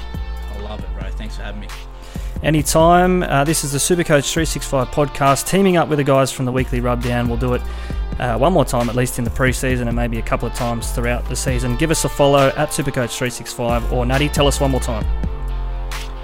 I 0.56 0.60
love 0.62 0.80
it, 0.80 0.88
bro. 0.98 1.10
Thanks 1.10 1.36
for 1.36 1.42
having 1.42 1.60
me. 1.60 1.68
Anytime. 2.42 3.22
Uh, 3.22 3.44
this 3.44 3.62
is 3.62 3.70
the 3.70 3.78
Supercoach 3.78 4.32
365 4.32 4.88
podcast, 4.88 5.46
teaming 5.46 5.76
up 5.76 5.88
with 5.88 5.98
the 5.98 6.04
guys 6.04 6.32
from 6.32 6.44
the 6.44 6.50
weekly 6.50 6.80
rubdown. 6.80 7.28
We'll 7.28 7.38
do 7.38 7.54
it 7.54 7.62
uh, 8.18 8.36
one 8.36 8.52
more 8.52 8.64
time, 8.64 8.90
at 8.90 8.96
least 8.96 9.18
in 9.18 9.24
the 9.24 9.30
preseason, 9.30 9.86
and 9.86 9.94
maybe 9.94 10.18
a 10.18 10.22
couple 10.22 10.48
of 10.48 10.54
times 10.54 10.90
throughout 10.90 11.28
the 11.28 11.36
season. 11.36 11.76
Give 11.76 11.92
us 11.92 12.04
a 12.04 12.08
follow 12.08 12.48
at 12.56 12.70
Supercoach 12.70 13.16
365 13.16 13.92
or 13.92 14.04
Natty. 14.04 14.28
Tell 14.28 14.48
us 14.48 14.60
one 14.60 14.72
more 14.72 14.80
time. 14.80 15.06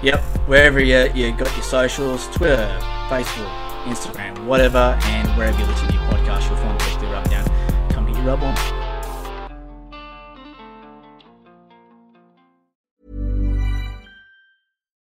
Yep, 0.01 0.21
wherever 0.47 0.79
you, 0.79 1.09
you 1.13 1.31
got 1.31 1.53
your 1.53 1.63
socials, 1.63 2.27
Twitter, 2.27 2.67
Facebook, 3.07 3.83
Instagram, 3.83 4.45
whatever, 4.45 4.97
and 5.03 5.27
wherever 5.37 5.57
you 5.57 5.65
listen 5.65 5.87
to 5.87 5.93
your 5.93 6.03
podcast, 6.03 6.49
you'll 6.49 6.57
find 6.57 6.79
the 6.79 6.85
weekly 6.85 7.07
rubdown. 7.07 7.89
Come 7.91 8.05
get 8.05 8.15
your 8.17 8.25
rub 8.25 8.43
on. 8.43 8.78